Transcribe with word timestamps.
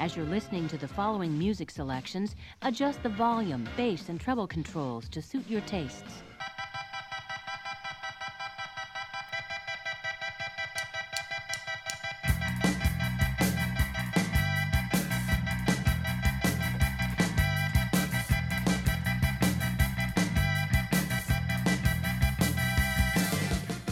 As 0.00 0.16
you're 0.16 0.24
listening 0.24 0.66
to 0.68 0.78
the 0.78 0.88
following 0.88 1.38
music 1.38 1.70
selections, 1.70 2.34
adjust 2.62 3.02
the 3.02 3.10
volume, 3.10 3.68
bass, 3.76 4.08
and 4.08 4.18
treble 4.18 4.46
controls 4.46 5.06
to 5.10 5.20
suit 5.20 5.46
your 5.46 5.60
tastes. 5.60 6.22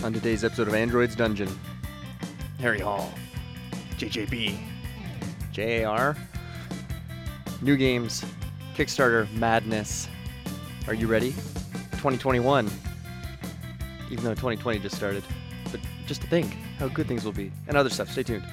On 0.03 0.15
today's 0.15 0.43
episode 0.43 0.69
of 0.69 0.75
Android's 0.75 1.15
Dungeon, 1.15 1.51
Harry 2.61 2.81
Hall, 2.81 3.13
JJB. 3.99 4.78
JAR, 5.59 6.17
new 7.63 7.77
games, 7.77 8.25
Kickstarter 8.77 9.29
madness. 9.33 10.07
Are 10.87 10.95
you 10.95 11.09
ready? 11.09 11.33
2021. 11.99 12.71
Even 14.09 14.25
though 14.25 14.35
2020 14.35 14.79
just 14.79 14.95
started. 14.95 15.25
But 15.73 15.81
just 16.07 16.21
to 16.21 16.29
think 16.29 16.53
how 16.79 16.87
good 16.87 17.09
things 17.09 17.25
will 17.25 17.33
be. 17.33 17.51
And 17.67 17.77
other 17.77 17.91
stuff. 17.91 18.09
Stay 18.09 18.23
tuned. 18.23 18.45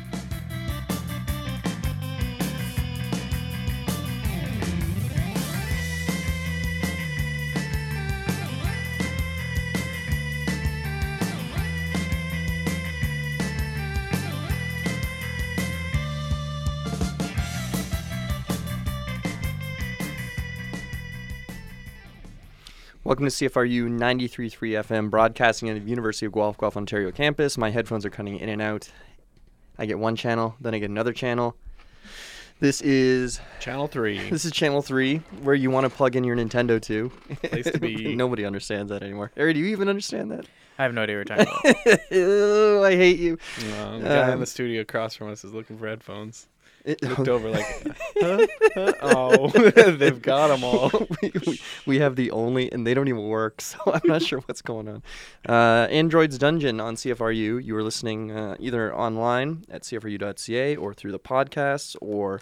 Welcome 23.06 23.26
to 23.26 23.32
CFRU 23.32 24.00
93.3 24.00 24.84
FM, 24.84 25.12
broadcasting 25.12 25.70
out 25.70 25.78
of 25.78 25.84
the 25.84 25.90
University 25.92 26.26
of 26.26 26.32
Guelph, 26.32 26.58
Guelph, 26.58 26.76
Ontario 26.76 27.12
campus. 27.12 27.56
My 27.56 27.70
headphones 27.70 28.04
are 28.04 28.10
cutting 28.10 28.40
in 28.40 28.50
and 28.50 28.64
out. 28.64 28.90
I 29.78 29.86
get 29.86 30.00
one 30.00 30.16
channel, 30.16 30.56
then 30.60 30.74
I 30.74 30.80
get 30.80 30.90
another 30.90 31.14
channel. 31.14 31.56
This 32.60 32.82
is 32.82 33.40
Channel 33.60 33.86
3. 33.86 34.30
this 34.32 34.44
is 34.44 34.52
channel 34.52 34.82
three, 34.82 35.18
where 35.44 35.54
you 35.54 35.70
want 35.70 35.84
to 35.84 35.96
plug 35.96 36.16
in 36.16 36.24
your 36.24 36.36
Nintendo 36.36 36.82
to. 36.82 37.12
Place 37.44 37.70
to 37.70 37.80
be. 37.80 38.16
Nobody 38.16 38.44
understands 38.44 38.90
that 38.90 39.04
anymore. 39.04 39.32
Harry, 39.38 39.54
do 39.54 39.60
you 39.60 39.68
even 39.68 39.88
understand 39.88 40.32
that? 40.32 40.48
I 40.80 40.84
have 40.84 40.96
no 40.96 41.04
idea 41.04 41.20
what 41.20 41.30
you're 41.30 41.46
talking 41.46 41.76
about. 41.86 42.00
Ew, 42.12 42.84
I 42.84 42.96
hate 42.96 43.20
you. 43.20 43.38
Uh, 43.72 44.00
the 44.00 44.04
guy 44.04 44.28
in 44.30 44.34
Um, 44.34 44.40
the 44.40 44.48
studio 44.48 44.82
across 44.82 45.14
from 45.16 45.30
us 45.30 45.44
is 45.44 45.54
looking 45.54 45.78
for 45.78 45.88
headphones. 45.88 46.48
It- 46.86 47.02
Looked 47.02 47.28
over 47.28 47.50
like, 47.50 47.66
huh? 48.20 48.46
Huh? 48.76 48.94
oh, 49.02 49.48
they've 49.92 50.22
got 50.22 50.48
them 50.50 50.64
all. 50.64 50.92
we, 51.22 51.32
we, 51.48 51.62
we 51.86 52.00
have 52.00 52.16
the 52.16 52.30
only, 52.32 52.72
and 52.72 52.86
they 52.86 52.94
don't 52.94 53.08
even 53.08 53.28
work, 53.28 53.60
so 53.62 53.80
I'm 53.88 54.02
not 54.06 54.22
sure 54.22 54.40
what's 54.42 54.62
going 54.62 54.88
on. 54.88 55.04
Uh, 55.50 55.88
Android's 55.90 56.38
Dungeon 56.38 56.80
on 56.80 56.96
CFRU. 56.96 57.64
You 57.64 57.76
are 57.76 57.84
listening 57.84 58.32
uh, 58.32 58.56
either 58.60 58.96
online 58.96 59.66
at 59.72 59.82
CFRU.ca 59.82 60.76
or 60.76 60.94
through 60.94 61.12
the 61.12 61.20
podcasts 61.20 61.96
or 62.02 62.40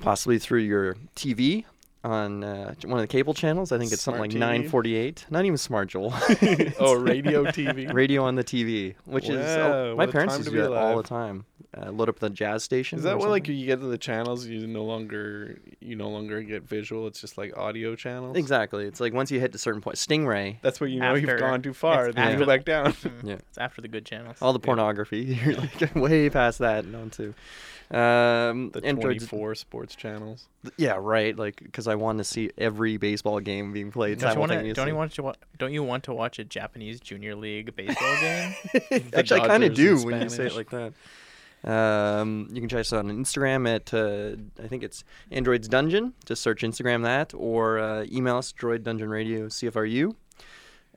possibly 0.00 0.38
through 0.38 0.60
your 0.60 0.96
TV 1.14 1.64
on 2.04 2.44
uh, 2.44 2.74
one 2.84 2.98
of 2.98 3.02
the 3.02 3.08
cable 3.08 3.34
channels. 3.34 3.72
I 3.72 3.78
think 3.78 3.92
it's 3.92 4.02
something 4.02 4.20
like 4.20 4.30
TV? 4.30 4.38
948. 4.38 5.26
Not 5.30 5.44
even 5.44 5.56
smart, 5.56 5.88
Joel. 5.88 6.12
oh, 6.78 6.94
radio 6.94 7.44
TV. 7.44 7.92
Radio 7.92 8.24
on 8.24 8.34
the 8.34 8.44
TV, 8.44 8.94
which 9.06 9.28
is 9.28 9.44
oh, 9.56 9.94
my 9.96 10.06
parents 10.06 10.34
time 10.34 10.40
used 10.40 10.50
to 10.50 10.56
to 10.56 10.62
do 10.62 10.70
that 10.70 10.72
all 10.72 10.96
the 10.98 11.02
time. 11.02 11.46
Uh, 11.76 11.90
load 11.90 12.08
up 12.08 12.20
the 12.20 12.30
jazz 12.30 12.62
station. 12.62 12.98
Is 12.98 13.04
that 13.04 13.18
what 13.18 13.30
like 13.30 13.48
you 13.48 13.66
get 13.66 13.80
to 13.80 13.86
the 13.86 13.98
channels? 13.98 14.46
You 14.46 14.64
no 14.66 14.84
longer 14.84 15.58
you 15.80 15.96
no 15.96 16.08
longer 16.08 16.40
get 16.42 16.62
visual. 16.62 17.08
It's 17.08 17.20
just 17.20 17.36
like 17.36 17.56
audio 17.56 17.96
channels. 17.96 18.36
Exactly. 18.36 18.84
It's 18.84 19.00
like 19.00 19.12
once 19.12 19.30
you 19.32 19.40
hit 19.40 19.54
a 19.54 19.58
certain 19.58 19.80
point, 19.80 19.96
Stingray, 19.96 20.58
That's 20.62 20.80
what 20.80 20.90
you 20.90 21.00
know 21.00 21.14
you've 21.14 21.40
gone 21.40 21.62
too 21.62 21.74
far. 21.74 22.12
Then 22.12 22.32
you 22.32 22.38
go 22.38 22.46
back 22.46 22.64
down. 22.64 22.94
Yeah. 23.24 23.34
It's 23.34 23.58
after 23.58 23.80
the 23.80 23.88
good 23.88 24.04
channels. 24.04 24.36
all 24.42 24.52
the 24.52 24.58
pornography. 24.58 25.38
You're 25.44 25.54
like 25.54 25.94
way 25.94 26.28
past 26.28 26.58
that 26.58 26.84
and 26.84 26.94
on 26.94 27.10
to. 27.10 27.34
Um, 27.94 28.70
the 28.70 28.84
Android's- 28.84 29.26
24 29.28 29.54
sports 29.54 29.94
channels. 29.94 30.48
Yeah, 30.76 30.96
right. 30.98 31.36
Like 31.38 31.62
because 31.62 31.86
I 31.86 31.94
want 31.94 32.18
to 32.18 32.24
see 32.24 32.50
every 32.58 32.96
baseball 32.96 33.38
game 33.40 33.72
being 33.72 33.92
played 33.92 34.18
don't 34.18 34.34
you 34.34 34.40
want 34.40 34.52
to? 34.52 34.72
Don't 34.72 34.88
you 34.88 34.96
want 34.96 35.12
to? 35.12 35.22
wa- 35.22 35.34
Don't 35.58 35.72
you 35.72 35.82
want 35.84 36.04
to 36.04 36.12
watch 36.14 36.38
a 36.38 36.44
Japanese 36.44 36.98
Junior 37.00 37.36
League 37.36 37.76
baseball 37.76 38.16
game? 38.20 38.54
Actually, 39.14 39.40
I 39.42 39.46
kind 39.46 39.62
of 39.64 39.74
do 39.74 40.02
when 40.04 40.20
you 40.22 40.28
say 40.28 40.46
it 40.46 40.56
like 40.56 40.70
that. 40.70 40.92
Um, 41.70 42.48
you 42.52 42.60
can 42.60 42.68
check 42.68 42.80
us 42.80 42.92
out 42.92 43.06
on 43.06 43.10
Instagram 43.24 43.66
at 43.72 43.94
uh, 43.94 44.36
I 44.62 44.68
think 44.68 44.82
it's 44.82 45.02
Android's 45.30 45.68
Dungeon. 45.68 46.12
Just 46.26 46.42
search 46.42 46.62
Instagram 46.62 47.04
that 47.04 47.32
or 47.34 47.78
uh, 47.78 48.04
email 48.12 48.36
us 48.36 48.52
Droid 48.52 48.82
Dungeon 48.82 49.08
Radio 49.08 49.46
CFRU. 49.46 50.14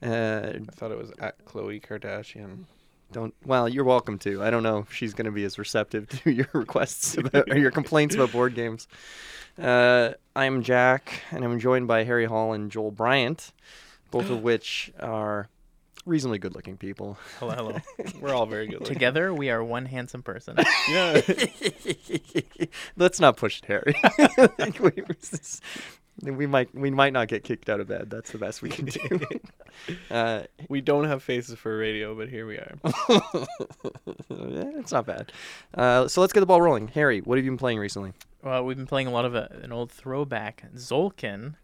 Uh, 0.04 0.08
I 0.08 0.60
thought 0.72 0.92
it 0.92 0.98
was 0.98 1.12
at 1.20 1.44
Khloe 1.46 1.82
Kardashian. 1.82 2.66
Don't 3.12 3.34
well, 3.46 3.68
you're 3.70 3.84
welcome 3.84 4.18
to. 4.20 4.44
I 4.44 4.50
don't 4.50 4.64
know 4.64 4.80
if 4.80 4.94
she's 4.94 5.14
going 5.14 5.26
to 5.26 5.32
be 5.32 5.44
as 5.44 5.58
receptive 5.58 6.08
to 6.24 6.32
your 6.32 6.50
requests 6.54 7.18
about, 7.18 7.50
or 7.50 7.58
your 7.58 7.72
complaints 7.72 8.16
about 8.16 8.32
board 8.32 8.56
games. 8.56 8.88
Uh, 9.62 10.12
I'm 10.36 10.62
Jack, 10.64 11.22
and 11.32 11.44
I'm 11.44 11.60
joined 11.60 11.88
by 11.88 12.04
Harry 12.04 12.26
Hall 12.26 12.54
and 12.54 12.70
Joel 12.72 12.92
Bryant, 12.92 13.52
both 14.12 14.30
of 14.30 14.42
which 14.44 14.92
are 15.00 15.50
reasonably 16.06 16.38
good-looking 16.38 16.78
people. 16.78 17.18
hello, 17.40 17.54
hello. 17.54 17.78
We're 18.22 18.34
all 18.34 18.46
very 18.46 18.66
good. 18.68 18.80
looking. 18.80 18.94
Together, 18.94 19.34
we 19.34 19.50
are 19.50 19.64
one 19.64 19.86
handsome 19.86 20.24
person. 20.24 20.58
Yeah. 20.90 21.20
Let's 22.96 23.20
not 23.20 23.36
push 23.36 23.62
it, 23.62 23.66
Harry. 23.66 23.96
Like, 26.22 26.32
we, 26.32 26.32
we 26.32 26.48
might 26.48 26.74
we 26.74 26.90
might 26.90 27.14
not 27.14 27.28
get 27.28 27.44
kicked 27.44 27.70
out 27.70 27.80
of 27.80 27.88
bed. 27.88 28.10
That's 28.10 28.32
the 28.32 28.38
best 28.38 28.62
we 28.62 28.70
can 28.70 28.86
do. 28.86 29.20
uh, 30.12 30.44
We 30.70 30.82
don't 30.82 31.06
have 31.06 31.22
faces 31.24 31.58
for 31.58 31.78
radio, 31.78 32.16
but 32.16 32.30
here 32.30 32.48
we 32.48 32.56
are. 32.58 32.76
yeah, 34.30 34.80
it's 34.80 34.92
not 34.92 35.06
bad. 35.06 35.32
Uh, 35.74 36.08
so 36.08 36.22
let's 36.22 36.34
get 36.34 36.40
the 36.42 36.46
ball 36.46 36.62
rolling. 36.62 36.88
Harry, 36.90 37.22
what 37.22 37.38
have 37.38 37.46
you 37.46 37.52
been 37.52 37.58
playing 37.58 37.80
recently? 37.80 38.14
well, 38.44 38.64
we've 38.64 38.78
been 38.78 38.88
playing 38.88 39.08
a 39.08 39.12
lot 39.12 39.26
of 39.26 39.36
a, 39.36 39.50
an 39.62 39.72
old 39.72 39.92
throwback, 39.92 40.64
Tzolk'in. 40.76 41.56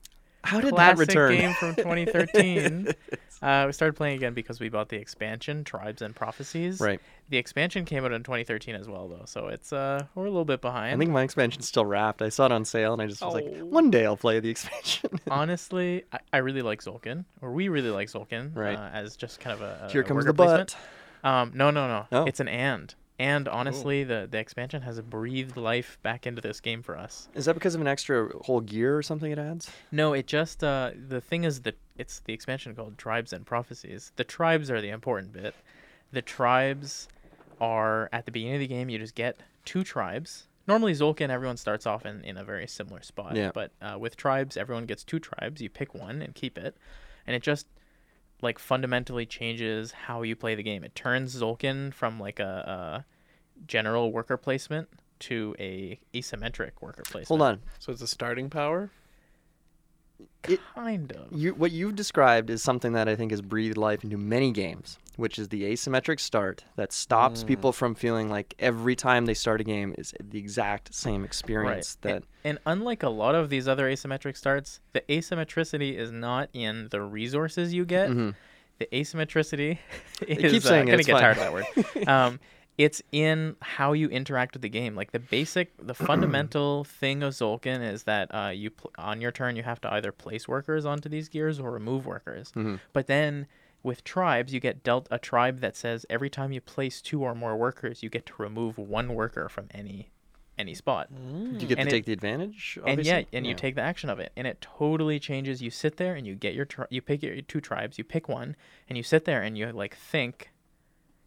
How 0.43 0.59
did 0.61 0.73
classic 0.73 1.07
that 1.09 1.15
return? 1.15 1.35
game 1.37 1.53
from 1.53 1.75
2013. 1.75 2.87
uh, 3.41 3.63
we 3.67 3.71
started 3.73 3.93
playing 3.95 4.15
again 4.17 4.33
because 4.33 4.59
we 4.59 4.69
bought 4.69 4.89
the 4.89 4.97
expansion, 4.97 5.63
Tribes 5.63 6.01
and 6.01 6.15
Prophecies. 6.15 6.79
Right. 6.79 6.99
The 7.29 7.37
expansion 7.37 7.85
came 7.85 8.03
out 8.05 8.11
in 8.11 8.23
2013 8.23 8.75
as 8.75 8.87
well, 8.89 9.07
though, 9.07 9.23
so 9.25 9.47
it's 9.47 9.71
uh 9.71 10.05
we're 10.13 10.25
a 10.25 10.29
little 10.29 10.45
bit 10.45 10.59
behind. 10.61 10.93
I 10.95 10.97
think 10.97 11.11
my 11.11 11.23
expansion's 11.23 11.67
still 11.67 11.85
wrapped. 11.85 12.21
I 12.21 12.29
saw 12.29 12.45
it 12.47 12.51
on 12.51 12.65
sale, 12.65 12.93
and 12.93 13.01
I 13.01 13.07
just 13.07 13.23
was 13.23 13.33
like, 13.33 13.45
Oh. 13.47 13.65
one 13.65 13.89
day 13.89 14.05
I'll 14.05 14.17
play 14.17 14.39
the 14.41 14.49
expansion. 14.49 15.09
Honestly, 15.31 16.03
I, 16.11 16.19
I 16.33 16.37
really 16.39 16.61
like 16.61 16.81
Tzolk'in, 16.83 17.23
or 17.41 17.51
we 17.53 17.69
really 17.69 17.89
like 17.89 18.09
Tzolk'in, 18.09 18.55
Right. 18.55 18.77
Uh, 18.77 18.89
as 18.93 19.15
just 19.15 19.39
kind 19.39 19.53
of 19.53 19.61
a, 19.61 19.85
a 19.87 19.91
Here 19.91 20.03
comes 20.03 20.25
the 20.25 20.33
butt. 20.33 20.75
Um, 21.23 21.53
no, 21.55 21.71
no, 21.71 21.87
no, 21.87 22.05
Oh. 22.11 22.25
it's 22.25 22.41
an 22.41 22.49
and. 22.49 22.93
And 23.23 23.47
honestly, 23.47 24.03
the 24.03 24.27
the 24.29 24.37
expansion 24.37 24.81
has 24.81 24.99
breathed 24.99 25.55
life 25.55 25.97
back 26.03 26.27
into 26.27 26.41
this 26.41 26.59
game 26.59 26.83
for 26.83 26.97
us. 26.97 27.29
Is 27.33 27.45
that 27.45 27.53
because 27.53 27.73
of 27.73 27.79
an 27.79 27.87
extra 27.87 28.29
whole 28.39 28.59
gear 28.59 28.97
or 28.97 29.01
something 29.01 29.31
it 29.31 29.39
adds? 29.39 29.71
No, 29.93 30.11
it 30.11 30.27
just 30.27 30.61
uh 30.61 30.91
the 31.07 31.21
thing 31.21 31.45
is 31.45 31.61
that 31.61 31.77
it's 31.97 32.19
the 32.19 32.33
expansion 32.33 32.75
called 32.75 32.97
Tribes 32.97 33.31
and 33.31 33.45
Prophecies. 33.45 34.11
The 34.17 34.25
tribes 34.25 34.69
are 34.69 34.81
the 34.81 34.89
important 34.89 35.31
bit. 35.31 35.55
The 36.11 36.21
tribes 36.21 37.07
are 37.61 38.09
at 38.11 38.25
the 38.25 38.31
beginning 38.31 38.55
of 38.55 38.59
the 38.59 38.67
game. 38.67 38.89
You 38.89 38.99
just 38.99 39.15
get 39.15 39.37
two 39.63 39.85
tribes. 39.85 40.47
Normally, 40.67 40.93
Tzolk'in, 40.93 41.29
everyone 41.29 41.57
starts 41.57 41.85
off 41.85 42.05
in, 42.05 42.23
in 42.25 42.35
a 42.37 42.43
very 42.43 42.67
similar 42.67 43.01
spot. 43.03 43.37
Yeah. 43.37 43.51
But 43.53 43.71
uh, 43.81 43.97
with 43.97 44.17
tribes, 44.17 44.57
everyone 44.57 44.85
gets 44.85 45.03
two 45.03 45.19
tribes. 45.19 45.61
You 45.61 45.69
pick 45.69 45.93
one 45.93 46.21
and 46.21 46.35
keep 46.35 46.57
it, 46.57 46.75
and 47.25 47.35
it 47.35 47.41
just 47.41 47.67
like 48.41 48.59
fundamentally 48.59 49.25
changes 49.25 49.91
how 49.91 50.23
you 50.23 50.35
play 50.35 50.55
the 50.55 50.63
game. 50.63 50.83
It 50.83 50.93
turns 50.93 51.35
Tzolk'in 51.35 51.93
from 51.93 52.19
like 52.19 52.39
a, 52.39 53.05
a 53.05 53.12
general 53.67 54.11
worker 54.11 54.37
placement 54.37 54.89
to 55.19 55.55
a 55.59 55.99
asymmetric 56.13 56.71
worker 56.81 57.03
placement. 57.03 57.27
Hold 57.27 57.41
on. 57.41 57.61
So 57.79 57.91
it's 57.91 58.01
a 58.01 58.07
starting 58.07 58.49
power. 58.49 58.89
Kind 60.75 61.13
of. 61.13 61.27
You, 61.31 61.53
what 61.53 61.71
you've 61.71 61.95
described 61.95 62.49
is 62.49 62.61
something 62.61 62.93
that 62.93 63.07
I 63.07 63.15
think 63.15 63.31
has 63.31 63.41
breathed 63.41 63.77
life 63.77 64.03
into 64.03 64.17
many 64.17 64.51
games, 64.51 64.97
which 65.15 65.39
is 65.39 65.47
the 65.49 65.63
asymmetric 65.63 66.19
start 66.19 66.65
that 66.75 66.91
stops 66.91 67.43
Mm. 67.43 67.47
people 67.47 67.71
from 67.71 67.95
feeling 67.95 68.29
like 68.29 68.53
every 68.59 68.95
time 68.95 69.25
they 69.25 69.33
start 69.33 69.61
a 69.61 69.63
game 69.63 69.95
is 69.97 70.13
the 70.21 70.37
exact 70.37 70.93
same 70.93 71.23
experience. 71.23 71.97
Right. 72.03 72.13
That 72.15 72.23
And 72.43 72.59
unlike 72.65 73.03
a 73.03 73.09
lot 73.09 73.35
of 73.35 73.49
these 73.49 73.67
other 73.69 73.89
asymmetric 73.89 74.35
starts, 74.35 74.81
the 74.91 75.01
asymmetricity 75.09 75.97
is 75.97 76.11
not 76.11 76.49
in 76.53 76.89
the 76.91 77.01
resources 77.01 77.73
you 77.73 77.85
get. 77.85 78.09
Mhm. 78.09 78.35
The 78.79 78.87
asymmetricity 78.87 79.77
is 80.27 80.37
I 80.43 80.49
keep 80.49 80.65
uh, 80.65 80.67
saying 80.67 80.87
it, 80.89 80.91
gonna 80.91 80.97
it's 80.97 81.07
get 81.07 81.13
fine. 81.13 81.21
tired 81.21 81.37
of 81.37 81.43
that 81.43 81.53
word. 81.53 82.07
um, 82.07 82.39
it's 82.77 83.01
in 83.11 83.55
how 83.61 83.93
you 83.93 84.07
interact 84.09 84.53
with 84.55 84.61
the 84.63 84.69
game. 84.69 84.95
Like 84.95 85.11
the 85.11 85.19
basic, 85.19 85.73
the 85.77 85.93
fundamental 85.93 86.83
thing 86.99 87.21
of 87.23 87.33
Tzolk'in 87.33 87.87
is 87.87 88.03
that 88.03 88.33
uh, 88.33 88.49
you 88.49 88.71
pl- 88.71 88.91
on 88.97 89.21
your 89.21 89.31
turn 89.31 89.55
you 89.55 89.63
have 89.63 89.79
to 89.81 89.93
either 89.93 90.11
place 90.11 90.47
workers 90.47 90.85
onto 90.85 91.07
these 91.09 91.29
gears 91.29 91.59
or 91.59 91.71
remove 91.71 92.05
workers. 92.05 92.51
Mhm. 92.55 92.79
But 92.91 93.07
then 93.07 93.47
with 93.83 94.03
tribes, 94.03 94.53
you 94.53 94.59
get 94.59 94.81
dealt 94.83 95.07
a 95.11 95.19
tribe 95.19 95.59
that 95.59 95.75
says 95.75 96.05
every 96.09 96.29
time 96.29 96.51
you 96.51 96.61
place 96.61 97.01
two 97.01 97.21
or 97.21 97.35
more 97.35 97.55
workers, 97.57 98.01
you 98.01 98.09
get 98.09 98.25
to 98.27 98.33
remove 98.39 98.77
one 98.77 99.13
worker 99.13 99.49
from 99.49 99.67
any 99.71 100.09
any 100.55 100.75
spot. 100.75 101.07
Do 101.11 101.57
you 101.59 101.67
get 101.67 101.79
And 101.79 101.89
to 101.89 101.95
it- 101.95 101.97
take 101.99 102.05
the 102.05 102.13
advantage? 102.13 102.77
and 102.81 102.91
obviously? 102.99 103.11
yeah, 103.31 103.37
and 103.37 103.45
you 103.47 103.55
take 103.55 103.73
the 103.73 103.81
action 103.81 104.07
of 104.11 104.19
it, 104.19 104.31
and 104.37 104.45
it 104.45 104.61
totally 104.61 105.19
changes. 105.19 105.63
You 105.63 105.71
sit 105.71 105.97
there 105.97 106.13
and 106.13 106.27
you 106.27 106.35
get 106.35 106.53
your 106.53 106.65
tri- 106.65 106.85
you 106.91 107.01
pick 107.01 107.23
your 107.23 107.41
two 107.41 107.59
tribes, 107.59 107.97
you 107.97 108.03
pick 108.03 108.29
one, 108.29 108.55
and 108.87 108.95
you 108.95 109.03
sit 109.03 109.25
there 109.25 109.41
and 109.41 109.57
you 109.57 109.71
like 109.71 109.95
think. 109.95 110.49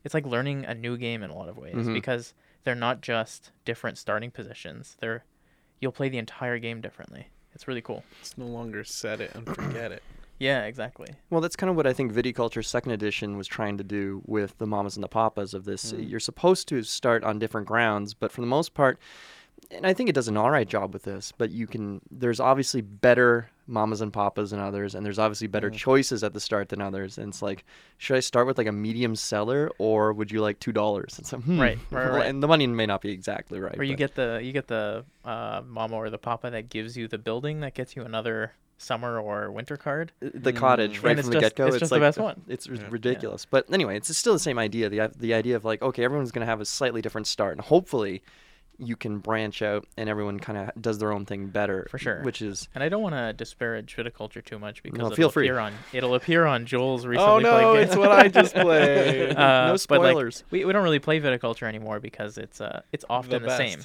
It's 0.07 0.15
like 0.15 0.25
learning 0.25 0.65
a 0.65 0.73
new 0.73 0.97
game 0.97 1.25
in 1.25 1.31
a 1.31 1.35
lot 1.37 1.49
of 1.49 1.59
ways 1.59 1.75
Mhm. 1.75 1.93
because 1.93 2.33
they're 2.63 2.77
not 2.77 3.01
just 3.01 3.51
different 3.65 3.99
starting 3.99 4.31
positions. 4.31 4.97
They're 5.01 5.25
you'll 5.81 5.91
play 5.91 6.09
the 6.09 6.17
entire 6.19 6.61
game 6.61 6.81
differently. 6.81 7.27
It's 7.57 7.67
really 7.67 7.83
cool. 7.83 8.05
It's 8.21 8.39
no 8.39 8.47
longer 8.47 8.85
set 8.85 9.21
it 9.21 9.33
and 9.35 9.45
forget 9.55 9.91
it. 9.91 10.05
Yeah, 10.39 10.65
exactly. 10.65 11.09
Well, 11.29 11.41
that's 11.41 11.57
kind 11.57 11.71
of 11.71 11.77
what 11.77 11.89
I 11.89 11.93
think 11.93 12.13
Viticulture 12.13 12.65
Second 12.65 12.93
Edition 12.93 13.37
was 13.37 13.49
trying 13.49 13.79
to 13.79 13.85
do 13.85 14.23
with 14.27 14.57
the 14.59 14.67
Mamas 14.67 14.97
and 14.97 15.03
the 15.03 15.09
Papas 15.09 15.55
of 15.55 15.65
this. 15.65 15.93
Mm. 15.93 16.09
You're 16.09 16.21
supposed 16.21 16.69
to 16.69 16.85
start 16.85 17.25
on 17.25 17.41
different 17.41 17.67
grounds, 17.67 18.15
but 18.15 18.31
for 18.31 18.43
the 18.43 18.47
most 18.47 18.75
part, 18.75 18.99
and 19.71 19.87
I 19.87 19.93
think 19.95 20.09
it 20.09 20.15
does 20.15 20.29
an 20.29 20.37
all 20.37 20.51
right 20.51 20.69
job 20.69 20.93
with 20.93 21.03
this. 21.03 21.33
But 21.37 21.51
you 21.51 21.67
can, 21.67 22.01
there's 22.11 22.41
obviously 22.41 22.81
better 22.83 23.51
Mamas 23.67 24.01
and 24.01 24.13
Papas 24.13 24.51
than 24.53 24.61
others, 24.61 24.95
and 24.95 25.05
there's 25.05 25.19
obviously 25.19 25.49
better 25.49 25.69
Yeah. 25.73 25.79
choices 25.79 26.23
at 26.23 26.33
the 26.35 26.41
start 26.41 26.69
than 26.69 26.81
others. 26.81 27.19
And 27.19 27.29
it's 27.31 27.43
like, 27.43 27.65
should 27.99 28.17
I 28.17 28.21
start 28.21 28.47
with 28.47 28.59
like 28.59 28.69
a 28.69 28.73
medium 28.73 29.17
cellar, 29.17 29.71
or 29.79 30.13
would 30.13 30.31
you 30.31 30.41
like 30.41 30.61
two 30.61 30.73
dollars? 30.73 31.19
It's 31.19 31.33
like, 31.33 31.43
hmm. 31.43 31.61
Right, 31.61 31.79
right, 31.91 32.09
right. 32.11 32.27
And 32.31 32.43
the 32.43 32.49
money 32.49 32.67
may 32.69 32.87
not 32.87 33.01
be 33.01 33.11
exactly 33.11 33.59
right. 33.59 33.77
Or 33.79 33.83
you 33.83 33.95
but- 33.95 33.99
get 33.99 34.15
the 34.15 34.41
you 34.43 34.53
get 34.53 34.69
the 34.69 35.05
uh, 35.25 35.63
mama 35.67 35.97
or 35.97 36.11
the 36.11 36.19
papa 36.19 36.51
that 36.51 36.69
gives 36.69 36.97
you 36.97 37.09
the 37.09 37.19
building 37.19 37.61
that 37.61 37.75
gets 37.75 37.97
you 37.97 38.03
another 38.03 38.53
summer 38.79 39.19
or 39.19 39.51
winter 39.51 39.77
card. 39.77 40.13
the 40.21 40.53
cottage 40.53 41.01
Mm. 41.01 41.03
right 41.05 41.11
And 41.13 41.19
it's 41.21 41.29
from 41.29 41.35
the 41.35 41.41
get 41.41 41.57
go. 41.57 41.67
it's 41.67 41.79
just 41.79 41.91
the 41.91 41.99
best 41.99 42.19
one. 42.19 42.43
It's 42.47 42.67
Yeah. 42.69 42.83
ridiculous, 42.91 43.47
but 43.47 43.65
anyway, 43.73 43.97
it's 43.97 44.15
still 44.17 44.35
the 44.35 44.39
same 44.39 44.59
idea. 44.59 44.89
The 44.91 45.11
the 45.19 45.35
idea 45.35 45.57
of 45.57 45.65
like, 45.65 45.83
okay, 45.83 46.05
everyone's 46.05 46.31
going 46.31 46.47
to 46.47 46.51
have 46.51 46.61
a 46.61 46.65
slightly 46.67 47.01
different 47.03 47.27
start, 47.27 47.53
and 47.53 47.63
hopefully, 47.63 48.23
you 48.79 48.97
can 48.97 49.19
branch 49.19 49.63
out, 49.63 49.87
and 49.97 50.09
everyone 50.09 50.39
kind 50.39 50.59
of 50.59 50.83
does 50.83 50.99
their 50.99 51.13
own 51.13 51.25
thing 51.25 51.47
better. 51.47 51.87
For 51.91 51.99
sure. 51.99 52.23
Which 52.23 52.43
is 52.43 52.69
And 52.75 52.83
I 52.83 52.89
don't 52.89 53.03
want 53.03 53.15
to 53.15 53.33
disparage 53.33 53.97
viticulture 53.97 54.45
too 54.45 54.59
much 54.59 54.83
because 54.83 54.99
No, 54.99 55.07
it'll 55.07 55.17
feel 55.17 55.31
free. 55.31 55.47
appear 55.47 55.59
on 55.59 55.75
it'll 55.93 56.15
appear 56.15 56.45
on 56.47 56.67
Joel's 56.67 57.07
recently 57.07 57.33
oh 57.33 57.39
no, 57.39 57.75
it's 57.75 57.97
what 57.97 58.13
I 58.13 58.29
just 58.29 58.55
played. 58.55 59.37
Uh, 59.37 59.67
no 59.67 59.77
but, 59.89 60.01
like, 60.01 60.11
spoilers. 60.11 60.45
we, 60.51 60.65
we 60.65 60.73
don't 60.73 60.83
really 60.83 60.99
play 60.99 61.21
viticulture 61.21 61.67
anymore 61.67 62.01
because 62.01 62.39
it's 62.39 62.61
uh 62.61 62.81
it's 62.93 63.05
often 63.11 63.43
the, 63.43 63.57
same. 63.57 63.81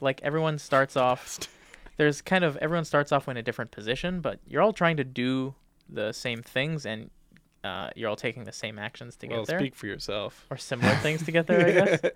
Like 0.00 0.20
everyone 0.22 0.58
starts 0.58 0.96
off 0.96 1.38
there's 1.96 2.22
kind 2.22 2.44
of 2.44 2.56
everyone 2.58 2.84
starts 2.84 3.12
off 3.12 3.28
in 3.28 3.36
a 3.36 3.42
different 3.42 3.70
position, 3.70 4.20
but 4.20 4.38
you're 4.46 4.62
all 4.62 4.72
trying 4.72 4.96
to 4.98 5.04
do 5.04 5.54
the 5.88 6.12
same 6.12 6.42
things 6.42 6.86
and 6.86 7.10
uh, 7.64 7.90
you're 7.96 8.08
all 8.08 8.16
taking 8.16 8.44
the 8.44 8.52
same 8.52 8.78
actions 8.78 9.16
to 9.16 9.26
well, 9.26 9.40
get 9.40 9.46
there 9.48 9.58
speak 9.58 9.74
for 9.74 9.86
yourself. 9.86 10.46
or 10.50 10.56
similar 10.56 10.94
things 10.96 11.24
to 11.24 11.32
get 11.32 11.46
there, 11.46 11.66
I 11.66 11.70
guess. 11.96 12.10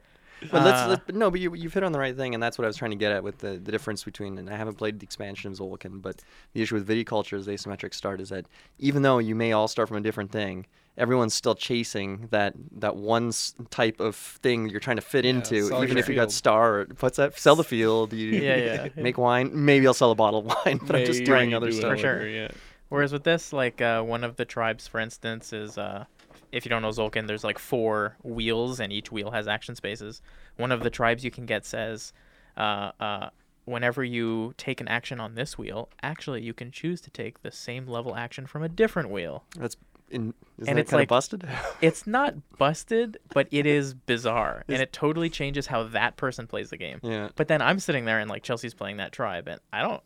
But 0.50 0.64
let's, 0.64 0.80
Uh, 0.80 0.88
let's 0.90 1.02
but 1.06 1.14
no, 1.14 1.30
but 1.30 1.40
you 1.40 1.54
you've 1.54 1.74
hit 1.74 1.82
on 1.82 1.92
the 1.92 1.98
right 1.98 2.16
thing, 2.16 2.34
and 2.34 2.42
that's 2.42 2.56
what 2.58 2.64
I 2.64 2.68
was 2.68 2.76
trying 2.76 2.92
to 2.92 2.96
get 2.96 3.12
at 3.12 3.22
with 3.22 3.38
the, 3.38 3.58
the 3.58 3.70
difference 3.72 4.04
between. 4.04 4.38
And 4.38 4.48
I 4.48 4.56
haven't 4.56 4.74
played 4.76 4.98
the 5.00 5.04
expansion 5.04 5.52
of 5.52 5.58
Tzolk'in, 5.58 6.00
but 6.02 6.22
the 6.54 6.62
issue 6.62 6.74
with 6.76 6.88
Viticulture's 6.88 7.46
asymmetric 7.46 7.94
start 7.94 8.20
is 8.20 8.30
that 8.30 8.46
even 8.78 9.02
though 9.02 9.18
you 9.18 9.34
may 9.34 9.52
all 9.52 9.68
start 9.68 9.88
from 9.88 9.96
a 9.98 10.00
different 10.00 10.32
thing, 10.32 10.66
everyone's 10.96 11.34
still 11.34 11.54
chasing 11.54 12.28
that 12.30 12.54
that 12.72 12.96
one 12.96 13.32
type 13.70 14.00
of 14.00 14.16
thing 14.16 14.68
you're 14.68 14.80
trying 14.80 14.96
to 14.96 15.02
fit 15.02 15.24
Yeah, 15.24 15.30
into. 15.32 15.66
Even 15.76 15.88
your 15.90 15.98
if 15.98 16.08
you 16.08 16.14
got 16.14 16.32
star, 16.32 16.80
or, 16.80 16.86
what's 17.00 17.16
that? 17.18 17.38
Sell 17.38 17.56
the 17.56 17.64
field. 17.64 18.12
You 18.12 18.28
Yeah, 18.28 18.56
yeah. 18.56 18.88
make 18.96 19.18
wine. 19.18 19.50
Maybe 19.52 19.86
I'll 19.86 19.94
sell 19.94 20.10
a 20.10 20.14
bottle 20.14 20.40
of 20.40 20.46
wine, 20.46 20.80
but 20.82 20.96
I'm 20.96 21.04
just 21.04 21.20
Maybe 21.20 21.26
doing 21.26 21.54
other 21.54 21.70
do 21.70 21.72
stuff. 21.76 21.92
For 21.92 21.98
sure. 21.98 22.28
Yeah. 22.28 22.48
Whereas 22.88 23.12
with 23.12 23.22
this, 23.24 23.52
like 23.52 23.80
uh, 23.80 24.02
one 24.02 24.24
of 24.24 24.36
the 24.36 24.44
tribes, 24.44 24.88
for 24.88 24.98
instance, 24.98 25.52
is 25.52 25.78
uh, 25.78 26.06
if 26.52 26.64
you 26.64 26.68
don't 26.70 26.82
know 26.82 26.88
Tzolk'in, 26.90 27.26
there's 27.26 27.44
like 27.44 27.58
four 27.58 28.16
wheels, 28.22 28.80
and 28.80 28.92
each 28.92 29.10
wheel 29.12 29.30
has 29.30 29.46
action 29.48 29.74
spaces. 29.74 30.20
One 30.56 30.72
of 30.72 30.82
the 30.82 30.90
tribes 30.90 31.24
you 31.24 31.30
can 31.30 31.46
get 31.46 31.64
says, 31.64 32.12
uh, 32.56 32.92
uh, 33.00 33.30
whenever 33.64 34.02
you 34.02 34.54
take 34.56 34.80
an 34.80 34.88
action 34.88 35.20
on 35.20 35.34
this 35.34 35.56
wheel, 35.56 35.88
actually 36.02 36.42
you 36.42 36.52
can 36.54 36.70
choose 36.70 37.00
to 37.02 37.10
take 37.10 37.42
the 37.42 37.52
same 37.52 37.86
level 37.86 38.16
action 38.16 38.46
from 38.46 38.62
a 38.62 38.68
different 38.68 39.10
wheel. 39.10 39.44
That's 39.56 39.76
in, 40.10 40.34
And 40.58 40.66
that 40.66 40.78
it's 40.78 40.90
kind 40.90 40.98
like- 41.00 41.06
of 41.06 41.08
busted? 41.10 41.48
It's 41.80 42.04
not 42.06 42.34
busted, 42.58 43.18
but 43.32 43.46
it 43.52 43.64
is 43.66 43.94
bizarre, 43.94 44.64
and 44.68 44.82
it 44.82 44.92
totally 44.92 45.30
changes 45.30 45.68
how 45.68 45.84
that 45.84 46.16
person 46.16 46.46
plays 46.48 46.70
the 46.70 46.76
game. 46.76 46.98
yeah. 47.02 47.28
But 47.36 47.46
then 47.48 47.62
I'm 47.62 47.78
sitting 47.78 48.04
there 48.06 48.18
and 48.18 48.28
like 48.28 48.42
Chelsea's 48.42 48.74
playing 48.74 48.96
that 48.96 49.12
tribe, 49.12 49.46
and 49.46 49.60
I 49.72 49.82
don't. 49.82 50.02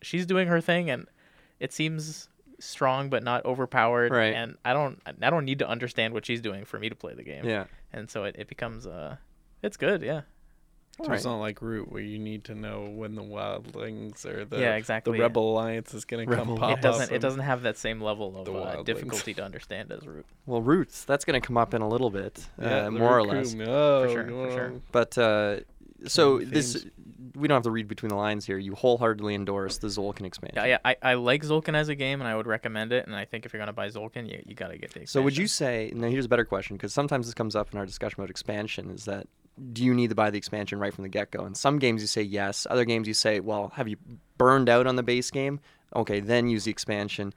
She's 0.00 0.26
doing 0.26 0.46
her 0.46 0.60
thing, 0.60 0.90
and 0.90 1.06
it 1.58 1.72
seems 1.72 2.28
strong 2.60 3.08
but 3.10 3.22
not 3.22 3.44
overpowered. 3.44 4.10
Right. 4.12 4.34
And 4.34 4.56
I 4.64 4.72
don't. 4.72 5.00
I 5.22 5.30
don't 5.30 5.44
need 5.44 5.60
to 5.60 5.68
understand 5.68 6.14
what 6.14 6.26
she's 6.26 6.40
doing 6.40 6.64
for 6.64 6.78
me 6.78 6.88
to 6.88 6.94
play 6.94 7.14
the 7.14 7.22
game. 7.24 7.44
Yeah. 7.44 7.64
And 7.92 8.10
so 8.10 8.24
it, 8.24 8.36
it 8.38 8.48
becomes 8.48 8.86
uh, 8.86 9.16
it's 9.62 9.76
good. 9.76 10.02
Yeah. 10.02 10.22
So 11.00 11.10
Right. 11.10 11.14
it's 11.14 11.24
not 11.24 11.36
like 11.38 11.62
Root 11.62 11.92
where 11.92 12.02
you 12.02 12.18
need 12.18 12.42
to 12.46 12.56
know 12.56 12.86
when 12.86 13.14
the 13.14 13.22
wildlings 13.22 14.26
or 14.26 14.44
the 14.44 14.58
Yeah, 14.58 14.74
exactly, 14.74 15.16
the. 15.16 15.22
Rebel 15.22 15.52
Alliance 15.52 15.94
is 15.94 16.04
gonna 16.04 16.26
come 16.26 16.56
pop 16.56 16.76
It 16.78 16.82
doesn't. 16.82 17.12
It 17.12 17.20
doesn't 17.20 17.42
have 17.42 17.62
that 17.62 17.78
same 17.78 18.00
level 18.00 18.36
of 18.36 18.46
the 18.46 18.52
uh, 18.52 18.82
difficulty 18.82 19.32
to 19.34 19.44
understand 19.44 19.92
as 19.92 20.04
Root. 20.06 20.26
Well, 20.46 20.60
roots. 20.60 21.04
That's 21.04 21.24
going 21.24 21.40
to 21.40 21.46
come 21.46 21.56
up 21.56 21.72
in 21.72 21.82
a 21.82 21.88
little 21.88 22.10
bit, 22.10 22.44
Yeah, 22.60 22.86
uh, 22.86 22.90
more 22.90 23.20
or 23.20 23.26
Raccoon. 23.28 23.58
less. 23.58 23.68
Oh, 23.68 24.08
sure, 24.12 24.24
for 24.26 24.50
sure. 24.50 24.72
But 24.90 25.16
uh, 25.18 25.60
so 26.06 26.38
Common 26.38 26.50
this, 26.50 26.72
themes. 26.74 26.92
We 27.38 27.48
don't 27.48 27.56
have 27.56 27.62
to 27.64 27.70
read 27.70 27.88
between 27.88 28.10
the 28.10 28.16
lines 28.16 28.44
here. 28.44 28.58
You 28.58 28.74
wholeheartedly 28.74 29.34
endorse 29.34 29.78
the 29.78 29.88
Tzolk'in 29.88 30.26
expansion. 30.26 30.56
Yeah, 30.56 30.66
yeah. 30.66 30.78
I, 30.84 30.96
I 31.02 31.14
like 31.14 31.42
Tzolk'in 31.42 31.74
as 31.74 31.88
a 31.88 31.94
game, 31.94 32.20
and 32.20 32.28
I 32.28 32.36
would 32.36 32.46
recommend 32.46 32.92
it. 32.92 33.06
And 33.06 33.14
I 33.14 33.24
think 33.24 33.46
if 33.46 33.52
you're 33.52 33.60
gonna 33.60 33.72
buy 33.72 33.88
Tzolk'in, 33.88 34.30
you, 34.30 34.42
you 34.44 34.54
gotta 34.54 34.74
get 34.74 34.92
the. 34.92 35.00
Expansion. 35.00 35.06
So 35.08 35.22
would 35.22 35.36
you 35.36 35.46
say? 35.46 35.92
Now 35.94 36.08
here's 36.08 36.24
a 36.24 36.28
better 36.28 36.44
question 36.44 36.76
because 36.76 36.92
sometimes 36.92 37.26
this 37.26 37.34
comes 37.34 37.54
up 37.56 37.72
in 37.72 37.78
our 37.78 37.86
discussion 37.86 38.20
about 38.20 38.30
expansion. 38.30 38.90
Is 38.90 39.04
that 39.04 39.26
do 39.72 39.84
you 39.84 39.94
need 39.94 40.08
to 40.08 40.14
buy 40.14 40.30
the 40.30 40.38
expansion 40.38 40.78
right 40.78 40.92
from 40.92 41.02
the 41.02 41.08
get 41.08 41.30
go? 41.30 41.44
In 41.44 41.54
some 41.54 41.78
games 41.78 42.00
you 42.00 42.06
say 42.06 42.22
yes. 42.22 42.66
Other 42.68 42.84
games 42.84 43.08
you 43.08 43.14
say, 43.14 43.40
well, 43.40 43.72
have 43.74 43.88
you 43.88 43.96
burned 44.36 44.68
out 44.68 44.86
on 44.86 44.96
the 44.96 45.02
base 45.02 45.30
game? 45.30 45.60
Okay, 45.94 46.20
then 46.20 46.48
use 46.48 46.64
the 46.64 46.70
expansion. 46.70 47.32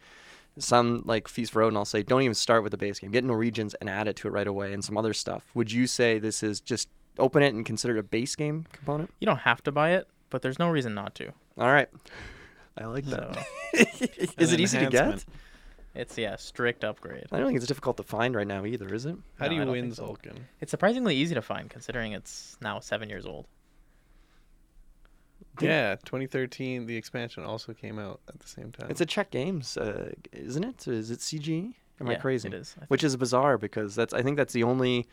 Some 0.58 1.04
like 1.06 1.28
Feast 1.28 1.54
for 1.54 1.62
Odin, 1.62 1.78
I'll 1.78 1.86
say, 1.86 2.04
don't 2.04 2.22
even 2.22 2.36
start 2.36 2.64
with 2.64 2.72
the 2.72 2.78
base 2.78 3.00
game. 3.00 3.12
Get 3.12 3.24
Norwegians 3.24 3.74
and 3.76 3.90
add 3.90 4.08
it 4.08 4.18
to 4.18 4.28
it 4.28 4.32
right 4.32 4.48
away, 4.48 4.74
and 4.74 4.84
some 4.84 4.98
other 4.98 5.14
stuff. 5.14 5.50
Would 5.54 5.72
you 5.72 5.88
say 5.88 6.20
this 6.20 6.44
is 6.44 6.60
just 6.60 6.90
open 7.20 7.44
it 7.44 7.54
and 7.54 7.66
consider 7.66 7.96
it 7.98 8.00
a 8.00 8.04
base 8.04 8.36
game 8.36 8.66
component? 8.72 9.12
You 9.20 9.26
don't 9.26 9.40
have 9.40 9.64
to 9.64 9.72
buy 9.72 9.92
it, 9.92 10.08
but 10.30 10.42
there's 10.42 10.60
no 10.60 10.70
reason 10.70 10.94
not 10.94 11.16
to. 11.16 11.28
All 11.58 11.72
right, 11.72 11.90
I 12.78 12.86
like 12.86 13.06
that. 13.06 13.36
So 13.74 14.06
is 14.38 14.54
it 14.54 14.60
easy 14.60 14.80
to 14.80 14.90
get? 14.90 15.26
it's 15.94 16.18
yeah, 16.18 16.36
strict 16.38 16.84
upgrade. 16.84 17.26
I 17.32 17.38
don't 17.38 17.48
think 17.48 17.58
it's 17.58 17.68
difficult 17.68 17.98
to 17.98 18.04
find 18.04 18.34
right 18.36 18.48
now 18.48 18.66
either, 18.66 18.94
is 18.94 19.06
it? 19.06 19.16
How 19.40 19.46
No, 19.46 19.50
do 19.50 19.56
you 19.56 19.66
win 19.66 19.82
think 19.92 19.96
so. 19.96 20.06
Tzolk'in? 20.06 20.38
It's 20.62 20.72
surprisingly 20.72 21.16
easy 21.16 21.36
to 21.36 21.42
find 21.42 21.70
considering 21.70 22.14
it's 22.14 22.58
now 22.62 22.80
seven 22.80 23.10
years 23.10 23.26
old. 23.26 23.46
Yeah, 25.60 25.96
2013, 26.06 26.86
the 26.86 26.96
expansion 26.96 27.44
also 27.44 27.74
came 27.74 28.00
out 28.00 28.22
at 28.30 28.40
the 28.40 28.48
same 28.48 28.72
time. 28.72 28.90
It's 28.90 29.02
a 29.02 29.06
Czech 29.06 29.32
Games, 29.32 29.76
uh, 29.78 30.12
isn't 30.32 30.64
it? 30.64 30.88
Is 30.88 31.12
it 31.12 31.20
CG? 31.20 31.74
Am 32.00 32.08
I 32.08 32.14
Yeah, 32.14 32.20
crazy? 32.20 32.48
It 32.48 32.54
is. 32.54 32.76
Which 32.88 33.04
is 33.04 33.16
bizarre 33.18 33.58
because 33.58 33.94
that's 33.94 34.14
I 34.14 34.22
think 34.24 34.38
that's 34.38 34.54
the 34.54 34.64
only 34.64 35.08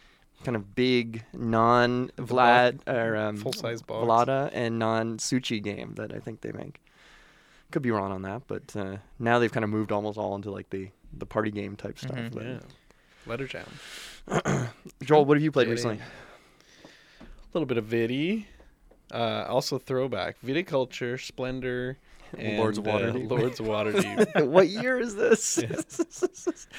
kind 0.44 0.56
of 0.56 0.74
big 0.74 1.24
non 1.32 2.10
Vlad 2.16 2.80
or 2.88 3.16
um, 3.16 3.36
full-size 3.36 3.82
box. 3.82 4.06
Vlaada 4.06 4.50
and 4.52 4.78
non 4.78 5.18
Suchý 5.18 5.62
game 5.62 5.94
that 5.96 6.12
I 6.14 6.18
think 6.18 6.40
they 6.42 6.52
make. 6.52 6.80
Could 7.70 7.82
be 7.82 7.90
wrong 7.90 8.12
on 8.12 8.22
that, 8.22 8.42
but 8.46 8.74
uh, 8.76 8.96
now 9.18 9.38
they've 9.38 9.52
kind 9.52 9.64
of 9.64 9.70
moved 9.70 9.92
almost 9.92 10.16
all 10.18 10.34
into 10.34 10.50
like 10.50 10.70
the 10.70 10.88
the 11.16 11.26
party 11.26 11.50
game 11.50 11.76
type 11.76 11.98
stuff. 11.98 12.16
Mhm. 12.16 12.32
but- 12.34 12.44
yeah. 12.44 12.58
Letter 13.26 13.46
Jam. 13.46 13.66
Joel, 15.02 15.24
what 15.26 15.36
have 15.36 15.42
you 15.44 15.52
played 15.52 15.68
recently? 15.68 16.00
A 17.20 17.24
little 17.52 17.66
bit 17.66 17.76
of 17.76 17.84
Viti. 17.84 18.46
Uh, 19.12 19.44
also 19.48 19.78
throwback. 19.78 20.36
Viticulture, 20.44 21.20
Splendor, 21.22 21.98
and 22.38 22.58
Lords 22.58 22.78
of 22.78 22.86
uh, 22.86 22.98
Lords 23.14 23.60
of 23.60 23.66
Waterdeep. 23.66 24.46
what 24.48 24.68
year 24.68 24.98
is 24.98 25.14
this? 25.14 25.60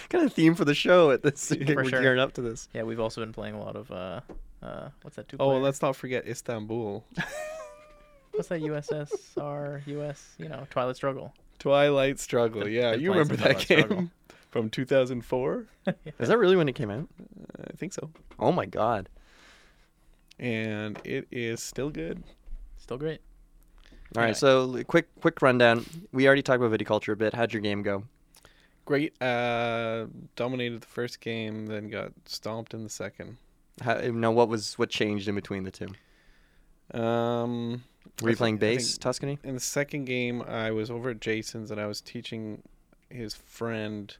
kind 0.09 0.25
of 0.25 0.33
theme 0.33 0.55
for 0.55 0.65
the 0.65 0.75
show 0.75 1.11
at 1.11 1.23
this. 1.23 1.51
We're 1.51 1.85
sure. 1.85 2.01
gearing 2.01 2.19
up 2.19 2.33
to 2.33 2.41
this. 2.41 2.69
Yeah, 2.73 2.83
we've 2.83 2.99
also 2.99 3.21
been 3.21 3.33
playing 3.33 3.55
a 3.55 3.59
lot 3.59 3.75
of 3.75 3.91
uh, 3.91 4.21
uh, 4.61 4.89
what's 5.01 5.15
that 5.15 5.27
two? 5.27 5.37
oh, 5.39 5.49
well, 5.49 5.59
let's 5.59 5.81
not 5.81 5.95
forget 5.95 6.27
Istanbul. 6.27 7.03
what's 8.31 8.49
that 8.49 8.61
USSR 8.61 9.85
US? 9.87 10.35
You 10.37 10.49
know, 10.49 10.67
Twilight 10.69 10.95
Struggle. 10.95 11.33
Twilight 11.57 12.19
Struggle. 12.19 12.63
Been- 12.63 12.73
yeah, 12.73 12.93
you 12.93 13.11
remember 13.11 13.35
that 13.37 13.59
game 13.59 13.79
Struggle. 13.79 14.09
from 14.49 14.69
2004? 14.69 15.65
Is 16.19 16.27
that 16.27 16.37
really 16.37 16.55
when 16.55 16.69
it 16.69 16.75
came 16.75 16.91
out? 16.91 17.07
I 17.59 17.75
think 17.75 17.93
so. 17.93 18.09
Oh 18.37 18.51
my 18.51 18.65
god. 18.65 19.09
And 20.37 20.99
it 21.03 21.27
is 21.31 21.61
still 21.61 21.89
good. 21.89 22.23
Still 22.77 22.97
great. 22.97 23.19
All 24.15 24.21
right, 24.23 24.29
Anyway. 24.29 24.33
so 24.33 24.83
quick 24.85 25.07
quick 25.21 25.41
rundown. 25.41 25.85
We 26.11 26.25
already 26.27 26.41
talked 26.41 26.61
about 26.63 26.77
viticulture 26.77 27.13
a 27.13 27.15
bit. 27.15 27.33
How'd 27.33 27.53
your 27.53 27.61
game 27.61 27.83
go? 27.83 28.03
Great. 28.85 29.13
Uh, 29.21 30.07
dominated 30.35 30.81
the 30.81 30.87
first 30.87 31.21
game, 31.21 31.67
then 31.67 31.89
got 31.89 32.11
stomped 32.25 32.73
in 32.73 32.83
the 32.83 32.89
second. 32.89 33.37
How, 33.81 33.95
now, 33.99 34.31
what 34.31 34.49
was 34.49 34.77
what 34.79 34.89
changed 34.89 35.27
in 35.27 35.35
between 35.35 35.63
the 35.63 35.71
two? 35.71 35.87
Um, 36.99 37.83
Were 38.21 38.31
you 38.31 38.35
playing 38.35 38.55
I 38.55 38.59
base 38.59 38.97
Tuscany? 38.97 39.37
in 39.43 39.53
the 39.53 39.59
second 39.59 40.05
game, 40.05 40.41
I 40.41 40.71
was 40.71 40.89
over 40.89 41.11
at 41.11 41.19
Jason's 41.21 41.69
and 41.71 41.79
I 41.79 41.85
was 41.85 42.01
teaching 42.01 42.63
his 43.11 43.35
friend, 43.35 44.15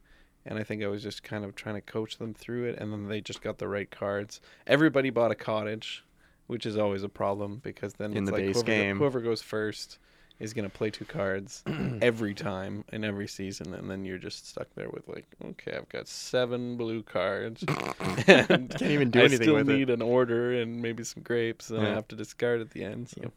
and 0.46 0.56
I 0.58 0.62
think 0.62 0.82
I 0.84 0.86
was 0.86 1.02
just 1.02 1.22
kind 1.24 1.44
of 1.44 1.56
trying 1.56 1.74
to 1.74 1.80
coach 1.80 2.18
them 2.18 2.32
through 2.32 2.66
it, 2.70 2.78
and 2.78 2.92
then 2.92 3.08
they 3.08 3.20
just 3.20 3.42
got 3.42 3.58
the 3.58 3.66
right 3.68 3.90
cards. 3.90 4.40
Everybody 4.68 5.10
bought 5.10 5.32
a 5.32 5.34
cottage, 5.34 6.04
which 6.50 6.66
is 6.66 6.76
always 6.76 7.04
a 7.04 7.08
problem 7.08 7.60
because 7.62 7.94
then 7.94 8.10
In 8.12 8.24
it's 8.24 8.26
the 8.26 8.32
like 8.36 8.44
base 8.46 8.56
whoever, 8.56 8.66
game. 8.66 8.98
whoever 8.98 9.20
goes 9.20 9.40
first 9.40 9.98
is 10.40 10.52
gonna 10.52 10.68
play 10.68 10.90
two 10.90 11.04
cards 11.04 11.62
every 12.02 12.34
time 12.34 12.82
in 12.92 13.04
every 13.04 13.28
season, 13.28 13.72
and 13.74 13.88
then 13.90 14.04
you're 14.04 14.18
just 14.18 14.48
stuck 14.48 14.66
there 14.74 14.88
with 14.90 15.06
like, 15.06 15.26
okay, 15.44 15.76
I've 15.76 15.88
got 15.88 16.08
seven 16.08 16.76
blue 16.76 17.02
cards, 17.02 17.62
and 18.26 18.68
Can't 18.78 18.82
even 18.82 19.10
do 19.10 19.20
I 19.20 19.24
anything 19.24 19.42
still 19.42 19.54
with 19.56 19.68
it. 19.70 19.76
need 19.76 19.90
an 19.90 20.02
order 20.02 20.52
and 20.60 20.80
maybe 20.82 21.04
some 21.04 21.22
grapes, 21.22 21.70
and 21.70 21.86
I 21.86 21.90
have 21.90 22.08
to 22.08 22.16
discard 22.16 22.60
at 22.60 22.70
the 22.70 22.82
end. 22.84 23.10
So. 23.10 23.30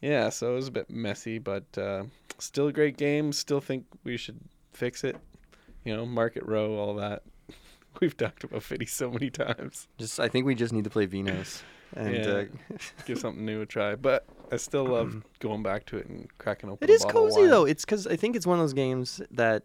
Yeah, 0.00 0.28
so 0.30 0.52
it 0.52 0.54
was 0.56 0.68
a 0.68 0.72
bit 0.72 0.90
messy, 0.90 1.38
but 1.38 1.64
uh, 1.78 2.04
still 2.38 2.68
a 2.68 2.72
great 2.72 2.96
game. 2.96 3.32
Still 3.32 3.60
think 3.60 3.86
we 4.04 4.16
should 4.16 4.38
fix 4.72 5.04
it. 5.04 5.16
You 5.84 5.96
know, 5.96 6.04
Market 6.06 6.44
Row, 6.44 6.76
all 6.76 6.94
that. 6.96 7.22
We've 8.00 8.16
talked 8.16 8.44
about 8.44 8.62
Fitty 8.62 8.86
so 8.86 9.10
many 9.10 9.30
times. 9.30 9.88
Just 9.98 10.20
I 10.20 10.28
think 10.28 10.44
we 10.46 10.54
just 10.54 10.72
need 10.72 10.84
to 10.84 10.90
play 10.90 11.06
Venus. 11.06 11.62
And 11.94 12.14
Yeah. 12.16 12.44
uh, 12.72 12.76
Give 13.06 13.18
something 13.18 13.44
new 13.44 13.62
a 13.62 13.66
try. 13.66 13.94
But 13.96 14.24
I 14.50 14.56
still 14.56 14.84
love 14.84 15.22
going 15.42 15.62
back 15.62 15.84
to 15.86 15.96
it 15.98 16.06
and 16.06 16.26
cracking 16.38 16.70
open. 16.70 16.88
It 16.88 16.92
a 16.92 16.94
is 16.94 17.04
bottle 17.04 17.24
of 17.26 17.30
cozy 17.30 17.40
wine. 17.42 17.50
though. 17.50 17.64
It's 17.64 17.84
because 17.84 18.06
I 18.06 18.16
think 18.16 18.36
it's 18.36 18.46
one 18.46 18.58
of 18.58 18.62
those 18.62 18.72
games 18.72 19.20
that, 19.32 19.64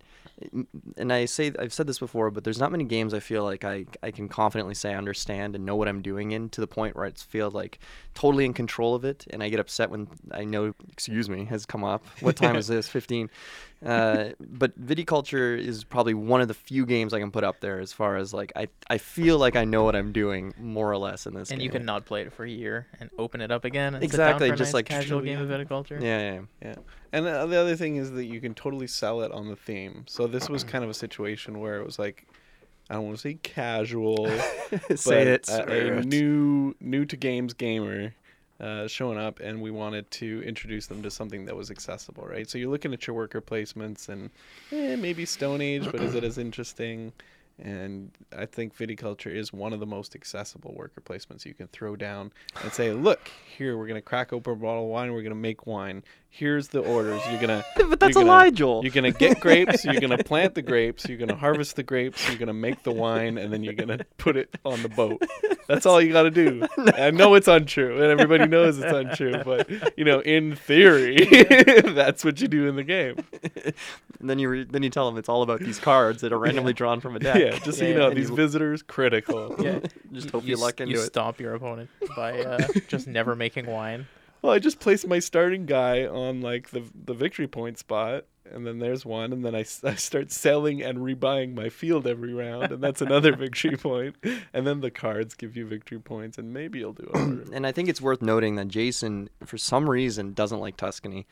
and 0.98 1.14
I 1.14 1.26
say 1.26 1.52
I've 1.58 1.72
said 1.72 1.88
this 1.88 2.00
before, 2.00 2.32
but 2.32 2.44
there's 2.44 2.60
not 2.60 2.72
many 2.72 2.84
games 2.84 3.14
I 3.14 3.20
feel 3.20 3.44
like 3.44 3.64
I 3.64 3.86
I 4.04 4.12
can 4.12 4.28
confidently 4.28 4.74
say 4.74 4.92
I 4.94 4.98
understand 4.98 5.56
and 5.56 5.66
know 5.66 5.76
what 5.76 5.88
I'm 5.88 6.02
doing 6.02 6.32
in 6.32 6.50
to 6.50 6.62
the 6.62 6.68
point 6.68 6.96
where 6.96 7.06
I 7.06 7.12
feel 7.12 7.50
like 7.52 7.80
totally 8.16 8.46
in 8.46 8.54
control 8.54 8.96
of 8.96 9.06
it, 9.06 9.26
and 9.30 9.44
I 9.44 9.50
get 9.50 9.60
upset 9.60 9.90
when 9.90 10.08
I 10.32 10.44
know 10.44 10.74
excuse 10.92 11.30
me 11.30 11.46
has 11.46 11.66
come 11.66 11.84
up. 11.84 12.06
What 12.22 12.36
time 12.36 12.56
is 12.56 12.68
this? 12.68 12.90
Fifteen. 12.98 13.30
Uh, 13.86 14.30
but 14.40 14.80
Viticulture 14.84 15.56
is 15.56 15.84
probably 15.84 16.16
one 16.16 16.42
of 16.42 16.48
the 16.48 16.56
few 16.56 16.84
games 16.84 17.14
I 17.14 17.20
can 17.20 17.30
put 17.30 17.44
up 17.44 17.60
there 17.60 17.80
as 17.80 17.94
far 17.94 18.18
as 18.18 18.34
like 18.34 18.52
I 18.56 18.70
I 18.90 18.98
feel 18.98 19.38
like 19.38 19.56
I 19.56 19.66
know 19.66 19.84
what 19.84 19.96
I'm 19.96 20.12
doing 20.12 20.56
more 20.60 20.92
or 20.92 20.98
less 20.98 21.28
in 21.28 21.36
this. 21.36 21.52
and 21.52 21.62
you 21.62 21.70
game. 21.70 21.80
can 21.82 21.86
not 21.86 22.06
play 22.06 22.22
it 22.24 22.34
for 22.34 22.44
a 22.44 22.50
year 22.50 22.88
and 23.00 23.12
open 23.20 23.40
it 23.40 23.52
up 23.52 23.66
again 23.66 23.94
and 23.94 24.04
Exactly, 24.04 24.48
sit 24.48 24.50
down 24.50 24.50
for 24.50 24.54
a 24.54 24.58
just 24.58 24.70
nice 24.70 24.74
like 24.74 24.86
casual 24.88 25.22
game 25.22 25.40
of 25.40 25.48
viticulture. 25.48 25.67
Yeah, 26.02 26.34
yeah. 26.34 26.42
Yeah. 26.62 26.76
And 27.12 27.26
the 27.26 27.40
other 27.40 27.76
thing 27.76 27.96
is 27.96 28.12
that 28.12 28.26
you 28.26 28.42
can 28.42 28.54
totally 28.54 28.88
sell 28.88 29.22
it 29.22 29.32
on 29.32 29.48
the 29.48 29.56
theme. 29.56 30.06
So 30.08 30.28
this 30.28 30.50
was 30.50 30.64
kind 30.64 30.84
of 30.84 30.90
a 30.90 30.94
situation 30.94 31.60
where 31.60 31.80
it 31.80 31.86
was 31.86 31.98
like, 31.98 32.28
I 32.90 32.96
don't 32.96 33.06
want 33.06 33.18
to 33.18 33.22
say 33.22 33.34
casual, 33.36 34.28
Say 34.96 34.96
but 35.06 35.28
it. 35.28 35.50
a, 35.50 35.98
a 35.98 36.02
new 36.02 36.74
new 36.80 37.06
to 37.06 37.18
games 37.18 37.54
gamer 37.54 38.14
uh, 38.60 38.88
showing 38.88 39.18
up, 39.18 39.40
and 39.40 39.62
we 39.62 39.72
wanted 39.72 40.10
to 40.12 40.42
introduce 40.46 40.88
them 40.88 41.04
to 41.04 41.12
something 41.12 41.46
that 41.46 41.56
was 41.56 41.70
accessible, 41.70 42.26
right? 42.26 42.50
So 42.50 42.58
you're 42.58 42.72
looking 42.72 42.94
at 42.94 43.06
your 43.06 43.16
worker 43.16 43.42
placements, 43.42 44.10
and 44.10 44.30
eh, 44.72 44.96
maybe 44.96 45.26
Stone 45.26 45.62
Age, 45.62 45.84
but 45.92 46.02
is 46.02 46.16
it 46.16 46.24
as 46.24 46.38
interesting? 46.38 47.12
And 47.60 48.12
I 48.38 48.46
think 48.46 48.78
viticulture 48.78 49.34
is 49.34 49.52
one 49.52 49.74
of 49.74 49.80
the 49.80 49.86
most 49.86 50.16
accessible 50.16 50.74
worker 50.76 51.02
placements 51.02 51.44
you 51.44 51.56
can 51.56 51.68
throw 51.68 51.96
down 51.96 52.32
and 52.62 52.72
say, 52.72 52.92
"Look, 52.92 53.32
here 53.58 53.78
we're 53.78 53.88
gonna 53.88 54.02
crack 54.02 54.32
open 54.32 54.54
a 54.54 54.56
bottle 54.56 54.84
of 54.84 54.90
wine. 54.90 55.12
We're 55.12 55.24
gonna 55.24 55.36
make 55.36 55.66
wine. 55.66 56.04
Here's 56.38 56.68
the 56.68 56.80
orders. 56.82 57.20
You're 57.32 57.42
gonna 57.42 57.66
but 57.76 58.00
that's 58.00 58.14
you're 58.14 58.22
a 58.24 58.26
gonna- 58.26 58.28
lie, 58.28 58.50
Joel. 58.52 58.84
you're 58.84 58.92
gonna 58.94 59.12
get 59.12 59.40
grapes. 59.40 59.84
You're 59.84 60.00
gonna 60.00 60.24
plant 60.24 60.54
the 60.54 60.62
grapes. 60.62 61.08
You're 61.10 61.18
gonna 61.18 61.36
harvest 61.36 61.76
the 61.76 61.84
grapes. 61.84 62.28
You're 62.30 62.38
gonna 62.38 62.54
make 62.54 62.84
the 62.84 62.92
wine, 62.92 63.38
and 63.40 63.52
then 63.52 63.64
you're 63.64 63.74
gonna 63.74 64.00
put 64.20 64.38
it 64.38 64.56
on 64.64 64.84
the 64.84 64.90
boat. 64.90 65.22
That's 65.68 65.86
all 65.88 66.00
you 66.02 66.14
gotta 66.14 66.30
do. 66.30 66.68
I 66.78 67.10
know 67.12 67.34
it's 67.34 67.48
untrue, 67.48 67.96
and 68.02 68.06
everybody 68.06 68.46
knows 68.48 68.78
it's 68.78 68.94
untrue. 68.94 69.42
But 69.44 69.98
you 69.98 70.06
know, 70.06 70.20
in 70.20 70.56
theory, 70.56 71.26
that's 71.86 72.24
what 72.24 72.40
you 72.40 72.48
do 72.48 72.68
in 72.68 72.76
the 72.76 72.84
game. 72.84 73.16
And 74.20 74.30
then 74.30 74.38
you 74.40 74.50
re- 74.50 74.64
then 74.70 74.84
you 74.84 74.90
tell 74.92 75.10
them 75.10 75.18
it's 75.18 75.30
all 75.30 75.42
about 75.42 75.60
these 75.60 75.80
cards 75.80 76.22
that 76.22 76.32
are 76.32 76.40
randomly 76.40 76.74
drawn 76.74 77.00
from 77.02 77.16
a 77.16 77.20
deck. 77.20 77.36
Yeah, 77.40 77.58
just 77.60 77.80
so 77.80 77.84
Yeah, 77.86 77.90
you 77.92 77.98
know, 77.98 78.10
these 78.14 78.30
you- 78.30 78.36
visitors 78.36 78.84
critical. 78.84 79.56
Yeah, 79.60 79.80
Just 80.14 80.28
you, 80.28 80.32
hope 80.32 80.44
you, 80.44 80.50
you, 80.52 80.58
luck 80.58 80.76
s- 80.80 80.84
into 80.86 80.94
you 80.94 81.00
it. 81.02 81.06
stop 81.08 81.40
your 81.40 81.56
opponent 81.56 81.90
by 82.16 82.42
uh, 82.42 82.68
just 82.88 83.08
never 83.08 83.36
making 83.36 83.66
wine. 83.66 84.08
Well, 84.48 84.56
I 84.56 84.60
just 84.60 84.80
placed 84.80 85.06
my 85.06 85.20
starting 85.20 85.66
guy 85.66 86.06
on 86.06 86.40
like 86.40 86.70
the 86.70 86.82
the 86.96 87.14
victory 87.14 87.48
point 87.48 87.78
spot, 87.78 88.24
and 88.50 88.66
then 88.66 88.80
there's 88.80 89.06
one, 89.06 89.34
and 89.34 89.44
then 89.44 89.54
I, 89.54 89.60
I 89.84 89.96
start 89.96 90.32
selling 90.32 90.82
and 90.82 91.00
rebuying 91.00 91.54
my 91.54 91.68
field 91.68 92.08
every 92.08 92.34
round, 92.34 92.72
and 92.72 92.82
that's 92.82 93.02
another 93.02 93.36
victory 93.36 93.76
point. 93.76 94.16
And 94.54 94.66
then 94.66 94.80
the 94.80 94.90
cards 94.90 95.34
give 95.34 95.58
you 95.58 95.68
victory 95.68 96.00
points, 96.00 96.38
and 96.38 96.54
maybe 96.54 96.80
you'll 96.80 96.94
do 96.94 97.12
it. 97.14 97.50
And 97.54 97.68
I 97.68 97.74
think 97.74 97.90
it's 97.90 98.00
worth 98.00 98.22
noting 98.22 98.56
that 98.56 98.70
Jason, 98.70 99.30
for 99.46 99.58
some 99.58 99.90
reason, 99.90 100.32
doesn't 100.32 100.62
like 100.62 100.78
Tuscany. 100.78 101.28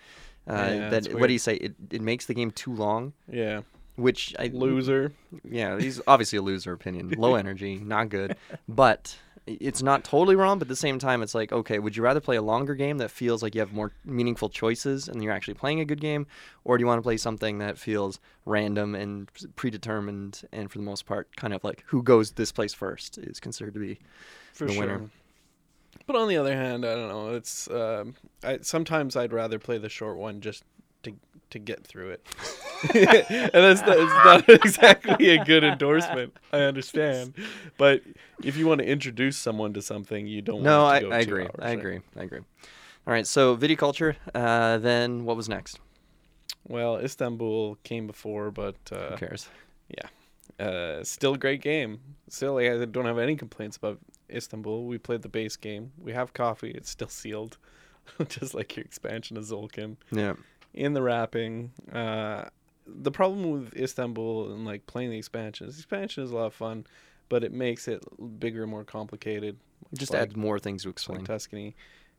Uh, 0.46 0.54
Yeah, 0.54 0.90
that 0.90 1.14
what 1.18 1.28
do 1.28 1.34
you 1.34 1.40
say? 1.40 1.56
It, 1.56 1.76
it 1.92 2.02
makes 2.02 2.26
the 2.26 2.34
game 2.34 2.52
too 2.52 2.74
long, 2.74 3.14
yeah, 3.32 3.62
which 3.96 4.36
I 4.38 4.48
loser. 4.48 5.14
Yeah, 5.50 5.80
he's 5.80 6.02
obviously 6.06 6.40
a 6.40 6.42
loser 6.42 6.74
opinion. 6.74 7.14
Low 7.18 7.36
energy, 7.44 7.78
not 7.78 8.10
good. 8.10 8.36
But 8.68 9.18
it's 9.48 9.82
not 9.82 10.04
totally 10.04 10.36
wrong. 10.36 10.60
But 10.60 10.66
at 10.66 10.70
the 10.70 10.76
same 10.76 11.00
time, 11.00 11.22
it's 11.22 11.36
like, 11.36 11.52
okay, 11.52 11.80
would 11.80 11.96
you 11.96 12.04
rather 12.04 12.20
play 12.20 12.36
a 12.36 12.42
longer 12.42 12.76
game 12.76 12.98
that 12.98 13.12
feels 13.12 13.44
like 13.44 13.56
you 13.56 13.62
have 13.62 13.74
more 13.74 13.92
meaningful 14.04 14.50
choices 14.50 15.08
and 15.08 15.24
you're 15.24 15.34
actually 15.34 15.54
playing 15.54 15.80
a 15.80 15.86
good 15.86 16.02
game, 16.02 16.28
or 16.64 16.78
do 16.78 16.82
you 16.82 16.88
want 16.88 17.00
to 17.00 17.04
play 17.04 17.18
something 17.18 17.60
that 17.60 17.78
feels 17.78 18.20
random 18.46 18.96
and 18.96 19.30
predetermined 19.56 20.44
and 20.52 20.72
for 20.72 20.78
the 20.78 20.84
most 20.84 21.06
part, 21.06 21.36
kind 21.36 21.54
of 21.54 21.64
like 21.64 21.84
who 21.88 22.02
goes 22.02 22.32
this 22.32 22.52
place 22.52 22.74
first 22.74 23.18
is 23.18 23.40
considered 23.40 23.74
to 23.74 23.80
be 23.80 24.00
for 24.54 24.66
the 24.66 24.74
sure. 24.74 24.82
winner. 24.82 25.10
But 26.08 26.16
on 26.16 26.28
the 26.28 26.38
other 26.38 26.56
hand, 26.56 26.86
I 26.86 26.94
don't 26.94 27.10
know. 27.10 27.34
It's 27.34 27.70
um, 27.70 28.16
I 28.44 28.60
sometimes 28.62 29.16
I'd 29.16 29.34
rather 29.34 29.58
play 29.60 29.78
the 29.78 29.90
short 29.90 30.18
one 30.18 30.42
just 30.42 30.64
to 31.04 31.14
to 31.52 31.60
get 31.60 31.86
through 31.86 32.12
it. 32.12 32.26
and 32.94 33.52
that's 33.52 33.82
not, 33.82 33.98
it's 33.98 34.14
not 34.26 34.50
exactly 34.66 35.30
a 35.30 35.44
good 35.44 35.64
endorsement. 35.64 36.36
I 36.52 36.60
understand, 36.62 37.34
but 37.78 38.02
if 38.44 38.58
you 38.58 38.68
want 38.68 38.82
to 38.82 38.88
introduce 38.88 39.38
someone 39.38 39.74
to 39.74 39.82
something, 39.82 40.28
you 40.28 40.42
don't. 40.42 40.62
No, 40.64 40.84
want 40.84 41.06
I, 41.06 41.18
I 41.18 41.20
agree. 41.20 41.44
hours, 41.44 41.52
I 41.60 41.66
right? 41.66 41.80
agree. 41.80 42.00
I 42.18 42.24
agree. 42.24 42.40
All 43.08 43.14
right, 43.14 43.28
so 43.28 43.56
viticulture. 43.56 44.16
Uh, 44.34 44.78
then 44.80 45.26
what 45.26 45.38
was 45.38 45.48
next? 45.48 45.80
Well, 46.68 46.98
Istanbul 46.98 47.78
came 47.84 48.08
before, 48.08 48.52
but 48.52 48.76
Who 48.90 48.96
uh, 48.96 49.18
cares? 49.18 49.50
Yeah. 49.90 50.66
Uh, 50.66 51.04
still 51.04 51.36
a 51.36 51.38
great 51.38 51.62
game. 51.62 52.00
Still, 52.30 52.58
I 52.58 52.86
don't 52.86 53.06
have 53.06 53.20
any 53.20 53.36
complaints 53.36 53.78
about 53.78 54.00
Istanbul. 54.30 54.86
We 54.86 54.98
played 54.98 55.22
the 55.22 55.30
base 55.30 55.56
game. 55.56 55.92
We 55.98 56.14
have 56.14 56.34
coffee. 56.34 56.72
It's 56.72 56.90
still 56.90 57.10
sealed, 57.10 57.58
just 58.28 58.54
like 58.54 58.76
your 58.76 58.86
expansion 58.86 59.38
of 59.38 59.44
Tzolk'in. 59.44 59.98
Yeah. 60.12 60.34
In 60.76 60.94
the 60.94 61.02
wrapping. 61.02 61.72
Uh, 61.92 62.46
the 62.86 63.12
problem 63.12 63.50
with 63.50 63.76
Istanbul 63.76 64.52
and 64.54 64.66
like 64.66 64.86
playing 64.86 65.10
the 65.10 65.18
expansion 65.18 65.68
is 65.68 65.76
the 65.76 65.80
expansion 65.80 66.24
is 66.24 66.32
a 66.32 66.36
lot 66.36 66.46
of 66.46 66.54
fun, 66.54 66.86
but 67.30 67.44
it 67.44 67.52
makes 67.52 67.88
it 67.88 68.04
bigger, 68.40 68.68
more 68.68 68.84
complicated. 68.84 69.58
Just 69.98 70.14
like, 70.14 70.22
adds 70.22 70.36
more 70.36 70.60
things 70.60 70.84
to 70.84 70.90
like 70.90 70.94
explain. 70.94 71.24
Tuscany, 71.24 71.76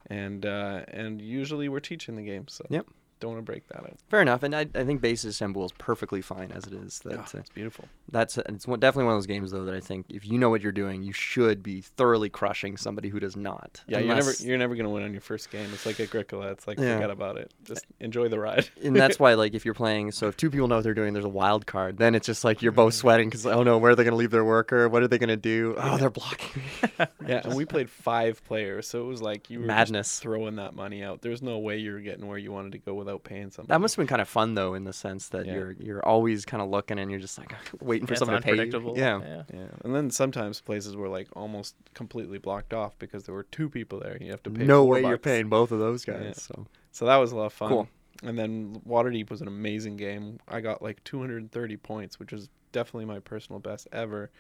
and 0.07 0.45
uh, 0.45 0.83
and 0.89 1.21
usually 1.21 1.69
we're 1.69 1.81
teaching 1.81 2.17
the 2.17 2.23
game, 2.23 2.49
so 2.49 2.67
Yep. 2.71 2.87
Don't 3.21 3.33
want 3.33 3.39
to 3.47 3.51
break 3.51 3.67
that 3.69 3.79
out. 3.81 3.95
Fair 4.09 4.21
enough, 4.23 4.43
and 4.43 4.55
I, 4.55 4.67
I 4.75 4.85
think 4.85 5.01
base 5.01 5.25
Istanbul 5.25 5.65
is 5.67 5.73
perfectly 5.73 6.21
fine 6.21 6.53
as 6.53 6.65
it 6.67 6.73
is. 6.75 6.99
That 7.01 7.19
Ah, 7.19 7.23
uh, 7.35 7.39
it's 7.41 7.51
beautiful. 7.51 7.87
that's 8.11 8.37
it's 8.39 8.67
one, 8.67 8.79
definitely 8.81 9.05
one 9.07 9.15
of 9.15 9.19
those 9.19 9.27
games 9.27 9.51
though 9.53 9.65
that 9.65 9.75
I 9.75 9.81
think 9.81 10.07
if 10.11 10.27
you 10.27 10.39
know 10.39 10.51
what 10.51 10.61
you're 10.63 10.73
doing, 10.73 11.03
you 11.03 11.13
should 11.13 11.63
be 11.63 11.81
thoroughly 11.81 12.29
crushing 12.29 12.77
somebody 12.77 13.09
who 13.09 13.19
does 13.21 13.37
not. 13.37 13.83
Yeah, 13.89 13.99
you're 14.01 14.15
never 14.15 14.33
you're 14.41 14.59
never 14.59 14.75
gonna 14.77 14.91
win 14.91 15.03
on 15.03 15.13
your 15.13 15.21
first 15.23 15.51
game. 15.51 15.69
It's 15.73 15.87
like 15.87 15.99
Agricola. 16.01 16.49
It's 16.53 16.67
like 16.67 16.79
Yeah. 16.79 16.95
forget 16.95 17.11
about 17.11 17.37
it. 17.39 17.53
Just 17.65 17.87
enjoy 18.01 18.29
the 18.29 18.39
ride. 18.39 18.69
and 18.83 18.95
that's 18.97 19.19
why 19.21 19.35
like 19.35 19.55
if 19.55 19.65
you're 19.65 19.75
playing, 19.75 20.13
so 20.13 20.29
if 20.29 20.37
two 20.37 20.51
people 20.51 20.69
know 20.69 20.77
what 20.77 20.85
they're 20.85 20.95
doing, 20.95 21.13
there's 21.13 21.25
a 21.25 21.29
wild 21.29 21.67
card. 21.67 21.97
Then 21.99 22.15
it's 22.15 22.27
just 22.27 22.45
like 22.45 22.61
you're 22.63 22.73
both 22.73 22.95
sweating 22.95 23.29
because 23.29 23.47
oh 23.47 23.63
no, 23.63 23.79
where 23.79 23.93
are 23.93 23.95
they 23.97 24.05
gonna 24.05 24.17
leave 24.17 24.31
their 24.31 24.45
worker? 24.45 24.89
What 24.89 25.03
are 25.03 25.09
they 25.09 25.19
gonna 25.19 25.37
do? 25.37 25.75
Oh, 25.79 25.97
they're 25.97 26.11
blocking 26.11 26.63
me. 26.63 27.07
yeah, 27.27 27.41
and 27.45 27.55
we 27.55 27.65
played 27.75 27.89
five 27.91 28.45
players, 28.45 28.87
so 28.87 29.01
it 29.03 29.07
was 29.07 29.23
like 29.23 29.49
you 29.51 29.61
were 29.61 29.67
just 29.67 29.69
Madness. 29.93 30.19
throwing 30.21 30.57
that 30.57 30.75
money 30.75 31.03
out. 31.03 31.23
There's 31.23 31.41
no 31.43 31.59
way 31.59 31.79
you're 31.79 32.01
getting 32.01 32.27
where 32.27 32.39
you 32.39 32.53
wanted 32.53 32.73
to 32.73 32.79
go 32.79 32.95
without 33.07 33.25
paying 33.25 33.51
something. 33.51 33.69
That 33.73 33.81
must 33.81 33.95
have 33.97 34.03
been 34.03 34.09
kind 34.09 34.21
of 34.21 34.29
fun 34.29 34.55
though, 34.55 34.75
in 34.75 34.85
the 34.85 34.93
sense 34.93 35.29
that 35.29 35.47
Yeah. 35.47 35.55
you're 35.55 35.73
you're 35.73 36.05
always 36.05 36.45
kind 36.45 36.63
of 36.63 36.69
looking 36.69 36.99
and 36.99 37.11
you're 37.11 37.21
just 37.21 37.39
like 37.39 37.55
waiting 37.81 38.07
for 38.07 38.13
Yeah, 38.13 38.15
it's 38.15 38.19
someone 38.19 38.43
to 38.43 38.47
pay 38.47 38.65
you. 38.65 38.93
Yeah. 38.97 39.21
yeah. 39.21 39.43
Yeah, 39.55 39.67
and 39.85 39.95
then 39.95 40.11
sometimes 40.11 40.61
places 40.61 40.97
were 40.97 41.09
like 41.09 41.29
almost 41.35 41.75
completely 41.95 42.39
blocked 42.39 42.75
off 42.75 42.99
because 42.99 43.25
there 43.25 43.35
were 43.35 43.45
two 43.45 43.69
people 43.71 44.01
there. 44.01 44.19
You 44.21 44.31
have 44.33 44.43
to 44.43 44.51
pay. 44.51 44.65
No 44.65 44.83
four 44.83 44.95
way 44.95 45.01
you're 45.03 45.19
paying 45.19 45.49
both 45.49 45.73
of 45.73 45.79
those 45.79 46.05
guys. 46.05 46.23
Yeah. 46.25 46.33
So 46.35 46.67
So 46.93 47.07
that 47.07 47.17
was 47.17 47.33
a 47.33 47.37
lot 47.37 47.47
of 47.47 47.53
fun. 47.53 47.69
Cool. 47.71 47.89
And 48.23 48.39
then 48.39 48.81
Waterdeep 48.89 49.31
was 49.31 49.41
an 49.43 49.49
amazing 49.49 49.97
game. 49.97 50.41
I 50.49 50.61
got 50.61 50.81
like 50.83 51.05
230 51.05 51.77
points, 51.77 52.19
which 52.19 52.33
is 52.33 52.49
definitely 52.73 53.05
my 53.05 53.19
personal 53.21 53.61
best 53.61 53.87
ever. 53.93 54.31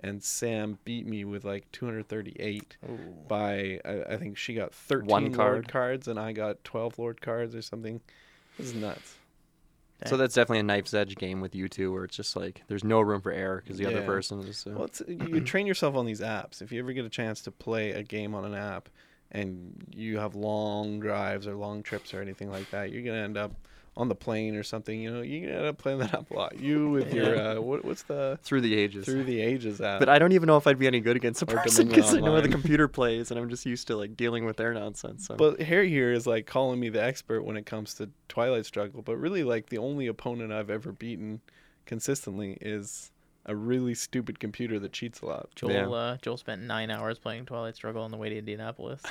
And 0.00 0.22
Sam 0.22 0.78
beat 0.84 1.06
me 1.06 1.24
with 1.24 1.44
like 1.44 1.70
238 1.72 2.76
by 3.28 3.80
I, 3.84 4.14
I 4.14 4.16
think 4.18 4.36
she 4.36 4.54
got 4.54 4.74
13 4.74 5.08
One 5.08 5.32
Lord 5.32 5.68
cards 5.68 6.06
and 6.08 6.18
I 6.18 6.32
got 6.32 6.62
12 6.64 6.98
Lord 6.98 7.20
cards 7.20 7.54
or 7.54 7.62
something. 7.62 8.00
This 8.58 8.68
is 8.68 8.74
nuts. 8.74 9.18
So 10.04 10.18
that's 10.18 10.34
definitely 10.34 10.58
a 10.60 10.64
knife's 10.64 10.92
edge 10.92 11.16
game 11.16 11.40
with 11.40 11.54
you 11.54 11.68
two, 11.68 11.90
where 11.90 12.04
it's 12.04 12.16
just 12.16 12.36
like 12.36 12.62
there's 12.68 12.84
no 12.84 13.00
room 13.00 13.22
for 13.22 13.32
error 13.32 13.62
because 13.62 13.78
the 13.78 13.86
other 13.86 14.00
Yeah. 14.00 14.06
person 14.06 14.40
is. 14.40 14.66
Uh, 14.66 14.72
Well, 14.74 14.84
it's, 14.84 15.02
you 15.08 15.40
train 15.40 15.66
yourself 15.66 15.94
on 15.96 16.04
these 16.04 16.20
apps. 16.20 16.60
If 16.60 16.70
you 16.70 16.80
ever 16.80 16.92
get 16.92 17.06
a 17.06 17.10
chance 17.10 17.40
to 17.42 17.50
play 17.50 17.92
a 17.92 18.02
game 18.02 18.34
on 18.34 18.44
an 18.44 18.54
app 18.54 18.90
and 19.32 19.82
you 19.90 20.18
have 20.18 20.34
long 20.34 21.00
drives 21.00 21.46
or 21.46 21.54
long 21.54 21.82
trips 21.82 22.12
or 22.12 22.20
anything 22.20 22.50
like 22.50 22.68
that, 22.70 22.92
you're 22.92 23.02
going 23.02 23.16
to 23.16 23.22
end 23.22 23.38
up 23.38 23.52
on 23.96 24.08
the 24.08 24.14
plane 24.14 24.54
or 24.56 24.62
something, 24.62 25.00
you 25.00 25.10
know, 25.10 25.22
you 25.22 25.48
end 25.48 25.64
up 25.64 25.78
playing 25.78 25.98
that 26.00 26.14
up 26.14 26.30
a 26.30 26.34
lot. 26.34 26.58
You 26.60 26.90
with 26.90 27.14
your 27.14 27.38
uh, 27.38 27.60
what, 27.60 27.84
what's 27.84 28.02
the 28.02 28.38
Through 28.42 28.60
the 28.60 28.74
ages. 28.74 29.06
Through 29.06 29.24
the 29.24 29.40
Ages 29.40 29.80
app? 29.80 30.00
but 30.00 30.08
I 30.08 30.18
don't 30.18 30.32
even 30.32 30.46
know 30.46 30.56
if 30.58 30.66
I'd 30.66 30.78
be 30.78 30.86
any 30.86 31.00
good 31.00 31.16
against 31.16 31.40
a 31.42 31.46
person 31.46 31.86
Dominion 31.86 31.96
because 31.96 32.14
I 32.14 32.20
know 32.20 32.34
how 32.34 32.40
the 32.42 32.48
computer 32.48 32.88
plays, 32.88 33.30
and 33.30 33.40
I'm 33.40 33.48
just 33.48 33.64
used 33.64 33.86
to 33.86 33.96
like 33.96 34.16
dealing 34.16 34.44
with 34.44 34.58
their 34.58 34.74
nonsense. 34.74 35.26
So. 35.26 35.36
But 35.36 35.60
Harry 35.62 35.88
here 35.88 36.12
is 36.12 36.26
like 36.26 36.46
calling 36.46 36.78
me 36.78 36.90
the 36.90 37.02
expert 37.02 37.42
when 37.42 37.56
it 37.56 37.64
comes 37.64 37.94
to 37.94 38.10
Twilight 38.28 38.66
Struggle, 38.66 39.02
but 39.02 39.16
really 39.16 39.44
like 39.44 39.70
the 39.70 39.78
only 39.78 40.06
opponent 40.06 40.52
I've 40.52 40.70
ever 40.70 40.92
beaten 40.92 41.40
consistently 41.86 42.58
is 42.60 43.10
a 43.46 43.54
really 43.54 43.94
stupid 43.94 44.40
computer 44.40 44.78
that 44.80 44.92
cheats 44.92 45.20
a 45.20 45.26
lot. 45.26 45.48
Joel 45.54 45.70
Yeah. 45.70 45.88
uh, 45.88 46.16
Joel 46.20 46.36
spent 46.36 46.62
nine 46.62 46.90
hours 46.90 47.18
playing 47.18 47.46
Twilight 47.46 47.76
Struggle 47.76 48.02
on 48.02 48.10
the 48.10 48.16
way 48.16 48.28
to 48.28 48.36
Indianapolis. 48.36 49.00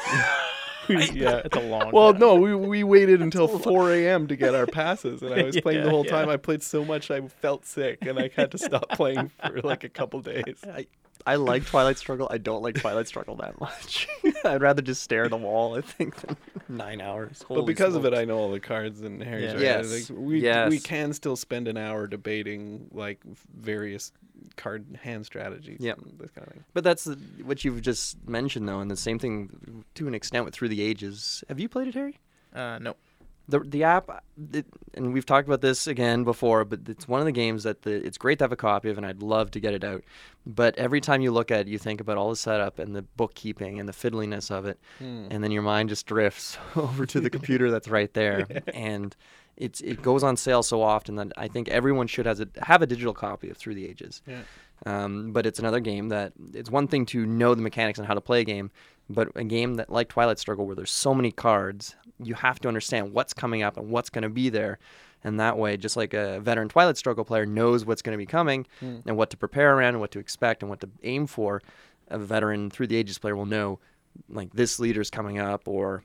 yeah. 1.13 1.42
It's 1.46 1.56
a 1.56 1.60
long. 1.62 1.92
Well, 1.92 2.12
time. 2.13 2.20
no, 2.22 2.36
we, 2.36 2.56
we 2.56 2.84
waited 2.84 3.22
until 3.22 3.48
4 3.48 3.92
a.m. 3.94 4.27
to 4.27 4.36
get 4.36 4.56
our 4.56 4.68
passes, 4.68 5.22
and 5.22 5.34
I 5.34 5.44
was 5.44 5.58
playing 5.62 5.84
the 5.84 5.86
Yeah, 5.86 5.89
whole 5.89 6.04
time. 6.06 6.30
I 6.30 6.38
played 6.38 6.63
so 6.63 6.84
much 6.86 7.12
I 7.12 7.22
felt 7.27 7.65
sick, 7.65 8.06
and 8.06 8.20
I 8.20 8.30
had 8.36 8.51
to 8.51 8.58
stop 8.58 8.89
playing 8.89 9.32
for 9.46 9.62
like 9.62 9.84
a 9.84 9.89
couple 9.89 10.22
days. 10.22 10.63
I, 10.65 10.88
I 11.25 11.36
like 11.36 11.65
Twilight 11.65 11.98
Struggle. 11.98 12.27
I 12.29 12.38
don't 12.38 12.62
like 12.62 12.75
Twilight 12.75 13.08
Struggle 13.08 13.36
that 13.38 13.60
much. 13.60 14.08
I'd 14.46 14.62
rather 14.62 14.82
just 14.82 15.01
stare 15.01 15.24
at 15.25 15.32
the 15.32 15.38
wall. 15.38 15.75
I 15.75 15.82
think 15.82 16.15
than 16.17 16.38
nine 16.70 17.01
hours. 17.01 17.39
But 17.48 17.55
Holy 17.55 17.65
because 17.65 17.96
of 17.96 18.05
it. 18.05 18.13
I 18.13 18.25
know 18.25 18.38
all 18.38 18.51
the 18.51 18.60
cards 18.60 19.01
and 19.01 19.22
Harry's 19.24 19.46
Yeah. 19.46 19.53
right. 19.53 19.62
Yes. 19.62 20.10
Like, 20.10 20.20
we 20.20 20.41
we 20.70 20.79
can 20.79 21.13
still 21.13 21.36
spend 21.36 21.67
an 21.67 21.77
hour 21.77 22.08
debating 22.08 22.88
like 22.91 23.20
various 23.58 24.12
card 24.55 24.86
hand 25.01 25.25
strategies. 25.25 25.79
Yep. 25.79 26.00
This 26.20 26.32
kind 26.32 26.48
of 26.48 26.53
thing. 26.53 26.63
But 26.74 26.84
that's 26.84 27.05
the, 27.05 27.15
what 27.44 27.65
you've 27.65 27.82
just 27.82 28.17
mentioned, 28.27 28.67
though, 28.67 28.79
and 28.79 28.91
the 28.91 28.96
same 28.98 29.17
thing 29.20 29.84
to 29.96 30.08
an 30.08 30.13
extent 30.15 30.46
with 30.46 30.53
Through 30.53 30.70
the 30.70 30.82
Ages. 30.82 31.44
Have 31.50 31.60
you 31.60 31.67
played 31.70 31.88
it, 31.88 31.96
Harry? 31.96 32.20
Uh, 32.53 32.79
no. 32.79 32.96
The 33.48 33.60
the 33.60 33.84
app, 33.84 34.24
it, 34.54 34.66
and 34.96 35.14
we've 35.14 35.25
talked 35.25 35.48
about 35.48 35.62
this 35.62 35.86
again 35.86 36.24
before, 36.24 36.66
but 36.66 36.80
it's 36.88 37.08
one 37.08 37.20
of 37.20 37.25
the 37.28 37.32
games 37.32 37.64
that 37.64 37.84
the, 37.84 37.92
it's 38.06 38.18
great 38.18 38.40
to 38.40 38.44
have 38.46 38.52
a 38.52 38.56
copy 38.56 38.90
of, 38.90 38.98
and 38.98 39.06
I'd 39.06 39.22
love 39.22 39.52
to 39.52 39.60
get 39.60 39.74
it 39.75 39.84
out. 39.84 40.04
But 40.48 40.75
every 40.78 41.00
time 41.00 41.22
you 41.22 41.32
look 41.32 41.52
at 41.52 41.62
it, 41.62 41.68
you 41.68 41.78
think 41.78 42.02
about 42.02 42.18
all 42.18 42.30
the 42.32 42.36
setup 42.36 42.80
and 42.80 42.96
the 42.96 43.04
bookkeeping 43.04 43.80
and 43.80 43.88
the 43.88 43.94
fiddliness 43.94 44.50
of 44.50 44.66
it, 44.66 44.80
Hmm. 45.00 45.28
and 45.30 45.44
then 45.44 45.52
your 45.52 45.62
mind 45.62 45.90
just 45.90 46.08
drifts 46.08 46.58
over 46.75 47.06
to 47.06 47.20
the 47.20 47.30
computer 47.38 47.70
that's 47.70 47.88
right 47.88 48.12
there, 48.14 48.48
and 48.74 49.16
it's 49.58 49.80
it 49.82 50.02
goes 50.02 50.24
on 50.24 50.36
sale 50.38 50.64
so 50.64 50.82
often 50.82 51.16
that 51.16 51.32
I 51.38 51.48
think 51.48 51.70
everyone 51.70 52.08
should 52.08 52.25
has 52.25 52.40
a, 52.42 52.48
have 52.64 52.82
a 52.82 52.88
digital 52.88 53.14
copy 53.14 53.50
of 53.52 53.58
Through 53.58 53.75
the 53.75 53.88
Ages. 53.88 54.22
Yeah. 54.28 54.42
Um, 54.86 55.32
but 55.32 55.46
it's 55.46 55.58
another 55.60 55.80
game 55.80 56.10
that 56.10 56.34
it's 56.54 56.70
one 56.70 56.88
thing 56.90 57.06
to 57.08 57.25
know 57.25 57.56
the 57.56 57.62
mechanics 57.62 57.98
and 57.98 58.06
how 58.08 58.14
to 58.14 58.20
play 58.22 58.42
a 58.42 58.44
game, 58.44 58.72
but 59.09 59.29
a 59.35 59.43
game 59.43 59.75
that 59.75 59.89
like 59.89 60.09
Twilight 60.09 60.39
Struggle, 60.39 60.65
where 60.65 60.75
there's 60.75 60.91
so 60.91 61.13
many 61.13 61.31
cards, 61.31 61.95
you 62.21 62.33
have 62.35 62.59
to 62.62 62.67
understand 62.67 63.13
what's 63.13 63.33
coming 63.33 63.62
up 63.63 63.77
and 63.77 63.89
what's 63.89 64.09
going 64.09 64.24
to 64.24 64.29
be 64.29 64.50
there. 64.50 64.79
And 65.24 65.39
that 65.39 65.57
way, 65.57 65.75
just 65.77 65.97
like 65.97 66.13
a 66.13 66.39
veteran 66.39 66.69
Twilight 66.69 66.97
Struggle 66.97 67.25
player 67.25 67.45
knows 67.45 67.85
what's 67.85 68.01
going 68.01 68.13
to 68.17 68.21
be 68.21 68.25
coming 68.27 68.65
Hmm. 68.79 68.97
and 69.05 69.17
what 69.17 69.29
to 69.31 69.38
prepare 69.38 69.75
around 69.75 69.89
and 69.95 70.00
what 70.00 70.12
to 70.12 70.19
expect 70.19 70.62
and 70.62 70.69
what 70.69 70.79
to 70.81 70.89
aim 71.03 71.27
for, 71.27 71.62
a 72.09 72.19
veteran 72.19 72.69
Through 72.69 72.88
the 72.88 72.95
Ages 72.95 73.17
player 73.17 73.35
will 73.35 73.45
know, 73.47 73.79
like 74.29 74.53
this 74.53 74.79
leader's 74.79 75.09
coming 75.09 75.39
up 75.39 75.67
or 75.67 76.03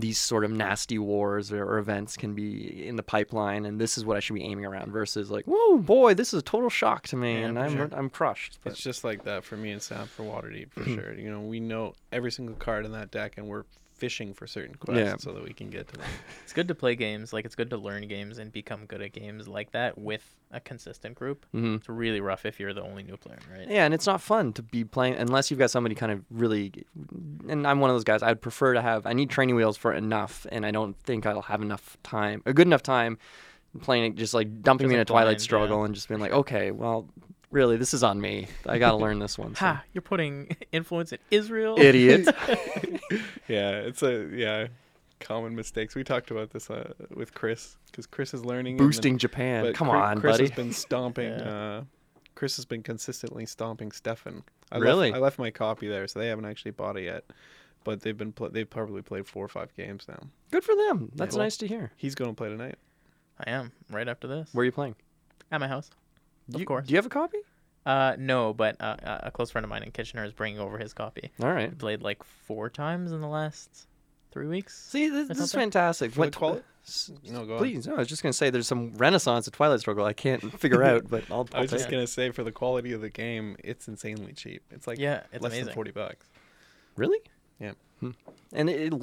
these 0.00 0.18
sort 0.18 0.44
of 0.44 0.50
nasty 0.50 0.98
wars 0.98 1.52
or, 1.52 1.78
events 1.78 2.16
can 2.16 2.34
be 2.34 2.86
in 2.86 2.96
the 2.96 3.02
pipeline, 3.02 3.64
and 3.66 3.80
this 3.80 3.96
is 3.98 4.04
what 4.04 4.16
I 4.16 4.20
should 4.20 4.34
be 4.34 4.42
aiming 4.44 4.64
around. 4.64 4.92
Versus 4.92 5.30
like, 5.30 5.44
whoa, 5.46 5.78
boy, 5.78 6.14
this 6.14 6.32
is 6.32 6.40
a 6.40 6.42
total 6.42 6.70
shock 6.70 7.06
to 7.08 7.16
me, 7.16 7.40
Yeah, 7.40 7.46
and 7.46 7.58
I'm 7.58 7.76
sure. 7.76 7.88
I'm 7.92 8.08
crushed. 8.10 8.58
But 8.62 8.72
It's 8.72 8.82
just 8.82 9.04
like 9.04 9.24
that 9.24 9.44
for 9.44 9.56
me 9.56 9.70
and 9.72 9.82
Sam 9.82 10.06
for 10.06 10.22
Waterdeep 10.24 10.70
for 10.72 10.84
sure. 10.84 11.14
You 11.14 11.30
know, 11.30 11.40
we 11.40 11.60
know 11.60 11.94
every 12.12 12.30
single 12.32 12.56
card 12.56 12.84
in 12.84 12.92
that 12.92 13.10
deck, 13.10 13.34
and 13.36 13.46
we're 13.46 13.64
fishing 13.96 14.34
for 14.34 14.46
certain 14.46 14.74
quests 14.74 15.00
Yeah. 15.02 15.16
so 15.18 15.32
that 15.32 15.42
we 15.42 15.52
can 15.52 15.70
get 15.70 15.88
to 15.88 15.94
them. 15.96 16.06
It's 16.44 16.52
good 16.52 16.68
to 16.68 16.74
play 16.74 16.94
games. 16.96 17.32
Like 17.32 17.44
it's 17.44 17.54
good 17.54 17.70
to 17.70 17.76
learn 17.76 18.06
games 18.08 18.38
and 18.38 18.52
become 18.52 18.86
good 18.86 19.02
at 19.02 19.12
games 19.12 19.48
like 19.48 19.72
that 19.72 19.96
with 19.98 20.24
a 20.52 20.60
consistent 20.60 21.14
group. 21.16 21.44
Mhm. 21.54 21.76
It's 21.78 21.88
really 21.88 22.20
rough 22.20 22.46
if 22.46 22.60
you're 22.60 22.72
the 22.74 22.82
only 22.82 23.02
new 23.02 23.16
player, 23.16 23.38
right? 23.52 23.68
Yeah, 23.68 23.84
and 23.84 23.92
it's 23.94 24.06
not 24.06 24.20
fun 24.20 24.52
to 24.54 24.62
be 24.62 24.84
playing 24.84 25.14
unless 25.16 25.50
you've 25.50 25.58
got 25.58 25.70
somebody 25.70 25.94
kind 25.94 26.12
of 26.12 26.24
really. 26.30 26.72
And 27.48 27.66
I'm 27.66 27.80
one 27.80 27.90
of 27.90 27.94
those 27.96 28.04
guys. 28.04 28.22
I'd 28.22 28.40
prefer 28.40 28.74
to 28.74 28.82
have. 28.82 29.06
I 29.06 29.12
need 29.12 29.30
training 29.30 29.56
wheels 29.56 29.76
for 29.76 29.92
enough, 29.92 30.46
and 30.52 30.64
I 30.64 30.70
don't 30.70 30.96
think 31.02 31.26
I'll 31.26 31.42
have 31.42 31.62
enough 31.62 31.96
time, 32.02 32.42
a 32.46 32.52
good 32.52 32.66
enough 32.66 32.82
time, 32.82 33.18
playing 33.82 34.04
it 34.12 34.14
just 34.16 34.34
like 34.34 34.62
dumping 34.62 34.86
Just, 34.86 34.88
me 34.90 34.94
in 34.94 34.98
a 34.98 35.00
like, 35.02 35.06
Twilight 35.08 35.24
blind, 35.26 35.40
yeah. 35.40 35.44
struggle 35.44 35.84
and 35.84 35.94
just 35.94 36.08
being 36.08 36.20
like, 36.20 36.32
okay, 36.32 36.70
well, 36.70 37.08
really, 37.50 37.76
this 37.76 37.94
is 37.94 38.02
on 38.02 38.20
me. 38.20 38.48
I 38.66 38.78
got 38.78 38.90
to 38.92 38.96
learn 38.96 39.18
this 39.18 39.38
one. 39.38 39.54
so. 39.56 39.64
Ha! 39.66 39.84
You're 39.92 40.02
putting 40.02 40.56
influence 40.72 41.12
in 41.12 41.18
Israel. 41.30 41.76
Idiot. 41.78 42.26
yeah, 43.48 43.70
it's 43.80 44.02
a 44.02 44.28
yeah 44.32 44.66
common 45.20 45.54
mistakes. 45.56 45.94
We 45.94 46.04
talked 46.04 46.30
about 46.30 46.50
this 46.50 46.68
uh, 46.70 46.92
with 47.14 47.34
Chris 47.34 47.76
because 47.86 48.06
Chris 48.06 48.34
is 48.34 48.44
learning 48.44 48.72
and 48.74 48.80
then- 48.80 48.86
Boosting 48.88 49.18
Japan. 49.18 49.64
but 49.64 49.74
Come 49.74 49.88
Chri- 49.88 50.00
on, 50.02 50.20
Chris 50.20 50.32
buddy. 50.34 50.44
has 50.44 50.50
been 50.56 50.72
stomping. 50.72 51.30
Yeah. 51.38 51.48
Uh, 51.78 51.84
Chris 52.34 52.56
has 52.56 52.66
been 52.66 52.82
consistently 52.82 53.46
stomping 53.46 53.90
Stefan. 53.92 54.42
I 54.70 54.76
Really? 54.76 55.08
Left, 55.08 55.16
I 55.16 55.20
left 55.22 55.38
my 55.38 55.50
copy 55.50 55.88
there, 55.88 56.06
so 56.06 56.18
they 56.18 56.28
haven't 56.28 56.44
actually 56.44 56.72
bought 56.72 56.98
it 56.98 57.04
yet. 57.04 57.24
But 57.82 58.02
they've 58.02 58.16
been 58.18 58.32
pl- 58.32 58.50
they've 58.50 58.68
probably 58.68 59.00
played 59.00 59.26
four 59.26 59.42
or 59.42 59.48
five 59.48 59.72
games 59.74 60.04
now. 60.06 60.18
Good 60.50 60.62
for 60.62 60.74
them. 60.74 61.10
That's 61.14 61.34
Cool. 61.34 61.44
nice 61.44 61.56
to 61.58 61.66
hear. 61.66 61.92
He's 61.96 62.14
going 62.14 62.30
to 62.30 62.34
play 62.36 62.50
tonight. 62.50 62.74
I 63.40 63.50
am 63.52 63.72
right 63.90 64.06
after 64.06 64.26
this 64.26 64.50
Where 64.52 64.62
are 64.62 64.64
you 64.66 64.72
playing? 64.72 64.96
at 65.50 65.60
my 65.60 65.68
house. 65.68 65.88
Do 66.48 66.56
Of 66.56 66.60
you, 66.60 66.66
course. 66.66 66.86
Do 66.86 66.92
you 66.92 66.96
have 66.98 67.06
a 67.06 67.10
copy? 67.10 67.38
Uh, 67.84 68.16
no, 68.18 68.52
but 68.52 68.76
uh, 68.80 68.96
uh, 69.02 69.18
a 69.24 69.30
close 69.30 69.50
friend 69.50 69.64
of 69.64 69.68
mine 69.70 69.82
in 69.84 69.92
Kitchener 69.92 70.24
is 70.24 70.32
bringing 70.32 70.58
over 70.58 70.76
his 70.78 70.92
copy. 70.92 71.30
All 71.40 71.52
right. 71.52 71.70
I 71.70 71.74
played 71.74 72.02
like 72.02 72.22
four 72.24 72.68
times 72.68 73.12
in 73.12 73.20
the 73.20 73.28
last 73.28 73.86
three 74.32 74.48
weeks. 74.48 74.76
See, 74.88 75.08
this, 75.08 75.28
this 75.28 75.38
is 75.38 75.52
fantastic. 75.52 76.12
What 76.16 76.32
the 76.32 76.62
No, 77.30 77.44
go 77.46 77.54
on. 77.54 77.58
Please, 77.58 77.86
no. 77.86 77.94
I 77.94 77.98
was 77.98 78.08
just 78.08 78.22
gonna 78.22 78.32
say 78.32 78.50
there's 78.50 78.66
some 78.66 78.92
renaissance 78.96 79.46
of 79.46 79.52
Twilight 79.52 79.80
Struggle 79.80 80.04
I 80.04 80.12
can't 80.12 80.42
figure 80.60 80.82
out, 80.82 81.08
but 81.08 81.24
I'll. 81.30 81.46
I 81.52 81.58
I'll 81.58 81.62
was 81.62 81.70
just 81.70 81.86
it. 81.86 81.90
gonna 81.90 82.06
say 82.06 82.30
for 82.30 82.42
the 82.42 82.52
quality 82.52 82.92
of 82.92 83.00
the 83.00 83.08
game, 83.10 83.56
it's 83.62 83.86
insanely 83.88 84.32
cheap. 84.32 84.62
It's 84.70 84.86
like 84.86 84.98
Yeah, 84.98 85.22
it's 85.32 85.42
less 85.42 85.52
amazing. 85.52 85.66
than 85.66 85.74
forty 85.74 85.90
bucks. 85.92 86.26
Really? 86.96 87.18
Yeah. 87.60 87.72
Hmm. 88.00 88.10
And 88.52 88.68
it, 88.68 88.92
it, 88.92 89.02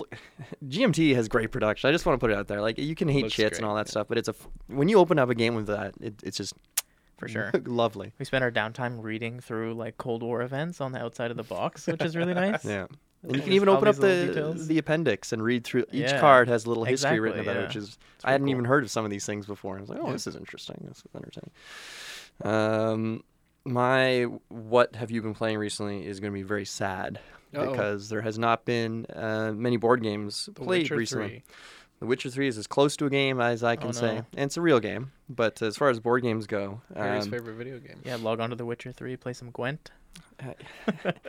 GMT 0.67 1.15
has 1.15 1.27
great 1.27 1.51
production. 1.51 1.87
I 1.89 1.91
just 1.93 2.05
want 2.05 2.19
to 2.19 2.23
put 2.23 2.31
it 2.31 2.37
out 2.37 2.47
there. 2.47 2.61
Like 2.61 2.77
you 2.77 2.95
can 2.95 3.07
hate 3.07 3.23
Looks 3.23 3.33
chits 3.35 3.49
great, 3.51 3.57
and 3.59 3.65
all 3.65 3.75
that 3.75 3.87
yeah. 3.87 3.91
stuff, 3.91 4.07
but 4.07 4.17
it's 4.17 4.27
a 4.27 4.35
when 4.67 4.87
you 4.89 4.99
open 4.99 5.17
up 5.19 5.29
a 5.29 5.35
game 5.35 5.55
with 5.55 5.67
that, 5.67 5.93
it, 5.99 6.15
it's 6.23 6.37
just 6.37 6.53
For 7.23 7.29
sure. 7.29 7.51
lovely. 7.65 8.13
We 8.19 8.25
spent 8.25 8.43
our 8.43 8.51
downtime 8.51 9.01
reading 9.03 9.39
through 9.39 9.73
like 9.73 9.97
Cold 9.97 10.23
War 10.23 10.41
events 10.41 10.79
on 10.81 10.91
the 10.91 10.99
outside 11.03 11.31
of 11.31 11.37
the 11.37 11.43
box, 11.43 11.87
which 11.87 12.01
is 12.03 12.15
really 12.15 12.33
nice. 12.45 12.63
Yeah. 12.63 12.85
And 13.23 13.35
you 13.37 13.41
can 13.41 13.53
even 13.53 13.69
open 13.69 13.87
up 13.87 13.95
the 13.95 14.27
details. 14.27 14.67
the 14.67 14.77
appendix 14.77 15.31
and 15.31 15.41
read 15.41 15.63
through. 15.63 15.85
Each 15.93 16.09
Yeah, 16.11 16.19
card 16.19 16.49
has 16.49 16.65
a 16.65 16.67
little 16.69 16.83
history 16.83 17.19
written 17.21 17.39
exactly, 17.39 17.51
about 17.61 17.63
it, 17.63 17.67
which 17.67 17.75
is 17.77 17.97
I 18.23 18.31
hadn't 18.33 18.45
really 18.45 18.51
even 18.55 18.65
heard 18.65 18.83
of 18.83 18.91
some 18.91 19.05
of 19.05 19.11
these 19.11 19.25
things 19.25 19.45
before. 19.45 19.77
I 19.77 19.81
was 19.81 19.89
like, 19.89 19.99
oh, 20.01 20.07
Yeah. 20.07 20.11
this 20.11 20.27
is 20.27 20.35
interesting. 20.35 20.83
This 20.87 20.97
is 20.97 21.03
entertaining. 21.15 21.51
Um, 22.43 23.23
my 23.65 24.23
what 24.49 24.95
have 24.95 25.09
you 25.09 25.21
been 25.21 25.33
playing 25.33 25.57
recently 25.57 26.05
is 26.05 26.19
going 26.19 26.33
to 26.33 26.37
be 26.37 26.43
very 26.43 26.65
sad 26.65 27.19
Uh-oh. 27.55 27.71
because 27.71 28.09
there 28.09 28.21
has 28.21 28.37
not 28.37 28.65
been 28.65 29.05
uh, 29.05 29.53
many 29.55 29.77
board 29.77 30.03
games 30.03 30.47
The 30.47 30.61
played 30.61 30.83
Witcher 30.83 30.95
recently. 30.97 31.27
3. 31.29 31.43
The 32.03 32.07
Witcher 32.07 32.29
3 32.29 32.49
is 32.49 32.57
as 32.57 32.67
close 32.67 32.97
to 32.97 33.05
a 33.05 33.09
game 33.09 33.39
as 33.39 33.63
I 33.63 33.77
can 33.77 33.87
Oh, 33.87 33.91
say, 33.93 34.17
and 34.17 34.25
it's 34.35 34.57
a 34.57 34.61
real 34.61 34.81
game. 34.81 35.13
But 35.29 35.61
as 35.61 35.77
far 35.77 35.87
as 35.87 36.01
board 36.01 36.21
games 36.21 36.47
go, 36.47 36.81
Harry's 36.93 37.23
um, 37.23 37.31
favorite 37.31 37.53
video 37.53 37.79
game. 37.79 38.01
Yeah, 38.03 38.17
log 38.17 38.41
on 38.41 38.49
to 38.49 38.57
The 38.57 38.65
Witcher 38.65 38.91
3, 38.91 39.15
play 39.15 39.31
some 39.31 39.51
Gwent. 39.51 39.89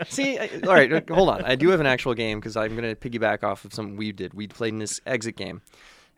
See, 0.09 0.37
I, 0.37 0.51
all 0.67 0.73
right, 0.75 0.93
uh, 0.93 1.15
hold 1.15 1.29
on. 1.29 1.45
I 1.45 1.55
do 1.55 1.69
have 1.69 1.79
an 1.79 1.87
actual 1.87 2.13
game 2.15 2.41
because 2.41 2.57
I'm 2.57 2.75
going 2.75 2.93
to 2.93 2.97
piggyback 2.97 3.45
off 3.45 3.65
of 3.65 3.73
something 3.73 3.97
we 3.97 4.11
did. 4.11 4.35
We 4.35 4.49
played 4.49 4.73
in 4.73 4.81
this 4.81 5.01
exit 5.07 5.37
game. 5.37 5.63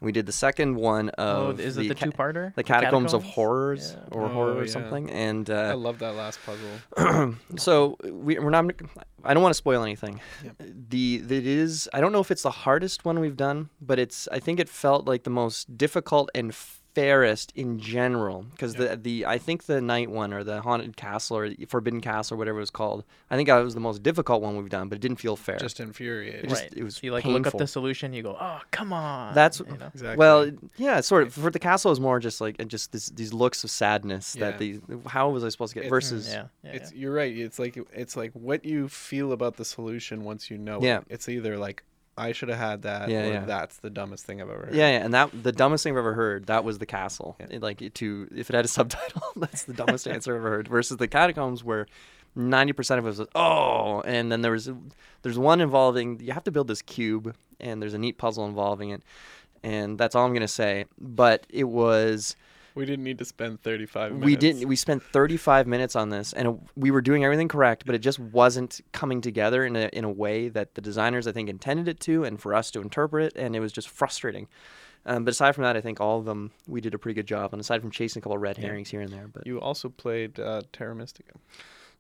We 0.00 0.12
did 0.12 0.26
the 0.26 0.32
second 0.32 0.76
one 0.76 1.08
of 1.10 1.58
is 1.58 1.76
the 1.76 1.86
it 1.86 1.88
the 1.88 1.94
ca- 1.94 2.06
two-parter? 2.06 2.54
the 2.54 2.62
catacombs, 2.62 3.14
of 3.14 3.22
Catacombs? 3.22 3.34
horrors 3.34 3.96
Yeah. 3.96 4.08
or 4.18 4.24
Oh, 4.24 4.28
horror 4.28 4.52
or 4.56 4.64
yeah. 4.64 4.70
something. 4.70 5.10
And 5.10 5.48
I 5.48 5.70
uh, 5.70 5.76
love 5.76 5.98
that 6.00 6.14
last 6.14 6.38
puzzle. 6.44 7.34
so 7.56 7.96
we, 8.04 8.38
we're 8.38 8.50
not. 8.50 8.66
I 9.24 9.32
don't 9.34 9.42
want 9.42 9.52
to 9.54 9.56
spoil 9.56 9.82
anything. 9.82 10.20
The 10.60 11.16
it 11.16 11.46
is. 11.46 11.88
I 11.94 12.00
don't 12.00 12.12
know 12.12 12.20
if 12.20 12.30
it's 12.30 12.42
the 12.42 12.50
hardest 12.50 13.04
one 13.04 13.20
we've 13.20 13.36
done, 13.36 13.70
but 13.80 13.98
it's. 13.98 14.28
I 14.30 14.38
think 14.38 14.60
it 14.60 14.68
felt 14.68 15.06
like 15.06 15.24
the 15.24 15.30
most 15.30 15.76
difficult 15.78 16.30
and 16.34 16.54
fairest 16.96 17.52
in 17.54 17.78
general 17.78 18.46
because 18.52 18.74
the 18.74 18.96
the 18.96 19.26
I 19.26 19.36
think 19.36 19.64
the 19.64 19.82
night 19.82 20.10
one 20.10 20.32
or 20.32 20.42
the 20.42 20.62
haunted 20.62 20.96
castle 20.96 21.36
or 21.36 21.50
Forbidden 21.68 22.00
Castle 22.00 22.34
or 22.34 22.38
whatever 22.38 22.56
it 22.56 22.62
was 22.62 22.70
called. 22.70 23.04
I 23.30 23.36
think 23.36 23.48
that 23.50 23.56
was 23.58 23.74
the 23.74 23.80
most 23.80 24.02
difficult 24.02 24.40
one 24.40 24.56
we've 24.56 24.70
done, 24.70 24.88
but 24.88 24.96
it 24.96 25.02
didn't 25.02 25.18
feel 25.20 25.36
fair. 25.36 25.58
Just 25.58 25.78
infuriating. 25.78 26.44
It 26.44 26.48
just- 26.48 26.62
right. 26.62 26.72
it 26.74 26.82
was 26.82 26.96
So 26.96 27.00
you 27.04 27.12
like 27.12 27.26
look 27.26 27.46
up 27.46 27.58
the 27.58 27.66
solution, 27.66 28.14
you 28.14 28.22
go, 28.22 28.34
oh, 28.40 28.60
come 28.70 28.94
on. 28.94 29.34
That's- 29.34 29.60
you 29.60 29.76
know? 29.76 29.90
Exactly. 29.92 30.16
Well, 30.16 30.50
yeah, 30.78 31.00
sort 31.02 31.24
of. 31.24 31.34
For 31.34 31.50
the 31.50 31.58
castle 31.58 31.92
is 31.92 32.00
more 32.00 32.18
just 32.18 32.40
like 32.40 32.66
just 32.66 32.92
this, 32.92 33.10
these 33.10 33.34
looks 33.34 33.62
of 33.62 33.70
sadness 33.70 34.34
Yeah. 34.34 34.50
that 34.52 34.58
these. 34.58 34.80
How 35.06 35.28
was 35.28 35.44
I 35.44 35.50
supposed 35.50 35.74
to 35.74 35.80
get 35.80 35.86
It's- 35.86 35.90
versus? 35.90 36.28
Mm, 36.28 36.32
yeah, 36.32 36.44
yeah, 36.64 36.70
it's 36.76 36.92
yeah. 36.92 36.98
you're 36.98 37.12
right. 37.12 37.36
It's 37.36 37.58
like 37.58 37.76
it's 37.92 38.16
like 38.16 38.32
what 38.32 38.64
you 38.64 38.88
feel 38.88 39.32
about 39.32 39.56
the 39.58 39.64
solution 39.66 40.24
once 40.24 40.50
you 40.50 40.56
know 40.56 40.80
Yeah. 40.80 40.98
it. 41.00 41.04
It's 41.10 41.28
either 41.28 41.58
like 41.58 41.84
I 42.18 42.32
should 42.32 42.48
have 42.48 42.58
had 42.58 42.82
that, 42.82 43.08
Yeah, 43.10 43.26
yeah. 43.26 43.44
that's 43.44 43.76
the 43.78 43.90
dumbest 43.90 44.24
thing 44.24 44.40
I've 44.40 44.48
ever 44.48 44.66
heard. 44.66 44.74
Yeah, 44.74 44.90
yeah, 44.90 45.04
and 45.04 45.12
that 45.14 45.30
the 45.42 45.52
dumbest 45.52 45.84
thing 45.84 45.92
I've 45.92 45.98
ever 45.98 46.14
heard. 46.14 46.46
That 46.46 46.64
was 46.64 46.78
the 46.78 46.86
castle. 46.86 47.36
Yeah. 47.38 47.46
It, 47.50 47.62
like 47.62 47.78
to 47.94 48.28
if 48.34 48.48
it 48.48 48.56
had 48.56 48.64
a 48.64 48.68
subtitle, 48.76 49.22
that's 49.36 49.64
the 49.64 49.74
dumbest 49.74 50.08
answer 50.14 50.32
I've 50.32 50.40
ever 50.40 50.48
heard. 50.50 50.68
Versus 50.68 50.96
the 50.96 51.08
catacombs, 51.08 51.62
where 51.62 51.86
ninety 52.34 52.72
percent 52.72 52.98
of 52.98 53.04
it 53.06 53.08
was 53.08 53.28
oh, 53.34 54.00
and 54.02 54.32
then 54.32 54.42
there 54.42 54.52
was 54.52 54.70
there's 55.22 55.38
one 55.38 55.60
involving 55.60 56.20
you 56.20 56.32
have 56.32 56.44
to 56.44 56.50
build 56.52 56.68
this 56.68 56.82
cube, 56.82 57.34
and 57.60 57.82
there's 57.82 57.94
a 57.94 57.98
neat 57.98 58.16
puzzle 58.18 58.46
involving 58.46 58.90
it, 58.90 59.02
and 59.62 59.98
that's 59.98 60.14
all 60.14 60.24
I'm 60.24 60.32
gonna 60.32 60.48
say. 60.48 60.86
But 60.98 61.46
it 61.50 61.64
was 61.64 62.34
We 62.76 62.84
didn't 62.86 63.04
need 63.04 63.18
to 63.18 63.24
spend 63.24 63.62
35 63.62 64.12
minutes. 64.12 64.24
we 64.26 64.36
didn't 64.36 64.68
we 64.68 64.76
spent 64.76 65.02
35 65.02 65.66
minutes 65.66 65.96
on 65.96 66.10
this 66.10 66.32
and 66.32 66.60
we 66.76 66.90
were 66.92 67.00
doing 67.00 67.24
everything 67.24 67.48
correct 67.48 67.84
but 67.86 67.94
it 67.94 67.98
just 67.98 68.18
wasn't 68.18 68.80
coming 68.92 69.20
together 69.20 69.64
in 69.64 69.74
a 69.74 69.88
in 69.92 70.04
a 70.04 70.10
way 70.10 70.48
that 70.48 70.74
the 70.74 70.80
designers 70.80 71.26
i 71.26 71.32
think 71.32 71.48
intended 71.48 71.88
it 71.88 71.98
to 72.00 72.22
and 72.24 72.40
for 72.40 72.54
us 72.54 72.70
to 72.70 72.80
interpret 72.80 73.24
it 73.34 73.40
and 73.40 73.56
it 73.56 73.60
was 73.60 73.72
just 73.72 73.88
frustrating 73.88 74.46
um, 75.06 75.24
but 75.24 75.30
aside 75.30 75.54
from 75.54 75.64
that 75.64 75.76
i 75.76 75.80
think 75.80 76.00
all 76.00 76.18
of 76.18 76.24
them 76.26 76.50
we 76.68 76.80
did 76.80 76.92
a 76.94 76.98
pretty 76.98 77.14
good 77.14 77.26
job 77.26 77.52
and 77.52 77.60
aside 77.60 77.80
from 77.80 77.90
chasing 77.90 78.20
a 78.20 78.22
couple 78.22 78.36
red 78.38 78.58
Yeah. 78.58 78.66
herrings 78.66 78.90
here 78.90 79.00
and 79.00 79.12
there 79.12 79.26
but 79.28 79.46
You 79.46 79.60
also 79.60 79.88
played 79.88 80.38
uh, 80.38 80.62
Terra 80.72 80.94
Mystica. 80.94 81.32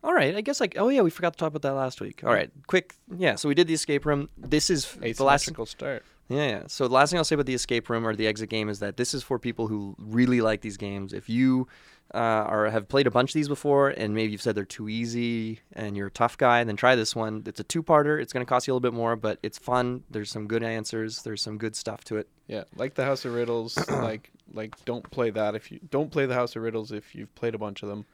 all 0.04 0.12
right 0.12 0.36
i 0.36 0.40
guess 0.42 0.60
like 0.60 0.74
oh 0.78 0.88
yeah 0.90 1.00
we 1.00 1.10
forgot 1.10 1.32
to 1.32 1.38
talk 1.38 1.48
about 1.48 1.62
that 1.62 1.72
last 1.74 2.00
week 2.00 2.22
all 2.22 2.32
right 2.32 2.50
quick 2.66 2.94
yeah 3.16 3.34
so 3.36 3.48
we 3.48 3.54
did 3.54 3.66
the 3.66 3.74
escape 3.74 4.04
room 4.04 4.28
this 4.36 4.68
is 4.70 4.92
the 5.00 5.24
last 5.24 5.50
start. 5.66 6.04
Yeah, 6.28 6.48
yeah. 6.48 6.62
So 6.66 6.88
the 6.88 6.94
last 6.94 7.10
thing 7.10 7.18
I'll 7.18 7.24
say 7.24 7.34
about 7.34 7.46
the 7.46 7.54
escape 7.54 7.88
room 7.88 8.06
or 8.06 8.14
the 8.14 8.26
exit 8.26 8.48
game 8.48 8.68
is 8.68 8.80
that 8.80 8.96
this 8.96 9.14
is 9.14 9.22
for 9.22 9.38
people 9.38 9.68
who 9.68 9.94
really 9.98 10.40
like 10.40 10.60
these 10.60 10.76
games. 10.76 11.12
If 11.12 11.28
you 11.28 11.68
uh, 12.14 12.18
are 12.18 12.66
have 12.66 12.88
played 12.88 13.06
a 13.06 13.10
bunch 13.10 13.30
of 13.30 13.34
these 13.34 13.48
before 13.48 13.88
and 13.88 14.14
maybe 14.14 14.32
you've 14.32 14.42
said 14.42 14.54
they're 14.54 14.64
too 14.64 14.88
easy 14.88 15.60
and 15.72 15.96
you're 15.96 16.08
a 16.08 16.10
tough 16.12 16.36
guy, 16.36 16.64
then 16.64 16.76
try 16.76 16.96
this 16.96 17.14
one. 17.14 17.42
It's 17.46 17.60
a 17.60 17.64
two-parter. 17.64 18.20
It's 18.20 18.32
going 18.32 18.44
to 18.44 18.48
cost 18.48 18.66
you 18.66 18.72
a 18.72 18.74
little 18.74 18.90
bit 18.90 18.96
more, 18.96 19.16
but 19.16 19.38
it's 19.42 19.58
fun. 19.58 20.02
There's 20.10 20.30
some 20.30 20.46
good 20.46 20.62
answers. 20.62 21.22
There's 21.22 21.42
some 21.42 21.58
good 21.58 21.76
stuff 21.76 22.04
to 22.04 22.16
it. 22.16 22.28
Yeah, 22.48 22.64
like 22.76 22.94
the 22.94 23.04
House 23.04 23.24
of 23.24 23.34
Riddles. 23.34 23.76
like, 23.88 24.30
like 24.52 24.84
don't 24.84 25.08
play 25.10 25.30
that 25.30 25.54
if 25.54 25.70
you 25.70 25.80
don't 25.90 26.10
play 26.10 26.26
the 26.26 26.34
House 26.34 26.56
of 26.56 26.62
Riddles 26.62 26.92
if 26.92 27.14
you've 27.14 27.34
played 27.34 27.54
a 27.54 27.58
bunch 27.58 27.82
of 27.82 27.88
them. 27.88 28.04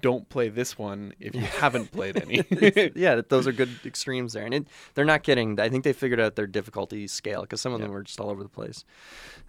Don't 0.00 0.28
play 0.28 0.48
this 0.48 0.76
one 0.78 1.12
if 1.20 1.34
you 1.34 1.40
haven't 1.42 1.90
played 1.92 2.16
any. 2.22 2.42
Yeah, 2.94 3.20
those 3.28 3.46
are 3.46 3.52
good 3.52 3.70
extremes 3.84 4.32
there, 4.32 4.44
and 4.44 4.54
it, 4.54 4.66
they're 4.94 5.04
not 5.04 5.22
getting. 5.22 5.58
I 5.60 5.68
think 5.68 5.84
they 5.84 5.92
figured 5.92 6.20
out 6.20 6.36
their 6.36 6.46
difficulty 6.46 7.06
scale 7.06 7.42
because 7.42 7.60
some 7.60 7.72
of 7.72 7.80
them 7.80 7.90
were 7.90 8.02
just 8.02 8.20
all 8.20 8.30
over 8.30 8.42
the 8.42 8.48
place. 8.48 8.84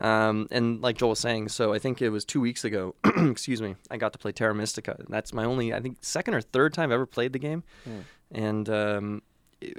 Um, 0.02 0.48
and 0.52 0.82
like 0.82 0.98
Joel 0.98 1.10
was 1.12 1.20
saying, 1.20 1.50
so 1.50 1.74
I 1.74 1.80
think 1.80 2.02
it 2.02 2.10
was 2.10 2.26
two 2.26 2.42
weeks 2.42 2.64
ago. 2.64 2.96
excuse 3.18 3.62
me, 3.62 3.76
I 3.92 3.98
got 3.98 4.14
to 4.14 4.20
play 4.20 4.32
Terra 4.32 4.56
Mystica. 4.56 4.96
And 5.00 5.08
that's 5.10 5.34
my 5.34 5.44
only, 5.46 5.74
I 5.74 5.80
think, 5.82 5.98
second 6.02 6.34
or 6.34 6.42
third 6.42 6.74
time 6.74 6.92
I 6.92 6.96
ever 6.96 7.06
played 7.06 7.34
the 7.34 7.40
game, 7.40 7.64
Hmm. 7.84 8.00
and 8.32 8.70
um, 8.70 9.22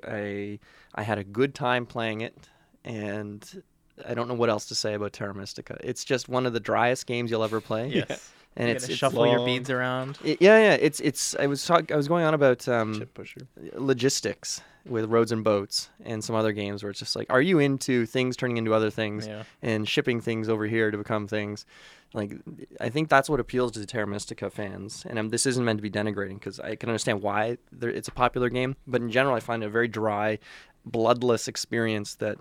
I 0.07 0.59
I 0.95 1.03
had 1.03 1.19
a 1.19 1.25
good 1.25 1.55
time 1.55 1.87
playing 1.87 2.21
it, 2.21 2.37
and 2.85 3.63
I 4.07 4.15
don't 4.15 4.29
know 4.29 4.35
what 4.35 4.51
else 4.51 4.67
to 4.67 4.75
say 4.75 4.95
about 4.95 5.13
Terra 5.13 5.35
Mystica. 5.35 5.77
It's 5.83 6.05
just 6.05 6.29
one 6.29 6.47
of 6.47 6.53
the 6.53 6.61
driest 6.61 7.07
games 7.07 7.31
you'll 7.31 7.45
ever 7.45 7.61
play. 7.61 7.89
Yes. 7.89 8.33
And 8.57 8.67
You're 8.69 8.77
it's, 8.77 8.85
gonna 8.85 8.93
it's 8.93 8.99
shuffle 8.99 9.27
your 9.27 9.39
long. 9.39 9.47
beads 9.47 9.71
around. 9.71 10.19
it- 10.25 10.41
yeah, 10.41 10.59
yeah. 10.59 10.75
It's 10.75 11.01
it's. 11.01 11.35
I 11.37 11.47
was 11.47 11.65
talk, 11.65 11.91
I 11.93 11.97
was 11.97 12.09
going 12.09 12.25
on 12.25 12.35
about 12.35 12.67
um, 12.69 12.99
Chip 12.99 13.15
pusher. 13.15 13.41
logistics 13.75 14.61
with 14.87 15.05
roads 15.11 15.31
and 15.33 15.45
boats 15.45 15.91
and 16.05 16.25
some 16.25 16.35
other 16.35 16.53
games 16.53 16.83
where 16.83 16.89
it's 16.91 16.99
just 16.99 17.15
like 17.15 17.27
are 17.29 17.43
you 17.43 17.59
into 17.59 18.07
things 18.07 18.35
turning 18.35 18.57
into 18.57 18.73
other 18.73 18.89
things 18.89 19.27
Yeah. 19.27 19.43
and 19.61 19.87
shipping 19.87 20.23
things 20.23 20.49
over 20.49 20.67
here 20.67 20.91
to 20.91 20.97
become 20.97 21.27
things 21.29 21.67
like 22.15 22.33
i 22.81 22.89
think 22.89 23.11
that's 23.11 23.29
what 23.29 23.41
appeals 23.41 23.73
to 23.73 23.79
the 23.79 23.85
terra 23.85 24.07
mystica 24.07 24.49
fans 24.49 25.05
and 25.07 25.19
um, 25.19 25.29
this 25.29 25.45
isn't 25.45 25.67
meant 25.67 25.77
to 25.79 25.83
be 25.83 25.91
denigrating 25.91 26.35
because 26.35 26.59
i 26.61 26.77
can 26.77 26.89
understand 26.89 27.21
why 27.21 27.59
it's 27.83 28.09
a 28.09 28.13
popular 28.13 28.49
game 28.49 28.75
but 28.87 29.03
in 29.03 29.11
general 29.11 29.35
i 29.37 29.41
find 29.41 29.63
it 29.63 29.67
a 29.67 29.69
very 29.69 29.87
dry 29.87 30.39
bloodless 30.85 31.49
experience 31.49 32.15
that 32.17 32.39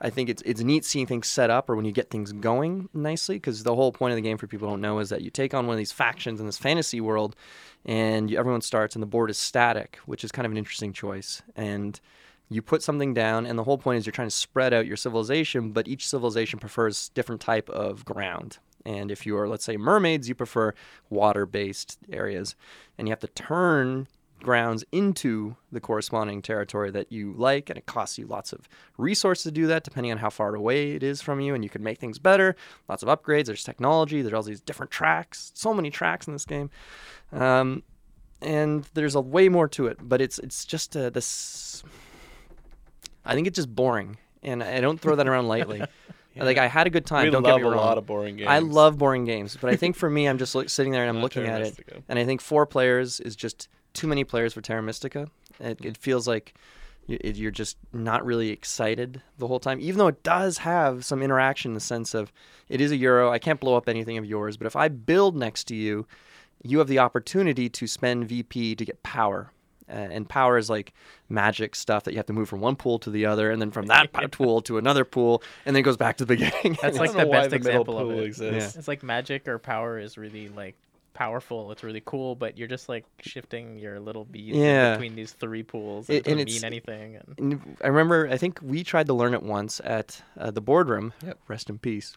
I 0.00 0.10
think 0.10 0.28
it's 0.28 0.42
it's 0.42 0.60
neat 0.60 0.84
seeing 0.84 1.06
things 1.06 1.28
set 1.28 1.50
up 1.50 1.70
or 1.70 1.76
when 1.76 1.84
you 1.84 1.92
get 1.92 2.10
things 2.10 2.32
going 2.32 2.88
nicely 2.92 3.36
because 3.36 3.62
the 3.62 3.74
whole 3.74 3.92
point 3.92 4.12
of 4.12 4.16
the 4.16 4.22
game 4.22 4.38
for 4.38 4.46
people 4.46 4.68
who 4.68 4.72
don't 4.72 4.80
know 4.80 4.98
is 4.98 5.10
that 5.10 5.22
you 5.22 5.30
take 5.30 5.54
on 5.54 5.66
one 5.66 5.74
of 5.74 5.78
these 5.78 5.92
factions 5.92 6.40
in 6.40 6.46
this 6.46 6.58
fantasy 6.58 7.00
world 7.00 7.36
and 7.84 8.30
you, 8.30 8.38
everyone 8.38 8.60
starts 8.60 8.96
and 8.96 9.02
the 9.02 9.06
board 9.06 9.30
is 9.30 9.38
static, 9.38 9.98
which 10.06 10.24
is 10.24 10.32
kind 10.32 10.46
of 10.46 10.52
an 10.52 10.58
interesting 10.58 10.92
choice. 10.92 11.42
And 11.54 12.00
you 12.50 12.62
put 12.62 12.82
something 12.82 13.14
down 13.14 13.46
and 13.46 13.58
the 13.58 13.64
whole 13.64 13.78
point 13.78 13.98
is 13.98 14.06
you're 14.06 14.12
trying 14.12 14.28
to 14.28 14.34
spread 14.34 14.74
out 14.74 14.86
your 14.86 14.96
civilization, 14.96 15.70
but 15.70 15.86
each 15.86 16.08
civilization 16.08 16.58
prefers 16.58 17.10
different 17.10 17.40
type 17.40 17.70
of 17.70 18.04
ground. 18.04 18.58
And 18.84 19.10
if 19.10 19.26
you 19.26 19.36
are, 19.36 19.48
let's 19.48 19.64
say, 19.64 19.76
mermaids, 19.76 20.28
you 20.28 20.34
prefer 20.34 20.74
water-based 21.08 21.98
areas, 22.10 22.56
and 22.98 23.06
you 23.06 23.12
have 23.12 23.20
to 23.20 23.28
turn 23.28 24.08
grounds 24.42 24.84
into 24.92 25.56
the 25.70 25.80
corresponding 25.80 26.42
territory 26.42 26.90
that 26.90 27.10
you 27.12 27.32
like 27.36 27.70
and 27.70 27.78
it 27.78 27.86
costs 27.86 28.18
you 28.18 28.26
lots 28.26 28.52
of 28.52 28.68
resources 28.98 29.44
to 29.44 29.50
do 29.50 29.66
that 29.66 29.84
depending 29.84 30.12
on 30.12 30.18
how 30.18 30.30
far 30.30 30.54
away 30.54 30.92
it 30.92 31.02
is 31.02 31.22
from 31.22 31.40
you 31.40 31.54
and 31.54 31.62
you 31.64 31.70
can 31.70 31.82
make 31.82 31.98
things 31.98 32.18
better. 32.18 32.54
Lots 32.88 33.02
of 33.02 33.08
upgrades 33.08 33.46
there's 33.46 33.64
technology 33.64 34.22
there's 34.22 34.34
all 34.34 34.42
these 34.42 34.60
different 34.60 34.90
tracks 34.90 35.52
so 35.54 35.72
many 35.72 35.90
tracks 35.90 36.26
in 36.26 36.32
this 36.32 36.44
game. 36.44 36.70
Um, 37.32 37.82
and 38.40 38.84
there's 38.94 39.14
a 39.14 39.20
way 39.20 39.48
more 39.48 39.68
to 39.68 39.86
it 39.86 39.98
but 40.02 40.20
it's 40.20 40.38
it's 40.40 40.64
just 40.64 40.96
uh, 40.96 41.10
this 41.10 41.84
i 43.24 43.34
think 43.34 43.46
it's 43.46 43.54
just 43.54 43.72
boring 43.72 44.16
and 44.42 44.62
i 44.64 44.80
don't 44.80 45.00
throw 45.00 45.14
that 45.14 45.28
around 45.28 45.46
lightly. 45.48 45.82
Like 46.34 46.56
i 46.56 46.66
had 46.66 46.86
a 46.86 46.90
good 46.90 47.04
time 47.04 47.24
we 47.24 47.30
don't 47.30 47.42
love 47.42 47.58
get 47.58 47.62
me 47.62 47.68
a 47.68 47.70
wrong. 47.72 47.84
lot 47.84 47.98
of 47.98 48.06
boring 48.06 48.36
games. 48.38 48.48
I 48.48 48.60
love 48.60 48.96
boring 48.96 49.26
games, 49.26 49.58
but 49.60 49.68
I 49.68 49.76
think 49.76 49.96
for 49.96 50.08
me, 50.08 50.26
I'm 50.26 50.38
just 50.38 50.56
sitting 50.70 50.90
there 50.90 51.06
and 51.06 51.14
I'm 51.14 51.22
looking 51.26 51.44
at 51.44 51.60
it, 51.60 52.02
and 52.08 52.18
I 52.18 52.24
think 52.24 52.40
four 52.40 52.64
players 52.64 53.20
is 53.20 53.36
just 53.36 53.68
too 53.94 54.06
many 54.06 54.24
players 54.24 54.54
for 54.54 54.60
Terra 54.60 54.82
Mystica. 54.82 55.28
It, 55.60 55.84
it 55.84 55.96
feels 55.96 56.26
like 56.26 56.54
you're 57.06 57.50
just 57.50 57.76
not 57.92 58.24
really 58.24 58.50
excited 58.50 59.22
the 59.38 59.46
whole 59.46 59.58
time, 59.58 59.80
even 59.80 59.98
though 59.98 60.06
it 60.06 60.22
does 60.22 60.58
have 60.58 61.04
some 61.04 61.22
interaction 61.22 61.70
in 61.70 61.74
the 61.74 61.80
sense 61.80 62.14
of 62.14 62.32
it 62.68 62.80
is 62.80 62.92
a 62.92 62.96
euro. 62.96 63.30
I 63.30 63.38
can't 63.38 63.60
blow 63.60 63.76
up 63.76 63.88
anything 63.88 64.18
of 64.18 64.24
yours, 64.24 64.56
but 64.56 64.66
if 64.66 64.76
I 64.76 64.88
build 64.88 65.36
next 65.36 65.64
to 65.64 65.74
you, 65.74 66.06
you 66.62 66.78
have 66.78 66.88
the 66.88 67.00
opportunity 67.00 67.68
to 67.68 67.86
spend 67.86 68.28
VP 68.28 68.76
to 68.76 68.84
get 68.84 69.02
power. 69.02 69.50
Uh, 69.88 69.94
and 69.94 70.28
power 70.28 70.56
is 70.56 70.70
like 70.70 70.94
magic 71.28 71.74
stuff 71.74 72.04
that 72.04 72.12
you 72.12 72.16
have 72.16 72.26
to 72.26 72.32
move 72.32 72.48
from 72.48 72.60
one 72.60 72.76
pool 72.76 72.98
to 73.00 73.10
the 73.10 73.26
other, 73.26 73.50
and 73.50 73.60
then 73.60 73.70
from 73.70 73.86
that 73.86 74.10
pool 74.32 74.62
to 74.62 74.78
another 74.78 75.04
pool, 75.04 75.42
and 75.66 75.74
then 75.74 75.80
it 75.80 75.84
goes 75.84 75.96
back 75.96 76.16
to 76.16 76.24
the 76.24 76.36
beginning. 76.36 76.78
That's 76.80 76.98
like 77.00 77.12
the 77.12 77.26
best 77.26 77.50
the 77.50 77.56
example 77.56 77.98
of 77.98 78.10
it. 78.10 78.24
exists. 78.24 78.76
It's 78.76 78.88
like 78.88 79.02
magic 79.02 79.48
or 79.48 79.58
power 79.58 79.98
is 79.98 80.16
really 80.16 80.48
like 80.48 80.76
powerful. 81.14 81.70
It's 81.72 81.82
really 81.82 82.02
cool, 82.04 82.34
but 82.34 82.56
you're 82.58 82.68
just 82.68 82.88
like 82.88 83.04
shifting 83.20 83.78
your 83.78 84.00
little 84.00 84.24
bees 84.24 84.56
Yeah. 84.56 84.92
between 84.92 85.14
these 85.14 85.32
three 85.32 85.62
pools. 85.62 86.08
It- 86.08 86.14
it 86.16 86.24
doesn't 86.24 86.38
it's- 86.40 86.56
mean 86.56 86.64
anything. 86.64 87.16
And 87.16 87.34
And 87.38 87.76
I 87.82 87.88
remember, 87.88 88.28
I 88.30 88.36
think 88.36 88.58
we 88.62 88.82
tried 88.84 89.06
to 89.06 89.14
learn 89.14 89.34
it 89.34 89.42
once 89.42 89.80
at 89.84 90.22
uh, 90.38 90.50
the 90.50 90.60
boardroom. 90.60 91.12
Yep. 91.24 91.38
Rest 91.48 91.68
in 91.70 91.78
peace. 91.78 92.14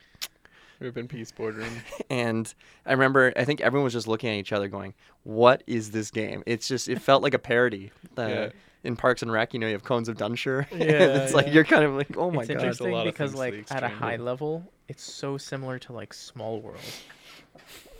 Rip 0.79 0.97
in 0.97 1.07
peace, 1.07 1.31
boardroom. 1.31 1.71
And 2.09 2.53
I 2.85 2.91
remember, 2.91 3.31
I 3.37 3.45
think 3.45 3.61
everyone 3.61 3.85
was 3.85 3.93
just 3.93 4.07
looking 4.07 4.29
at 4.29 4.35
each 4.35 4.51
other, 4.51 4.67
going, 4.67 4.93
"What 5.23 5.63
is 5.67 5.91
this 5.91 6.11
game?" 6.11 6.43
It's 6.45 6.67
just, 6.67 6.89
it 6.89 7.01
felt 7.01 7.23
like 7.23 7.33
a 7.33 7.39
parody. 7.39 7.91
Uh, 8.17 8.27
Yeah. 8.27 8.49
In 8.83 8.95
Parks 8.95 9.23
and 9.23 9.31
Rec, 9.31 9.51
you 9.53 9.59
know, 9.59 9.65
you 9.65 9.73
have 9.73 9.83
Cones 9.83 10.07
of 10.09 10.15
Dunshire. 10.17 10.67
Yeah, 10.71 10.77
it's 11.23 11.33
like 11.33 11.47
yeah. 11.47 11.53
you're 11.53 11.63
kind 11.63 11.83
of 11.85 11.93
like, 11.95 12.15
"Oh 12.17 12.29
my 12.29 12.41
it's 12.41 12.49
god!" 12.49 12.57
interesting 12.57 12.91
lot 12.91 13.05
because 13.05 13.31
things 13.31 13.39
like 13.39 13.71
at 13.71 13.81
a 13.83 13.87
high 13.87 14.17
level, 14.17 14.63
it's 14.87 15.01
so 15.01 15.37
similar 15.37 15.79
to 15.79 15.93
like 15.93 16.13
Small 16.13 16.59
World. 16.61 16.77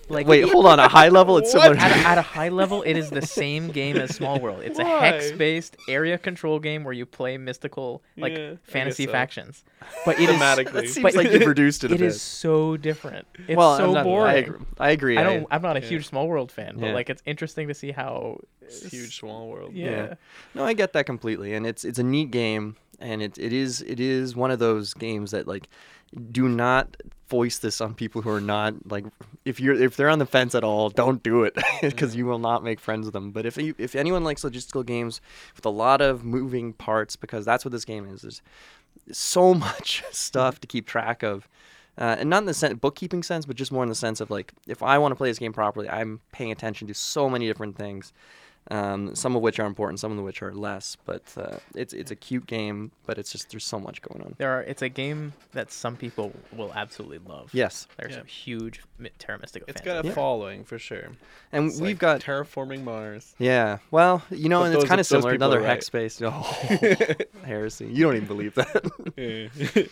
Like, 0.07 0.27
wait, 0.27 0.47
hold 0.49 0.67
on. 0.67 0.79
A 0.79 0.87
high 0.87 1.09
level, 1.09 1.37
it's 1.39 1.51
similar. 1.53 1.75
at, 1.77 1.91
a, 1.91 2.07
at 2.07 2.17
a 2.17 2.21
high 2.21 2.49
level, 2.61 2.83
it 2.83 2.95
is 2.95 3.09
the 3.09 3.21
same 3.23 3.69
game 3.69 3.97
as 3.97 4.15
Small 4.15 4.39
World. 4.39 4.61
It's 4.63 4.77
a 4.77 4.83
Why? 4.83 4.99
hex-based 5.07 5.77
area 5.89 6.17
control 6.19 6.59
game 6.59 6.83
where 6.83 6.93
you 6.93 7.05
play 7.07 7.37
mystical, 7.37 8.03
like 8.17 8.33
Yeah, 8.33 8.37
I 8.37 8.49
guess 8.51 8.57
fantasy 8.63 9.05
so. 9.05 9.11
factions. 9.11 9.63
But 10.05 10.19
it 10.19 10.29
is 10.29 10.35
Thematically. 10.37 10.71
that 10.73 10.89
seems 10.89 11.03
but 11.03 11.15
like 11.15 11.31
you 11.31 11.39
produced 11.41 11.83
it 11.83 11.91
a 11.91 11.95
it 11.95 11.99
bit. 11.99 12.07
is 12.07 12.21
so 12.21 12.75
different. 12.77 13.27
It's 13.47 13.55
well, 13.57 13.77
so 13.77 13.85
I'm 13.87 13.93
not, 13.93 14.03
boring. 14.03 14.27
I 14.35 14.37
agree. 14.37 14.59
I 14.79 14.89
agree. 14.91 15.17
I 15.17 15.21
I- 15.21 15.23
don't. 15.23 15.47
I'm 15.51 15.61
not 15.61 15.77
a 15.77 15.81
yeah. 15.81 15.87
huge 15.87 16.07
Small 16.07 16.27
World 16.27 16.51
fan, 16.51 16.75
but 16.77 16.87
Yeah. 16.87 16.93
like 16.93 17.09
it's 17.09 17.21
interesting 17.25 17.67
to 17.67 17.73
see 17.73 17.91
how 17.91 18.39
It's 18.61 18.83
huge 18.89 19.19
small 19.19 19.47
world. 19.47 19.73
Yeah. 19.73 19.89
Yeah. 19.89 20.13
No, 20.55 20.65
I 20.65 20.73
get 20.73 20.93
that 20.93 21.05
completely, 21.05 21.53
and 21.53 21.65
it's 21.67 21.83
it's 21.85 21.99
a 21.99 22.03
neat 22.03 22.31
game, 22.31 22.75
and 22.99 23.21
it 23.21 23.37
it 23.37 23.53
is 23.53 23.81
it 23.81 23.99
is 23.99 24.35
one 24.35 24.49
of 24.51 24.57
those 24.59 24.93
games 24.95 25.31
that 25.31 25.47
like 25.47 25.67
do 26.31 26.47
not 26.47 26.95
voice 27.27 27.57
this 27.57 27.81
on 27.81 27.93
people 27.95 28.21
who 28.21 28.29
are 28.29 28.41
not 28.41 28.73
like 28.89 29.03
if 29.45 29.59
you're 29.59 29.73
if 29.73 29.95
they're 29.95 30.09
on 30.09 30.19
the 30.19 30.25
fence 30.25 30.55
at 30.55 30.63
all, 30.63 30.89
don't 30.89 31.23
do 31.23 31.43
it 31.43 31.57
because 31.81 32.15
you 32.15 32.25
will 32.25 32.39
not 32.39 32.63
make 32.63 32.79
friends 32.79 33.05
with 33.05 33.13
them. 33.13 33.31
But 33.31 33.45
if 33.45 33.57
you, 33.57 33.75
if 33.77 33.95
anyone 33.95 34.23
likes 34.23 34.43
logistical 34.43 34.85
games 34.85 35.21
with 35.55 35.65
a 35.65 35.69
lot 35.69 36.01
of 36.01 36.23
moving 36.23 36.73
parts, 36.73 37.15
because 37.15 37.45
that's 37.45 37.65
what 37.65 37.71
this 37.71 37.85
game 37.85 38.05
is, 38.05 38.21
there's 38.21 38.41
so 39.11 39.53
much 39.67 40.03
stuff 40.11 40.59
to 40.61 40.67
keep 40.67 40.87
track 40.87 41.23
of. 41.23 41.47
Uh, 41.97 42.17
and 42.19 42.29
not 42.29 42.39
in 42.39 42.45
the 42.45 42.53
sense, 42.53 42.77
bookkeeping 42.77 43.23
sense, 43.23 43.45
but 43.45 43.55
just 43.55 43.71
more 43.71 43.81
in 43.81 43.87
the 43.87 43.95
sense 43.95 44.19
of 44.19 44.29
like, 44.29 44.51
if 44.67 44.83
I 44.83 44.97
want 44.97 45.13
to 45.13 45.15
play 45.15 45.29
this 45.29 45.39
game 45.39 45.53
properly, 45.53 45.87
I'm 45.87 46.19
paying 46.33 46.51
attention 46.51 46.89
to 46.89 46.93
so 46.93 47.29
many 47.29 47.47
different 47.47 47.77
things 47.77 48.11
um, 48.71 49.13
some 49.15 49.35
of 49.35 49.41
which 49.41 49.59
are 49.59 49.65
important, 49.67 49.99
some 49.99 50.17
of 50.17 50.23
which 50.23 50.41
are 50.41 50.53
less. 50.53 50.97
But 51.05 51.23
uh, 51.37 51.57
it's 51.75 51.93
it's 51.93 52.11
a 52.11 52.15
cute 52.15 52.47
game, 52.47 52.91
but 53.05 53.17
it's 53.17 53.31
just 53.31 53.51
there's 53.51 53.63
so 53.65 53.79
much 53.79 54.01
going 54.01 54.21
on. 54.23 54.35
there 54.37 54.51
are. 54.51 54.63
It's 54.63 54.81
a 54.81 54.89
game 54.89 55.33
that 55.53 55.71
some 55.71 55.95
people 55.95 56.31
will 56.55 56.71
absolutely 56.73 57.19
love. 57.27 57.49
Yes, 57.53 57.87
There's 57.97 58.11
Yeah. 58.13 58.17
some 58.19 58.27
huge 58.27 58.81
Mi- 58.97 59.09
Terra 59.19 59.39
Mystica 59.39 59.65
It's 59.67 59.81
fans. 59.81 59.85
got 59.95 60.05
a 60.05 60.07
Yeah. 60.07 60.13
following 60.15 60.63
for 60.63 60.79
sure. 60.79 61.09
and 61.51 61.67
It's 61.69 61.79
we've 61.79 61.91
like 61.91 61.99
got 61.99 62.21
terraforming 62.21 62.83
Mars. 62.83 63.35
yeah. 63.37 63.77
Well, 63.91 64.23
you 64.31 64.49
know, 64.49 64.61
But 64.61 64.65
and 64.65 64.75
it's 64.75 64.85
kind 64.85 64.99
of 65.01 65.05
similar. 65.07 65.33
Another 65.33 65.59
right. 65.59 65.67
hex 65.69 65.85
space. 65.85 66.21
Oh, 66.23 66.31
heresy! 67.43 67.85
You 67.87 68.03
don't 68.05 68.15
even 68.15 68.27
believe 68.27 68.55
that. 68.55 68.91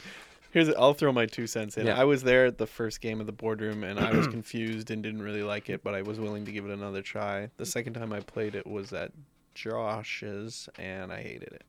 Yeah. 0.53 0.63
Here's 0.63 0.75
I'll 0.75 0.93
throw 0.93 1.11
my 1.11 1.25
two 1.25 1.47
cents 1.47 1.77
in. 1.77 1.87
Yeah. 1.87 1.99
I 1.99 2.03
was 2.03 2.23
there 2.23 2.45
at 2.45 2.57
the 2.57 2.67
first 2.67 3.01
game 3.01 3.19
of 3.19 3.25
the 3.25 3.31
boardroom 3.31 3.83
and 3.83 3.99
I 3.99 4.11
was 4.11 4.27
confused 4.37 4.91
and 4.91 5.01
didn't 5.03 5.21
really 5.21 5.43
like 5.43 5.69
it, 5.69 5.83
but 5.83 5.93
I 5.95 6.01
was 6.01 6.19
willing 6.19 6.45
to 6.45 6.51
give 6.51 6.65
it 6.65 6.71
another 6.71 7.01
try. 7.01 7.49
The 7.57 7.65
second 7.65 7.93
time 7.93 8.13
I 8.13 8.19
played 8.19 8.55
it 8.55 8.65
was 8.67 8.93
at 8.93 9.11
Josh's 9.55 10.69
and 10.77 11.11
I 11.11 11.21
hated 11.21 11.53
it. 11.53 11.63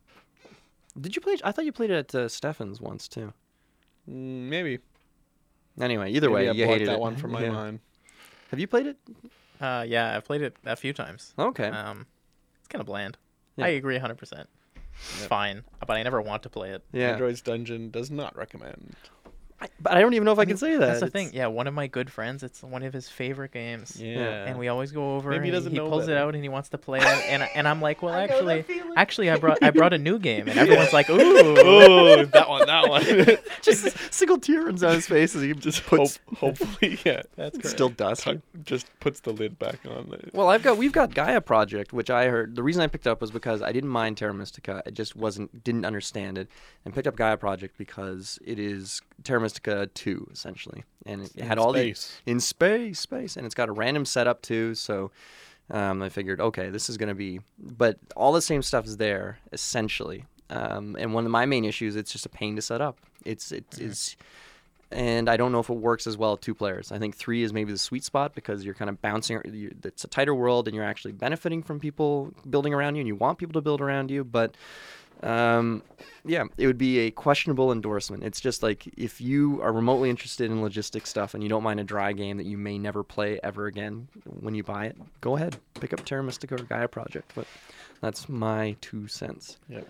Did 1.00 1.16
you 1.16 1.22
play? 1.22 1.36
I 1.42 1.50
thought 1.52 1.64
you 1.64 1.72
played 1.72 1.90
it 1.90 2.14
at 2.14 2.14
uh, 2.14 2.28
Stefan's 2.28 2.80
once 2.80 3.08
too. 3.08 3.32
Mm, 4.08 4.48
maybe. 4.48 4.78
Anyway, 5.80 6.12
either 6.12 6.28
Maybe 6.30 6.34
way, 6.34 6.48
I 6.48 6.52
you 6.52 6.66
hated 6.66 6.86
that 6.88 6.94
it. 6.94 7.00
one 7.00 7.16
from 7.16 7.32
my 7.32 7.42
Yeah. 7.44 7.50
mind. 7.50 7.80
Have 8.50 8.60
you 8.60 8.66
played 8.68 8.86
it? 8.86 8.96
Uh, 9.60 9.84
yeah, 9.88 10.14
I've 10.16 10.24
played 10.24 10.42
it 10.42 10.56
a 10.64 10.76
few 10.76 10.92
times. 10.92 11.34
Okay. 11.38 11.66
Um, 11.66 12.06
it's 12.60 12.68
kind 12.68 12.80
of 12.80 12.86
bland. 12.86 13.16
Yeah. 13.56 13.64
I 13.64 13.68
agree 13.70 13.98
100%. 13.98 14.12
It's 14.22 14.42
Yeah. 15.20 15.26
fine, 15.26 15.64
but 15.86 15.96
I 15.96 16.02
never 16.02 16.20
want 16.22 16.42
to 16.44 16.48
play 16.48 16.70
it. 16.70 16.82
yeah. 16.92 17.10
Android's 17.12 17.40
Dungeon 17.40 17.90
does 17.90 18.10
not 18.10 18.36
recommend. 18.36 18.96
I- 19.60 19.68
but 19.80 19.92
I 19.96 20.00
don't 20.00 20.14
even 20.14 20.24
know 20.24 20.32
if 20.32 20.38
I, 20.38 20.44
can 20.46 20.56
say 20.56 20.72
that. 20.72 20.80
That's 20.80 21.00
the 21.00 21.06
It's- 21.06 21.12
thing. 21.30 21.30
Yeah, 21.34 21.46
one 21.46 21.66
of 21.66 21.74
my 21.74 21.86
good 21.86 22.10
friends, 22.10 22.42
it's 22.42 22.62
one 22.62 22.82
of 22.82 22.92
his 22.92 23.08
favorite 23.08 23.52
games. 23.52 24.00
Yeah. 24.00 24.44
And 24.46 24.58
we 24.58 24.68
always 24.68 24.90
go 24.92 25.14
over. 25.16 25.30
Maybe 25.30 25.44
he 25.44 25.48
and 25.50 25.54
doesn't 25.56 25.72
he 25.72 25.78
know 25.78 25.88
pulls 25.88 26.08
it 26.08 26.16
out 26.16 26.34
and 26.34 26.42
he 26.42 26.48
wants 26.48 26.68
to 26.70 26.78
play 26.78 26.98
it, 26.98 27.04
and 27.06 27.42
and 27.54 27.68
I'm 27.68 27.80
like, 27.80 28.02
well, 28.02 28.14
actually, 28.24 28.64
actually, 28.96 29.30
I 29.30 29.36
brought 29.36 29.62
I 29.62 29.70
brought 29.70 29.92
a 29.92 29.98
new 29.98 30.18
game, 30.18 30.48
and 30.48 30.58
everyone's 30.64 30.92
like, 30.92 31.08
ooh, 31.08 31.16
oh, 31.58 32.24
that 32.24 32.48
one, 32.48 32.66
that 32.66 32.88
one. 32.88 33.04
just 33.62 33.86
a 33.86 33.90
single 34.12 34.38
tear 34.38 34.64
runs 34.64 34.80
down 34.80 34.94
his 34.94 35.06
face 35.06 35.34
as 35.36 35.42
he 35.42 35.52
just 35.54 35.80
Hope, 35.84 36.00
puts 36.00 36.18
hopefully, 36.36 36.98
yeah. 37.04 37.22
that's 37.36 37.56
correct. 37.58 37.68
still 37.70 37.88
dusty. 37.90 38.32
Tuck- 38.34 38.42
just 38.64 38.86
puts 39.00 39.20
the 39.20 39.32
lid 39.32 39.58
back 39.58 39.78
on. 39.88 40.08
The, 40.10 40.30
Well, 40.32 40.48
I've 40.48 40.62
got 40.62 40.76
we've 40.78 40.92
got 40.92 41.14
Gaia 41.14 41.40
Project, 41.40 41.92
which 41.92 42.10
I 42.10 42.26
heard. 42.28 42.56
The 42.56 42.62
reason 42.62 42.82
I 42.82 42.86
picked 42.86 43.06
up 43.06 43.20
was 43.20 43.30
because 43.30 43.62
I 43.62 43.72
didn't 43.72 43.90
mind 43.90 44.16
Terra 44.16 44.34
Mystica. 44.34 44.82
I 44.86 44.90
just 44.90 45.14
wasn't 45.16 45.62
didn't 45.64 45.84
understand 45.84 46.38
it, 46.38 46.48
and 46.84 46.92
picked 46.94 47.06
up 47.06 47.16
Gaia 47.16 47.36
Project 47.36 47.78
because 47.78 48.38
it 48.44 48.58
is 48.58 49.00
Terra 49.22 49.40
Mystica 49.40 49.88
two 49.94 50.28
essentially, 50.32 50.84
and 51.06 51.22
it 51.22 51.36
In 51.36 51.46
had 51.46 51.58
all 51.58 51.72
space. 51.72 52.20
the 52.24 52.30
in 52.32 52.40
space, 52.40 53.00
space, 53.00 53.36
and 53.36 53.46
it's 53.46 53.54
got 53.54 53.68
a 53.68 53.72
random 53.72 54.04
setup 54.04 54.42
too. 54.42 54.74
So 54.74 55.10
um, 55.70 56.02
I 56.02 56.08
figured, 56.08 56.40
okay, 56.40 56.70
this 56.70 56.90
is 56.90 56.96
gonna 56.96 57.14
be, 57.14 57.40
but 57.58 57.98
all 58.16 58.32
the 58.32 58.42
same 58.42 58.62
stuff 58.62 58.86
is 58.86 58.96
there 58.96 59.38
essentially. 59.52 60.24
Um, 60.50 60.96
and 60.98 61.14
one 61.14 61.24
of 61.24 61.30
my 61.30 61.46
main 61.46 61.64
issues, 61.64 61.96
it's 61.96 62.12
just 62.12 62.26
a 62.26 62.28
pain 62.28 62.56
to 62.56 62.62
set 62.62 62.80
up. 62.80 62.98
It's 63.24 63.50
it 63.52 63.64
is 63.78 64.16
and 64.94 65.28
I 65.28 65.36
don't 65.36 65.50
know 65.50 65.58
if 65.58 65.68
it 65.68 65.76
works 65.76 66.06
as 66.06 66.16
well 66.16 66.34
at 66.34 66.40
two 66.40 66.54
players. 66.54 66.92
I 66.92 66.98
think 66.98 67.16
three 67.16 67.42
is 67.42 67.52
maybe 67.52 67.72
the 67.72 67.78
sweet 67.78 68.04
spot 68.04 68.34
because 68.34 68.64
you're 68.64 68.74
kind 68.74 68.88
of 68.88 69.02
bouncing. 69.02 69.40
It's 69.84 70.04
a 70.04 70.08
tighter 70.08 70.34
world, 70.34 70.68
and 70.68 70.74
you're 70.74 70.84
actually 70.84 71.12
benefiting 71.12 71.62
from 71.62 71.80
people 71.80 72.32
building 72.48 72.72
around 72.72 72.94
you, 72.94 73.00
and 73.00 73.08
you 73.08 73.16
want 73.16 73.38
people 73.38 73.54
to 73.54 73.60
build 73.60 73.80
around 73.80 74.10
you. 74.10 74.24
But 74.24 74.56
um, 75.24 75.82
yeah, 76.24 76.44
it 76.58 76.66
would 76.66 76.78
be 76.78 76.98
a 77.00 77.10
questionable 77.10 77.72
endorsement. 77.72 78.22
It's 78.22 78.40
just 78.40 78.62
like 78.62 78.86
if 78.96 79.20
you 79.20 79.60
are 79.62 79.72
remotely 79.72 80.10
interested 80.10 80.50
in 80.50 80.58
logistic 80.60 81.06
stuff 81.06 81.34
and 81.34 81.42
you 81.42 81.48
don't 81.48 81.62
mind 81.62 81.80
a 81.80 81.84
dry 81.84 82.12
game 82.12 82.36
that 82.36 82.46
you 82.46 82.58
may 82.58 82.78
never 82.78 83.02
play 83.02 83.40
ever 83.42 83.66
again 83.66 84.08
when 84.24 84.54
you 84.54 84.62
buy 84.62 84.86
it, 84.86 84.96
go 85.20 85.36
ahead, 85.36 85.56
pick 85.80 85.92
up 85.92 86.04
Terra 86.04 86.22
Mystica 86.22 86.54
or 86.54 86.58
Gaia 86.64 86.88
Project. 86.88 87.32
But 87.34 87.46
that's 88.00 88.28
my 88.28 88.76
two 88.80 89.08
cents. 89.08 89.56
Yep. 89.68 89.88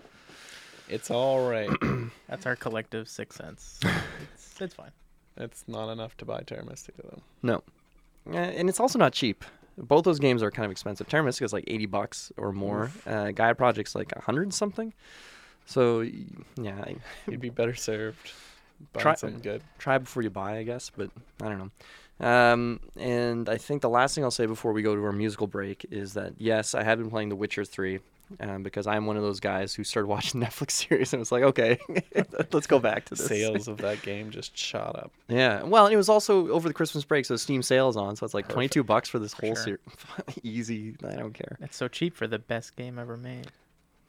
It's 0.87 1.11
all 1.11 1.49
right. 1.49 1.69
That's 2.29 2.45
our 2.45 2.55
collective 2.55 3.09
six 3.09 3.37
cents. 3.37 3.79
it's, 4.35 4.61
it's 4.61 4.75
fine. 4.75 4.91
it's 5.35 5.63
not 5.67 5.91
enough 5.91 6.15
to 6.17 6.25
buy 6.25 6.41
Terra 6.41 6.63
Mystica 6.63 7.01
though. 7.03 7.21
No, 7.41 7.63
Uh, 8.31 8.37
and 8.37 8.69
it's 8.69 8.79
also 8.79 8.99
not 8.99 9.11
cheap. 9.11 9.43
Both 9.77 10.05
those 10.05 10.19
games 10.19 10.41
are 10.41 10.51
kind 10.51 10.65
of 10.65 10.71
expensive. 10.71 11.07
Terra 11.09 11.23
Mystica 11.23 11.45
is 11.45 11.53
like 11.53 11.65
eighty 11.67 11.85
bucks 11.85 12.31
or 12.37 12.51
more. 12.53 12.91
Uh, 13.05 13.31
Gaia 13.31 13.55
Project's 13.55 13.93
like 13.95 14.11
a 14.15 14.21
hundred 14.21 14.53
something. 14.53 14.93
So 15.65 16.01
yeah, 16.01 16.79
I- 16.81 16.95
You'd 17.29 17.41
be 17.41 17.49
better 17.49 17.73
served 17.75 18.31
buying 18.93 19.01
Try- 19.01 19.15
something 19.15 19.39
good. 19.41 19.61
try 19.79 19.97
before 19.97 20.23
you 20.23 20.29
buy, 20.29 20.57
I 20.57 20.63
guess. 20.63 20.91
But 20.95 21.09
I 21.41 21.49
don't 21.49 21.57
know. 21.57 21.71
Um, 22.25 22.79
and 22.97 23.49
I 23.49 23.57
think 23.57 23.81
the 23.81 23.89
last 23.89 24.15
thing 24.15 24.23
I'll 24.23 24.31
say 24.31 24.45
before 24.45 24.71
we 24.71 24.81
go 24.81 24.95
to 24.95 25.03
our 25.03 25.11
musical 25.11 25.47
break 25.47 25.85
is 25.91 26.13
that 26.13 26.33
yes, 26.37 26.73
I 26.73 26.83
have 26.83 26.97
been 26.97 27.09
playing 27.09 27.29
The 27.29 27.35
Witcher 27.35 27.65
three. 27.65 27.99
Um, 28.39 28.63
because 28.63 28.87
I'm 28.87 29.05
one 29.05 29.17
of 29.17 29.23
those 29.23 29.39
guys 29.39 29.73
who 29.73 29.83
started 29.83 30.07
watching 30.07 30.41
Netflix 30.43 30.71
series 30.71 31.13
and 31.13 31.19
was 31.19 31.31
like, 31.31 31.43
okay, 31.43 31.77
let's 32.51 32.67
go 32.67 32.79
back 32.79 33.05
to 33.05 33.15
this. 33.15 33.25
Sales 33.25 33.67
of 33.67 33.77
that 33.77 34.01
game 34.01 34.31
just 34.31 34.57
shot 34.57 34.95
up. 34.95 35.11
Yeah. 35.27 35.63
Well, 35.63 35.87
it 35.87 35.95
was 35.95 36.09
also 36.09 36.49
over 36.49 36.67
the 36.67 36.73
Christmas 36.73 37.03
break, 37.03 37.25
so 37.25 37.35
Steam 37.35 37.61
sales 37.61 37.95
on, 37.97 38.15
so 38.15 38.25
it's 38.25 38.33
like 38.33 38.47
22 38.47 38.83
bucks 38.83 39.09
for 39.09 39.19
this 39.19 39.33
whole 39.33 39.55
sure. 39.55 39.63
series. 39.63 39.79
Easy. 40.43 40.95
I 41.03 41.15
don't 41.15 41.33
care. 41.33 41.57
It's 41.61 41.77
so 41.77 41.87
cheap 41.87 42.15
for 42.15 42.27
the 42.27 42.39
best 42.39 42.75
game 42.75 42.99
ever 42.99 43.17
made. 43.17 43.47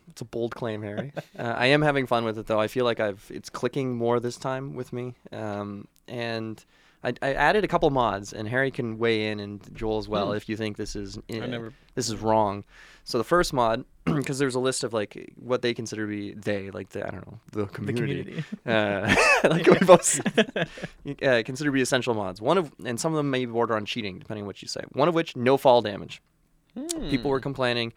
It's 0.08 0.20
a 0.20 0.24
bold 0.24 0.54
claim, 0.54 0.82
Harry. 0.82 1.12
uh, 1.38 1.42
I 1.56 1.66
am 1.66 1.82
having 1.82 2.06
fun 2.06 2.24
with 2.24 2.38
it 2.38 2.46
though. 2.46 2.60
I 2.60 2.68
feel 2.68 2.84
like 2.84 3.00
I've 3.00 3.28
it's 3.28 3.50
clicking 3.50 3.96
more 3.96 4.20
this 4.20 4.36
time 4.36 4.74
with 4.74 4.92
me. 4.92 5.14
Um, 5.32 5.88
and 6.06 6.64
I, 7.04 7.12
I 7.22 7.34
added 7.34 7.62
a 7.64 7.68
couple 7.68 7.88
mods, 7.90 8.32
and 8.32 8.48
Harry 8.48 8.70
can 8.70 8.98
weigh 8.98 9.28
in, 9.30 9.38
and 9.40 9.60
Joel 9.74 9.98
as 9.98 10.08
well, 10.08 10.30
Hmm. 10.30 10.36
if 10.36 10.48
you 10.48 10.56
think 10.56 10.76
this 10.76 10.96
is 10.96 11.18
uh, 11.18 11.20
never. 11.46 11.72
this 11.94 12.08
is 12.08 12.16
wrong. 12.20 12.64
So 13.04 13.18
the 13.18 13.24
first 13.24 13.52
mod, 13.52 13.84
because 14.04 14.38
there's 14.38 14.54
a 14.56 14.60
list 14.60 14.82
of 14.82 14.92
like 14.92 15.32
what 15.36 15.62
they 15.62 15.72
consider 15.74 16.02
to 16.06 16.08
be 16.10 16.32
they, 16.32 16.70
like 16.70 16.88
the 16.90 17.06
I 17.06 17.10
don't 17.10 17.26
know 17.26 17.38
the 17.52 17.58
The 17.64 17.66
community. 17.66 18.22
community. 18.24 18.44
Uh, 18.66 19.14
like 19.48 19.66
we 19.66 19.78
both 19.86 20.20
uh, 20.58 21.42
consider 21.44 21.68
to 21.68 21.72
be 21.72 21.80
essential 21.82 22.14
mods. 22.14 22.40
One 22.40 22.58
of 22.58 22.72
and 22.84 22.98
some 22.98 23.12
of 23.12 23.16
them 23.16 23.30
may 23.30 23.44
border 23.46 23.76
on 23.76 23.84
cheating, 23.84 24.18
depending 24.18 24.42
on 24.42 24.46
what 24.46 24.60
you 24.62 24.68
say. 24.68 24.80
One 24.92 25.08
of 25.08 25.14
which 25.14 25.36
no 25.36 25.56
fall 25.56 25.82
damage. 25.82 26.20
People 27.08 27.30
were 27.30 27.38
Hmm. 27.38 27.42
complaining 27.44 27.92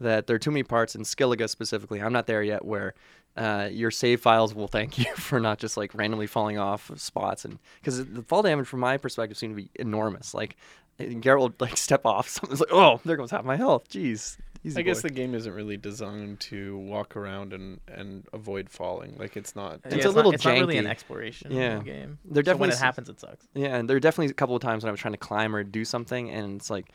that 0.00 0.26
there 0.26 0.34
are 0.34 0.40
too 0.40 0.50
many 0.50 0.64
parts 0.64 0.94
in 0.96 1.02
Skellige 1.02 1.48
specifically. 1.48 2.02
I'm 2.02 2.12
not 2.12 2.26
there 2.26 2.42
yet 2.42 2.64
where 2.64 2.94
uh, 3.36 3.68
your 3.72 3.90
save 3.90 4.20
files 4.20 4.54
will 4.54 4.68
thank 4.68 4.98
you 4.98 5.12
for 5.16 5.40
not 5.40 5.58
just 5.58 5.76
like 5.76 5.94
randomly 5.94 6.26
falling 6.26 6.58
off 6.58 6.88
of 6.90 7.00
spots 7.00 7.44
and 7.44 7.58
because 7.80 8.04
the 8.06 8.22
fall 8.22 8.42
damage 8.42 8.66
from 8.66 8.80
my 8.80 8.96
perspective 8.96 9.36
seemed 9.36 9.56
to 9.56 9.62
be 9.62 9.70
enormous. 9.76 10.34
Like 10.34 10.56
Geralt 11.00 11.38
will 11.38 11.54
like 11.58 11.76
step 11.88 12.06
off, 12.06 12.28
something's 12.28 12.60
like, 12.60 12.72
oh, 12.72 13.00
there 13.04 13.16
goes 13.16 13.30
half 13.30 13.44
my 13.44 13.56
health. 13.56 13.88
Jeez. 13.88 14.36
Easy 14.66 14.78
I 14.78 14.82
guess 14.82 15.02
the 15.02 15.10
game 15.10 15.34
isn't 15.34 15.52
really 15.52 15.76
designed 15.76 16.40
to 16.40 16.78
walk 16.78 17.16
around 17.16 17.52
and, 17.52 17.80
and 17.86 18.24
avoid 18.32 18.70
falling. 18.70 19.14
Like 19.18 19.36
it's 19.36 19.54
not. 19.54 19.80
It's 19.84 19.96
Yeah, 19.96 20.02
a 20.02 20.04
not- 20.06 20.14
little 20.14 20.32
It's 20.32 20.42
not 20.44 20.52
really 20.54 20.78
an 20.78 20.86
exploration 20.86 21.50
Yeah. 21.52 21.80
game. 21.80 22.18
They're 22.24 22.42
so 22.44 22.52
when 22.56 22.70
definitely 22.70 22.76
it 22.76 22.78
happens, 22.78 23.08
it 23.10 23.20
sucks. 23.20 23.46
Yeah, 23.54 23.76
and 23.76 23.90
there 23.90 23.96
are 23.98 24.00
definitely 24.00 24.30
a 24.30 24.34
couple 24.34 24.56
of 24.56 24.62
times 24.62 24.82
when 24.82 24.88
I 24.88 24.92
was 24.92 25.00
trying 25.00 25.12
to 25.12 25.18
climb 25.18 25.54
or 25.54 25.64
do 25.64 25.84
something, 25.84 26.30
and 26.30 26.58
it's 26.58 26.70
like, 26.70 26.86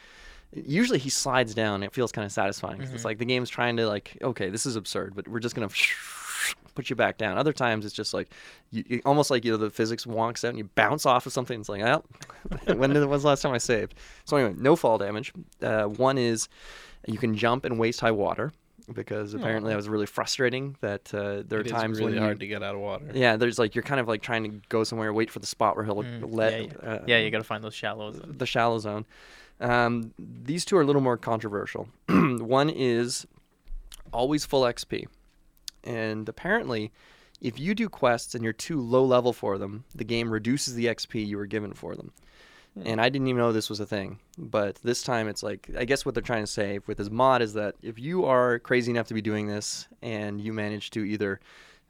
usually 0.51 0.97
he 0.97 1.11
slides 1.11 1.53
down. 1.53 1.83
It 1.83 1.93
feels 1.93 2.11
kind 2.11 2.25
of 2.25 2.31
satisfying. 2.31 2.79
'cause 2.79 2.91
It's 2.91 3.05
like 3.05 3.19
the 3.19 3.25
game's 3.25 3.51
trying 3.51 3.77
to 3.77 3.87
like, 3.87 4.17
okay, 4.23 4.49
this 4.49 4.65
is 4.65 4.75
absurd, 4.75 5.13
but 5.15 5.27
we're 5.27 5.39
just 5.39 5.53
gonna 5.53 5.69
put 6.75 6.89
you 6.89 6.95
back 6.95 7.17
down. 7.17 7.37
Other 7.37 7.53
times 7.53 7.85
it's 7.85 7.93
just 7.95 8.13
like, 8.13 8.29
you, 8.71 8.83
you- 8.87 9.01
almost 9.05 9.29
like 9.31 9.43
you 9.45 9.51
know 9.51 9.57
the 9.57 9.69
physics 9.69 10.05
wonks 10.05 10.43
out 10.43 10.49
and 10.49 10.57
you 10.57 10.69
bounce 10.75 11.05
off 11.05 11.25
of 11.25 11.33
something. 11.33 11.59
It's 11.59 11.69
like, 11.69 11.81
well, 11.81 12.03
when 12.77 12.91
did, 12.93 13.05
was 13.05 13.23
the 13.23 13.27
last 13.29 13.41
time 13.41 13.51
I 13.53 13.57
saved? 13.57 13.95
So 14.25 14.37
anyway, 14.37 14.55
no 14.57 14.75
fall 14.75 14.97
damage. 14.97 15.33
Uh, 15.61 15.83
one 15.85 16.17
is 16.17 16.47
you 17.07 17.17
can 17.17 17.35
jump 17.35 17.65
in 17.65 17.77
waist 17.77 17.99
high 18.01 18.11
water 18.11 18.51
because 18.93 19.33
apparently 19.35 19.69
Aw. 19.69 19.73
that 19.73 19.77
was 19.77 19.89
really 19.89 20.05
frustrating. 20.07 20.75
That 20.81 21.13
uh, 21.13 21.43
there 21.47 21.59
are 21.59 21.61
it 21.61 21.67
is 21.67 21.71
times 21.71 21.99
really 21.99 22.13
when 22.13 22.21
hard 22.23 22.39
to 22.39 22.47
get 22.47 22.63
out 22.63 22.75
of 22.75 22.81
water. 22.81 23.05
yeah, 23.13 23.35
there's 23.37 23.59
like 23.59 23.75
you're 23.75 23.83
kind 23.83 23.99
of 23.99 24.07
like 24.07 24.21
trying 24.21 24.43
to 24.43 24.61
go 24.69 24.83
somewhere, 24.83 25.13
wait 25.13 25.29
for 25.29 25.39
the 25.39 25.45
spot 25.47 25.75
where 25.75 25.85
he'll 25.85 25.95
Mm, 26.03 26.33
let 26.33 26.53
yeah, 26.53 26.67
yeah. 26.83 26.89
uh, 26.89 27.03
Yeah, 27.07 27.17
you 27.19 27.29
gotta 27.31 27.43
find 27.43 27.63
those 27.63 27.75
shallows. 27.75 28.19
the 28.25 28.45
shallow 28.45 28.79
zone. 28.79 29.05
Um, 29.61 30.13
these 30.17 30.63
two 30.65 30.77
are 30.77 30.81
a 30.81 30.85
little 30.85 31.01
more 31.01 31.17
controversial. 31.17 31.89
One 32.09 32.69
is 32.69 33.27
always 34.13 34.45
full 34.45 34.63
XP, 34.63 35.05
and 35.83 36.27
apparently, 36.27 36.91
if 37.41 37.59
you 37.59 37.73
do 37.73 37.89
quests 37.89 38.35
and 38.35 38.43
you're 38.43 38.53
too 38.53 38.81
low 38.81 39.03
level 39.03 39.33
for 39.33 39.57
them, 39.57 39.85
the 39.95 40.03
game 40.03 40.29
reduces 40.29 40.75
the 40.75 40.85
XP 40.85 41.25
you 41.25 41.37
were 41.37 41.45
given 41.45 41.73
for 41.73 41.95
them. 41.95 42.11
And 42.85 43.01
I 43.01 43.09
didn't 43.09 43.27
even 43.27 43.39
know 43.39 43.51
this 43.51 43.69
was 43.69 43.79
a 43.79 43.85
thing, 43.85 44.19
but 44.37 44.75
this 44.75 45.03
time 45.03 45.27
it's 45.27 45.43
like 45.43 45.69
I 45.77 45.85
guess 45.85 46.05
what 46.05 46.15
they're 46.15 46.21
trying 46.21 46.43
to 46.43 46.51
say 46.51 46.79
with 46.87 46.97
this 46.97 47.09
mod 47.09 47.41
is 47.41 47.53
that 47.53 47.75
if 47.81 47.99
you 47.99 48.25
are 48.25 48.59
crazy 48.59 48.91
enough 48.91 49.07
to 49.07 49.13
be 49.13 49.21
doing 49.21 49.47
this 49.47 49.87
and 50.01 50.39
you 50.39 50.53
manage 50.53 50.91
to 50.91 51.03
either, 51.03 51.39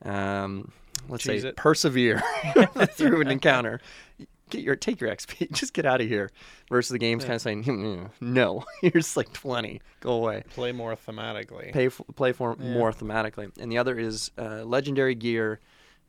um, 0.03 0.71
let's 1.07 1.23
say, 1.23 1.37
it. 1.37 1.55
persevere 1.57 2.23
through 2.91 3.21
an 3.21 3.27
encounter, 3.31 3.81
get 4.49 4.61
your 4.61 4.75
take 4.75 4.99
your 5.01 5.09
XP, 5.09 5.51
just 5.53 5.73
get 5.73 5.85
out 5.85 6.01
of 6.01 6.07
here. 6.07 6.31
Versus 6.69 6.91
the 6.91 6.99
game's 6.99 7.23
Yeah. 7.23 7.27
kind 7.27 7.35
of 7.35 7.41
saying, 7.41 7.63
"Hmm, 7.63 8.03
no, 8.21 8.63
here's 8.81 9.15
like 9.17 9.31
twenty, 9.33 9.81
go 10.01 10.11
away. 10.13 10.43
Play 10.49 10.71
more 10.71 10.95
thematically. 10.95 11.71
Pay 11.73 11.87
f- 11.87 12.01
play 12.15 12.31
for 12.31 12.55
Yeah. 12.59 12.73
more 12.73 12.91
thematically. 12.91 13.51
And 13.59 13.71
the 13.71 13.77
other 13.77 13.97
is 13.97 14.31
uh, 14.37 14.63
legendary 14.63 15.15
gear 15.15 15.59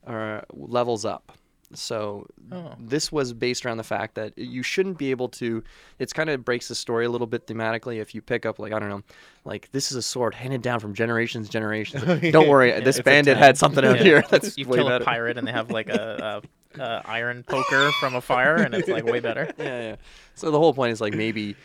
uh, 0.07 0.41
levels 0.51 1.05
up. 1.05 1.31
So 1.73 2.27
Oh. 2.51 2.73
this 2.77 3.13
was 3.13 3.31
based 3.31 3.65
around 3.65 3.77
the 3.77 3.83
fact 3.85 4.15
that 4.15 4.37
you 4.37 4.61
shouldn't 4.61 4.97
be 4.97 5.09
able 5.11 5.29
to. 5.29 5.63
It's 5.99 6.11
kind 6.11 6.29
of 6.29 6.43
breaks 6.43 6.67
the 6.67 6.75
story 6.75 7.05
a 7.05 7.09
little 7.09 7.27
bit 7.27 7.47
thematically. 7.47 8.01
If 8.01 8.13
you 8.13 8.21
pick 8.21 8.45
up 8.45 8.59
like 8.59 8.73
I 8.73 8.79
don't 8.79 8.89
know, 8.89 9.03
like 9.45 9.71
this 9.71 9.89
is 9.89 9.95
a 9.95 10.01
sword 10.01 10.35
handed 10.35 10.61
down 10.61 10.81
from 10.81 10.93
generations, 10.93 11.47
to 11.47 11.51
generations. 11.53 12.03
Don't 12.33 12.49
worry, 12.49 12.77
this 12.81 12.99
bandit 12.99 13.37
had 13.37 13.57
something 13.57 13.85
out 13.85 13.97
Yeah. 13.97 14.03
here 14.03 14.23
that's 14.29 14.57
You 14.57 14.65
kill 14.65 14.89
a 14.89 14.99
pirate 14.99 15.37
and 15.37 15.47
they 15.47 15.53
have 15.53 15.71
like 15.71 15.87
a, 15.87 16.41
a, 16.43 16.47
a 16.77 17.01
iron 17.05 17.43
poker 17.43 17.91
from 17.99 18.15
a 18.15 18.21
fire, 18.21 18.55
and 18.55 18.73
it's 18.73 18.87
like 18.87 19.05
way 19.05 19.19
better. 19.29 19.51
yeah, 19.57 19.81
yeah. 19.81 19.95
So 20.35 20.51
the 20.51 20.57
whole 20.59 20.73
point 20.73 20.91
is 20.91 21.01
like 21.01 21.13
maybe 21.13 21.55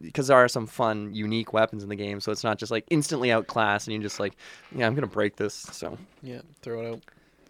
because 0.00 0.28
there 0.28 0.36
are 0.38 0.48
some 0.48 0.66
fun, 0.66 1.14
unique 1.14 1.52
weapons 1.52 1.82
in 1.82 1.88
the 1.88 1.96
game, 1.96 2.20
so 2.20 2.32
it's 2.32 2.42
not 2.44 2.58
just 2.58 2.72
like 2.72 2.84
instantly 2.90 3.30
outclassed 3.30 3.86
and 3.86 3.94
you're 3.94 4.02
just 4.02 4.18
like, 4.20 4.34
yeah, 4.74 4.86
I'm 4.86 4.94
gonna 4.94 5.06
break 5.06 5.36
this. 5.36 5.54
So 5.54 5.98
Yeah, 6.22 6.40
throw 6.62 6.80
it 6.80 6.90
out. 6.94 7.00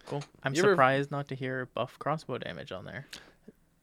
Cool. 0.06 0.22
I'm 0.42 0.52
You 0.54 0.62
ever- 0.62 0.72
surprised 0.72 1.10
not 1.10 1.28
to 1.28 1.34
hear 1.34 1.66
buff 1.74 1.98
crossbow 1.98 2.38
damage 2.38 2.72
on 2.72 2.84
there. 2.84 3.06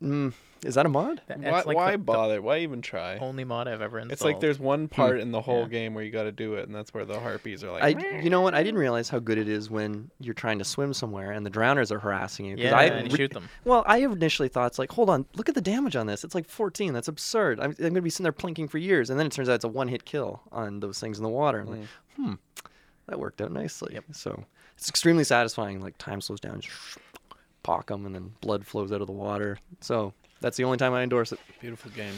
Mm, 0.02 0.34
is 0.66 0.76
that 0.76 0.86
a 0.86 0.90
mod? 0.90 1.22
Th- 1.28 1.40
Why, 1.40 1.62
like 1.62 1.76
why 1.78 1.92
the, 1.92 1.98
the 1.98 2.04
bother? 2.04 2.42
Why 2.42 2.60
even 2.60 2.82
try? 2.82 3.18
only 3.18 3.44
mod 3.44 3.68
I've 3.68 3.82
ever 3.82 4.00
installed. 4.00 4.12
It's 4.14 4.22
like 4.24 4.40
there's 4.40 4.60
one 4.60 4.88
part 4.88 5.20
in 5.20 5.32
the 5.32 5.42
whole 5.42 5.62
Yeah. 5.64 5.68
game 5.68 5.94
where 5.94 6.04
you 6.04 6.12
got 6.12 6.24
to 6.24 6.32
do 6.32 6.56
it, 6.56 6.66
and 6.68 6.76
that's 6.76 6.94
where 6.94 7.06
the 7.06 7.20
harpies 7.20 7.64
are 7.64 7.72
like. 7.72 7.84
I, 7.84 8.20
you 8.20 8.30
know 8.30 8.42
what? 8.42 8.54
I 8.56 8.64
didn't 8.64 8.80
realize 8.80 9.10
how 9.10 9.20
good 9.20 9.38
it 9.38 9.48
is 9.48 9.70
when 9.70 10.10
you're 10.20 10.34
trying 10.34 10.58
to 10.60 10.66
swim 10.66 10.94
somewhere 10.94 11.32
and 11.32 11.46
the 11.46 11.52
drowners 11.52 11.92
are 11.92 12.00
harassing 12.00 12.46
you. 12.48 12.56
'cause 12.56 12.64
yeah, 12.66 12.76
I 12.78 12.84
and 12.86 13.08
you 13.08 13.12
re- 13.14 13.18
shoot 13.18 13.32
them. 13.34 13.48
Well, 13.64 13.84
I 13.86 14.00
initially 14.00 14.48
thought 14.50 14.68
it's 14.68 14.80
like, 14.80 14.92
hold 14.92 15.10
on, 15.10 15.26
look 15.36 15.50
at 15.50 15.56
the 15.56 15.62
damage 15.62 15.96
on 15.96 16.08
this. 16.08 16.24
It's 16.24 16.34
like 16.36 16.48
14. 16.50 16.94
That's 16.94 17.08
absurd. 17.08 17.60
I'm, 17.60 17.72
I'm 17.72 17.76
going 17.78 17.94
to 17.96 18.02
be 18.02 18.10
sitting 18.10 18.24
there 18.24 18.34
plinking 18.34 18.70
for 18.70 18.78
years, 18.80 19.10
and 19.12 19.20
then 19.20 19.28
it 19.28 19.32
turns 19.32 19.50
out 19.50 19.54
it's 19.54 19.66
a 19.66 19.68
one-hit 19.70 20.06
kill 20.06 20.42
on 20.52 20.80
those 20.80 21.00
things 21.00 21.18
in 21.18 21.24
the 21.24 21.30
water. 21.30 21.60
I'm 21.62 21.68
like, 21.68 21.88
hmm, 22.16 22.34
that 23.08 23.20
worked 23.20 23.42
out 23.42 23.52
nicely. 23.52 23.94
Yep. 23.94 24.06
So 24.14 24.46
it's 24.78 24.90
extremely 24.90 25.24
satisfying. 25.24 25.80
Like 25.80 25.98
time 26.00 26.22
slows 26.22 26.40
down, 26.40 26.62
pock 27.64 27.88
them, 27.88 28.06
and 28.06 28.16
then 28.16 28.34
blood 28.42 28.66
flows 28.66 28.92
out 28.92 29.02
of 29.02 29.08
the 29.08 29.14
water. 29.14 29.58
So 29.80 30.14
that's 30.40 30.58
the 30.58 30.64
only 30.64 30.78
time 30.78 30.94
I 30.94 31.04
endorse 31.04 31.32
it. 31.32 31.40
Beautiful 31.60 31.92
game. 31.92 32.16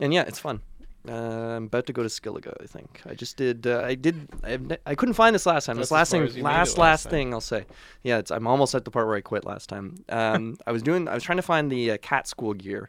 And 0.00 0.12
yeah, 0.12 0.24
it's 0.26 0.38
fun. 0.38 0.60
Uh, 1.06 1.12
I'm 1.12 1.64
about 1.64 1.86
to 1.86 1.92
go 1.92 2.02
to 2.02 2.08
Skellige. 2.08 2.52
I 2.62 2.66
think 2.66 3.02
I 3.06 3.14
just 3.14 3.36
did. 3.36 3.66
Uh, 3.66 3.82
I 3.84 3.94
did. 3.94 4.26
I, 4.42 4.58
I 4.86 4.94
couldn't 4.94 5.14
find 5.14 5.34
this 5.34 5.44
last 5.44 5.66
time. 5.66 5.76
That's 5.76 5.88
this 5.88 5.92
last 5.92 6.10
thing, 6.10 6.22
as 6.22 6.34
you 6.34 6.42
made 6.42 6.50
it 6.50 6.54
last 6.54 6.78
last 6.78 7.04
last 7.04 7.10
thing 7.10 7.34
I'll 7.34 7.42
say. 7.42 7.66
Yeah, 8.02 8.18
it's, 8.18 8.30
I'm 8.30 8.46
almost 8.46 8.74
at 8.74 8.86
the 8.86 8.90
part 8.90 9.06
where 9.06 9.16
I 9.16 9.20
quit 9.20 9.44
last 9.44 9.68
time. 9.68 10.02
Um, 10.08 10.56
I 10.66 10.72
was 10.72 10.82
doing. 10.82 11.06
I 11.06 11.14
was 11.14 11.22
trying 11.22 11.36
to 11.36 11.42
find 11.42 11.70
the 11.70 11.92
uh, 11.92 11.96
cat 11.98 12.26
school 12.26 12.54
gear, 12.54 12.88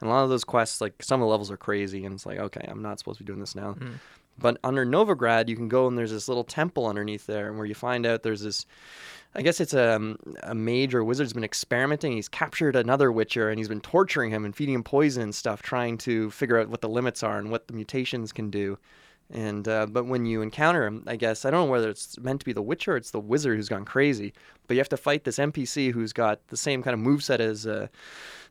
and 0.00 0.08
a 0.08 0.12
lot 0.12 0.24
of 0.24 0.30
those 0.30 0.44
quests, 0.44 0.80
like 0.80 1.02
some 1.02 1.20
of 1.20 1.26
the 1.26 1.30
levels 1.30 1.50
are 1.50 1.58
crazy, 1.58 2.06
and 2.06 2.14
it's 2.14 2.24
like, 2.24 2.38
okay, 2.38 2.64
I'm 2.66 2.80
not 2.80 2.98
supposed 2.98 3.18
to 3.18 3.24
be 3.24 3.26
doing 3.26 3.40
this 3.40 3.54
now. 3.54 3.72
Hmm. 3.72 3.92
But 4.38 4.56
under 4.64 4.86
Novigrad, 4.86 5.48
you 5.48 5.56
can 5.56 5.68
go 5.68 5.86
and 5.86 5.98
there's 5.98 6.12
this 6.12 6.28
little 6.28 6.44
temple 6.44 6.86
underneath 6.86 7.26
there, 7.26 7.48
and 7.48 7.58
where 7.58 7.66
you 7.66 7.74
find 7.74 8.06
out 8.06 8.22
there's 8.22 8.42
this. 8.42 8.64
I 9.34 9.42
guess 9.42 9.60
it's 9.60 9.74
a, 9.74 9.94
um, 9.94 10.18
a 10.42 10.54
mage 10.54 10.92
or 10.92 11.04
wizard's 11.04 11.32
been 11.32 11.44
experimenting. 11.44 12.12
He's 12.12 12.28
captured 12.28 12.74
another 12.74 13.12
Witcher 13.12 13.48
and 13.48 13.58
he's 13.58 13.68
been 13.68 13.80
torturing 13.80 14.30
him 14.30 14.44
and 14.44 14.54
feeding 14.54 14.74
him 14.74 14.82
poison 14.82 15.22
and 15.22 15.34
stuff, 15.34 15.62
trying 15.62 15.98
to 15.98 16.30
figure 16.30 16.58
out 16.58 16.68
what 16.68 16.80
the 16.80 16.88
limits 16.88 17.22
are 17.22 17.38
and 17.38 17.50
what 17.50 17.68
the 17.68 17.74
mutations 17.74 18.32
can 18.32 18.50
do. 18.50 18.76
And 19.32 19.68
uh, 19.68 19.86
but 19.86 20.06
when 20.06 20.26
you 20.26 20.42
encounter 20.42 20.84
him, 20.84 21.04
I 21.06 21.14
guess 21.14 21.44
I 21.44 21.50
don't 21.50 21.66
know 21.66 21.70
whether 21.70 21.88
it's 21.88 22.18
meant 22.18 22.40
to 22.40 22.46
be 22.46 22.52
the 22.52 22.62
Witcher 22.62 22.94
or 22.94 22.96
it's 22.96 23.12
the 23.12 23.20
wizard 23.20 23.56
who's 23.56 23.68
gone 23.68 23.84
crazy. 23.84 24.32
But 24.66 24.74
you 24.74 24.80
have 24.80 24.88
to 24.88 24.96
fight 24.96 25.22
this 25.22 25.38
NPC 25.38 25.92
who's 25.92 26.12
got 26.12 26.44
the 26.48 26.56
same 26.56 26.82
kind 26.82 26.94
of 26.94 27.00
moveset 27.00 27.38
as 27.38 27.66
uh, 27.66 27.86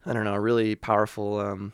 I 0.05 0.13
don't 0.13 0.23
know, 0.23 0.35
a 0.35 0.39
really 0.39 0.75
powerful 0.75 1.39
um, 1.41 1.73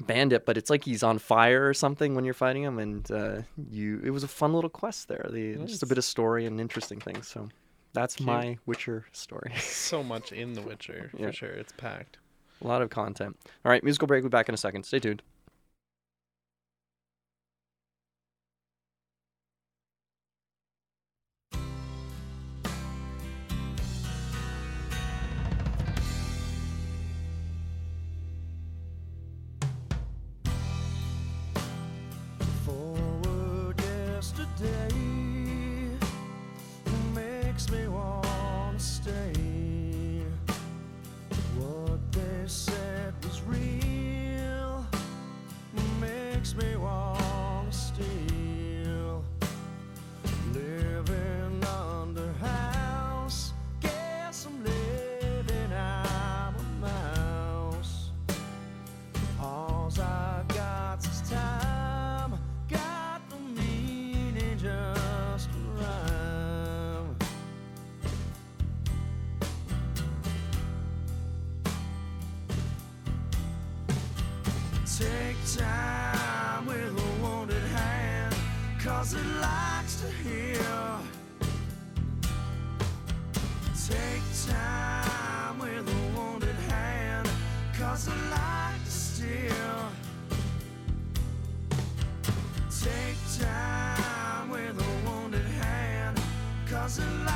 bandit. 0.00 0.44
But 0.44 0.56
it's 0.56 0.70
like 0.70 0.84
he's 0.84 1.04
on 1.04 1.20
fire 1.20 1.68
or 1.68 1.74
something 1.74 2.16
when 2.16 2.24
you're 2.24 2.34
fighting 2.34 2.64
him. 2.64 2.80
And 2.80 3.08
uh, 3.12 3.42
you, 3.70 4.00
it 4.02 4.10
was 4.10 4.24
a 4.24 4.28
fun 4.28 4.52
little 4.52 4.70
quest 4.70 5.06
there. 5.06 5.28
The, 5.30 5.54
Just 5.64 5.84
a 5.84 5.86
bit 5.86 5.98
of 5.98 6.04
story 6.04 6.44
and 6.44 6.60
interesting 6.60 6.98
things. 6.98 7.28
So 7.28 7.48
that's 7.92 8.16
Cute. 8.16 8.26
my 8.26 8.58
Witcher 8.66 9.06
story. 9.12 9.52
So 9.60 10.02
much 10.02 10.32
in 10.32 10.54
The 10.54 10.62
Witcher 10.62 11.10
Yeah. 11.16 11.26
for 11.28 11.32
sure. 11.32 11.50
It's 11.50 11.72
packed. 11.76 12.18
a 12.62 12.66
lot 12.66 12.80
of 12.82 12.90
content. 12.90 13.36
All 13.64 13.70
right, 13.70 13.82
musical 13.84 14.06
break. 14.06 14.22
We'll 14.22 14.30
be 14.30 14.32
back 14.32 14.48
in 14.48 14.54
a 14.54 14.58
second. 14.58 14.84
Stay 14.84 15.00
tuned. 15.00 15.22
Take 74.98 75.36
time 75.56 76.66
with 76.66 76.76
a 76.76 77.22
wounded 77.22 77.62
hand, 77.62 78.34
cause 78.78 79.14
it 79.14 79.24
likes 79.40 80.02
to 80.02 80.08
heal. 80.22 81.00
Take 83.88 84.22
time 84.46 85.58
with 85.58 85.88
a 85.88 86.18
wounded 86.18 86.56
hand, 86.68 87.26
cause 87.78 88.06
I 88.06 88.16
like 88.30 88.84
to 88.84 88.90
steal. 88.90 89.92
Take 92.68 93.16
time 93.40 94.50
with 94.50 94.78
a 94.78 95.08
wounded 95.08 95.46
hand, 95.46 96.20
cause 96.68 96.98
it 96.98 97.08
likes 97.24 97.31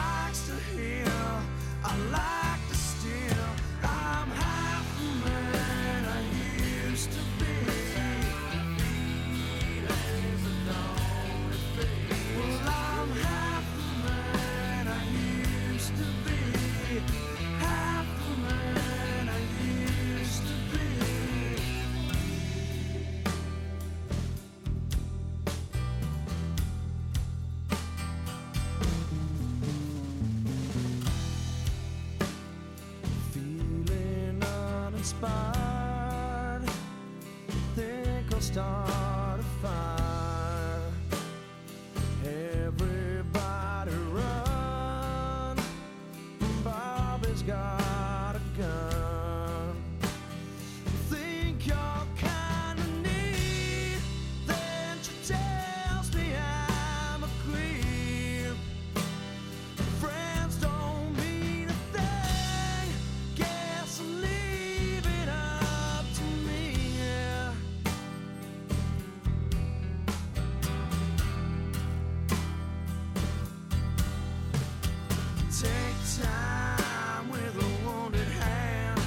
time 76.23 77.29
with 77.31 77.57
a 77.57 77.87
wounded 77.87 78.29
hand, 78.29 79.01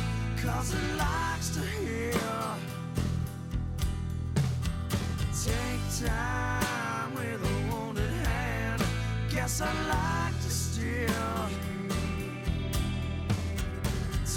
cause 0.43 0.74
it 0.74 0.98
likes 0.98 1.50
to 1.50 1.62
heal. 1.62 2.58
Take 5.45 6.06
time 6.06 7.13
with 7.15 7.41
a 7.43 7.74
wounded 7.74 8.12
hand, 8.28 8.84
guess 9.32 9.62
I 9.62 9.72
like 9.88 10.36
to 10.41 10.50
steal. 10.50 11.50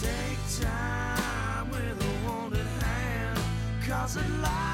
Take 0.01 0.41
time 0.61 1.71
with 1.71 2.01
a 2.01 2.31
wounded 2.31 2.67
hand, 2.67 3.39
cause 3.87 4.17
it 4.17 4.31
likes 4.41 4.72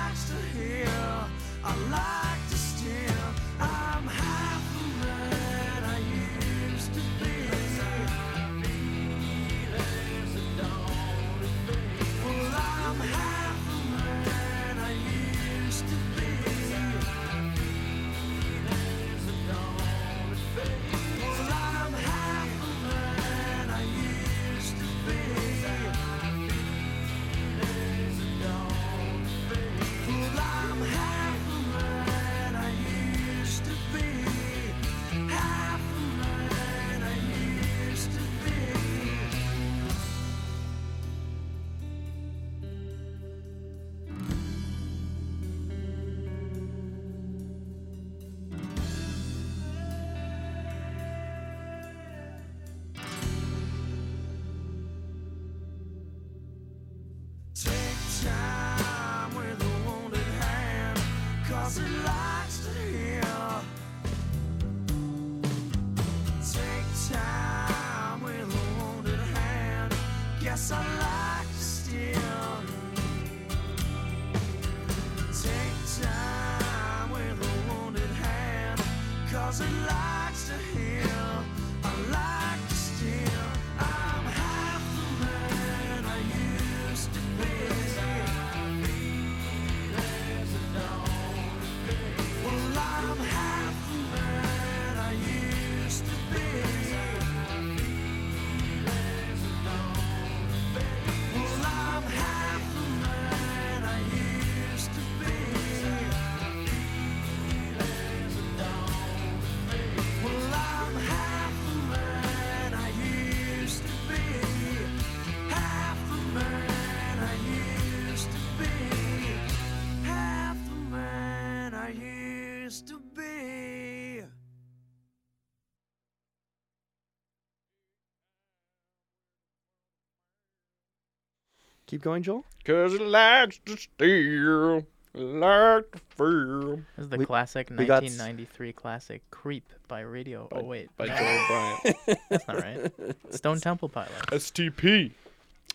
Keep 131.89 132.03
going, 132.03 132.23
Joel. 132.23 132.45
Cause 132.65 132.95
it 132.95 133.01
likes 133.03 133.59
to 133.65 133.77
steal, 133.77 134.87
like 135.15 135.91
to 135.91 135.99
feel. 136.17 136.77
This 136.77 137.05
is 137.05 137.09
the 137.09 137.17
We- 137.19 137.25
classic 137.27 137.71
we 137.71 137.87
got 137.87 138.05
s- 138.05 138.19
1993 138.19 138.73
classic 138.75 139.23
"Creep" 139.31 139.65
by 139.89 140.01
Radio. 140.01 140.49
oh 140.53 140.63
wait, 140.63 140.95
By 140.97 141.07
no, 141.07 141.17
Joel 141.17 141.47
Bryant. 141.49 141.97
that's 142.29 142.47
not 142.49 142.57
right. 142.63 142.93
Stone 143.35 143.61
Temple 143.61 143.89
Pilots. 143.89 144.51
STP. 144.51 145.13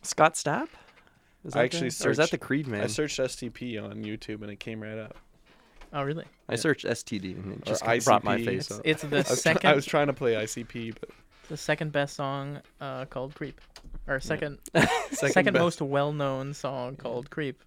Scott 0.04 0.36
Stapp. 0.36 0.68
Is 1.46 1.56
I 1.56 1.60
that 1.60 1.66
actually 1.66 1.90
the- 1.90 2.08
or 2.08 2.12
is 2.12 2.18
that 2.18 2.24
searched- 2.24 2.32
the 2.32 2.38
Creed 2.38 2.68
man? 2.68 2.84
I 2.84 2.88
searched 2.88 3.20
STP 3.20 3.78
on 3.84 4.04
YouTube 4.04 4.44
and 4.44 4.52
it 4.52 4.60
came 4.60 4.82
right 4.82 4.98
up. 5.00 5.18
Oh 5.94 6.04
really? 6.04 6.26
I 6.48 6.56
searched 6.56 6.86
STD 6.86 7.36
and 7.44 7.54
it 7.54 7.62
Or 7.62 7.66
just 7.66 7.84
kinda 7.84 8.04
brought 8.04 8.24
my 8.24 8.38
face 8.38 8.70
It's, 8.70 8.72
up. 8.72 8.82
it's 8.86 9.02
the 9.02 9.08
I 9.16 9.20
was, 9.20 9.26
try- 9.28 9.36
second. 9.36 9.70
I 9.70 9.74
was 9.76 9.86
trying 9.86 10.08
to 10.08 10.14
play 10.14 10.34
ICP, 10.36 10.94
but 11.00 11.10
the 11.50 11.58
second 11.58 11.92
best 11.92 12.16
song 12.16 12.62
uh, 12.80 13.06
called 13.06 13.34
"Creep," 13.36 13.60
or 14.08 14.20
second 14.22 14.60
second, 15.12 15.32
second, 15.32 15.54
most 15.54 15.82
well-known 15.82 16.54
song 16.54 16.96
called 16.96 17.30
"Creep," 17.30 17.62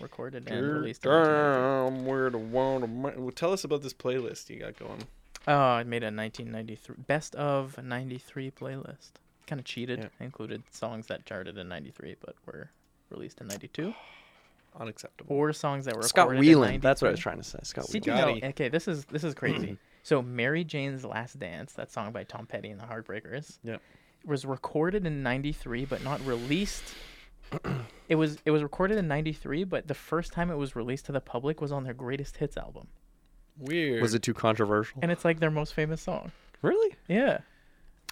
recorded 0.00 0.48
and 0.50 0.66
released. 0.74 1.04
in 1.04 1.10
1993. 1.10 1.94
down 1.94 2.04
where 2.04 2.30
the 2.30 2.86
ma- 2.88 3.12
Well, 3.16 3.32
tell 3.32 3.52
us 3.52 3.64
about 3.64 3.82
this 3.82 3.94
playlist 3.94 4.48
you 4.50 4.60
got 4.60 4.78
going. 4.78 5.02
Oh, 5.48 5.54
I 5.56 5.84
made 5.84 6.02
a 6.02 6.06
1993 6.06 6.96
best 7.06 7.34
of 7.36 7.80
93 7.82 8.50
playlist. 8.50 9.12
Kind 9.46 9.60
of 9.60 9.64
cheated. 9.64 10.00
Yeah. 10.00 10.24
Included 10.26 10.62
songs 10.72 11.06
that 11.06 11.24
charted 11.24 11.56
in 11.56 11.68
93 11.68 12.16
but 12.20 12.34
were 12.46 12.70
released 13.10 13.40
in 13.40 13.46
92 13.46 13.94
Unacceptable. 14.80 15.34
or 15.34 15.52
songs 15.52 15.84
that 15.86 15.96
were 15.96 16.02
Scott 16.02 16.28
recorded 16.28 16.50
in 16.50 16.58
Weiland. 16.58 16.80
That's 16.82 17.00
what 17.00 17.08
I 17.08 17.10
was 17.12 17.20
trying 17.20 17.38
to 17.38 17.44
say. 17.44 17.58
Scott 17.62 17.86
See, 17.86 18.00
Weiland. 18.00 18.02
do 18.02 18.10
you 18.34 18.40
know, 18.42 18.48
okay, 18.48 18.68
this 18.68 18.88
is 18.88 19.04
this 19.06 19.24
is 19.24 19.34
crazy. 19.34 19.78
so 20.02 20.20
Mary 20.20 20.64
Jane's 20.64 21.04
Last 21.04 21.38
Dance, 21.38 21.72
that 21.74 21.90
song 21.90 22.12
by 22.12 22.24
Tom 22.24 22.46
Petty 22.46 22.68
and 22.70 22.80
the 22.80 22.84
Heartbreakers, 22.84 23.58
Yep. 23.64 23.80
Was 24.26 24.44
recorded 24.44 25.06
in 25.06 25.22
93 25.22 25.84
but 25.84 26.02
not 26.02 26.24
released. 26.26 26.82
it 28.08 28.16
was 28.16 28.38
it 28.44 28.50
was 28.50 28.62
recorded 28.62 28.98
in 28.98 29.06
93 29.08 29.64
but 29.64 29.86
the 29.86 29.94
first 29.94 30.32
time 30.32 30.50
it 30.50 30.56
was 30.56 30.74
released 30.74 31.06
to 31.06 31.12
the 31.12 31.20
public 31.20 31.60
was 31.60 31.72
on 31.72 31.84
their 31.84 31.94
greatest 31.94 32.36
hits 32.38 32.56
album. 32.56 32.88
Weird. 33.58 34.02
Was 34.02 34.14
it 34.14 34.22
too 34.22 34.34
controversial? 34.34 34.98
And 35.02 35.10
it's 35.10 35.24
like 35.24 35.40
their 35.40 35.50
most 35.50 35.72
famous 35.74 36.02
song. 36.02 36.32
Really? 36.62 36.94
Yeah. 37.08 37.38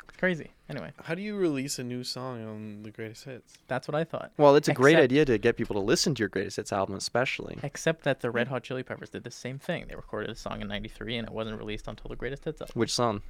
It's 0.09 0.17
crazy. 0.19 0.53
Anyway, 0.71 0.93
How 1.03 1.15
do 1.15 1.21
you 1.21 1.37
release 1.37 1.79
a 1.79 1.85
new 1.85 2.05
song 2.05 2.43
on 2.47 2.83
the 2.85 2.91
greatest 2.91 3.25
hits? 3.25 3.55
that's 3.69 3.87
what 3.89 3.95
I 3.95 4.05
thought. 4.05 4.33
Well, 4.39 4.55
it's 4.57 4.69
a 4.69 4.73
great 4.73 4.97
idea 4.97 5.25
to 5.27 5.37
get 5.37 5.57
people 5.57 5.75
to 5.75 5.81
listen 5.81 6.15
to 6.15 6.21
your 6.21 6.29
greatest 6.31 6.57
hits 6.57 6.73
album, 6.73 6.95
especially. 6.95 7.59
Except 7.63 8.05
that 8.05 8.21
the 8.21 8.31
Red 8.31 8.49
Hot 8.49 8.63
Chili 8.63 8.83
Peppers 8.83 9.11
did 9.11 9.25
the 9.25 9.31
same 9.31 9.59
thing. 9.59 9.87
They 9.89 9.97
recorded 9.97 10.31
a 10.31 10.35
song 10.35 10.63
in 10.63 10.69
'93 10.69 11.17
and 11.19 11.29
it 11.29 11.35
wasn't 11.35 11.59
released 11.59 11.89
until 11.89 12.09
the 12.09 12.17
Greatest 12.17 12.45
Hits 12.45 12.63
album. 12.63 12.73
Which 12.79 12.93
song? 12.95 13.21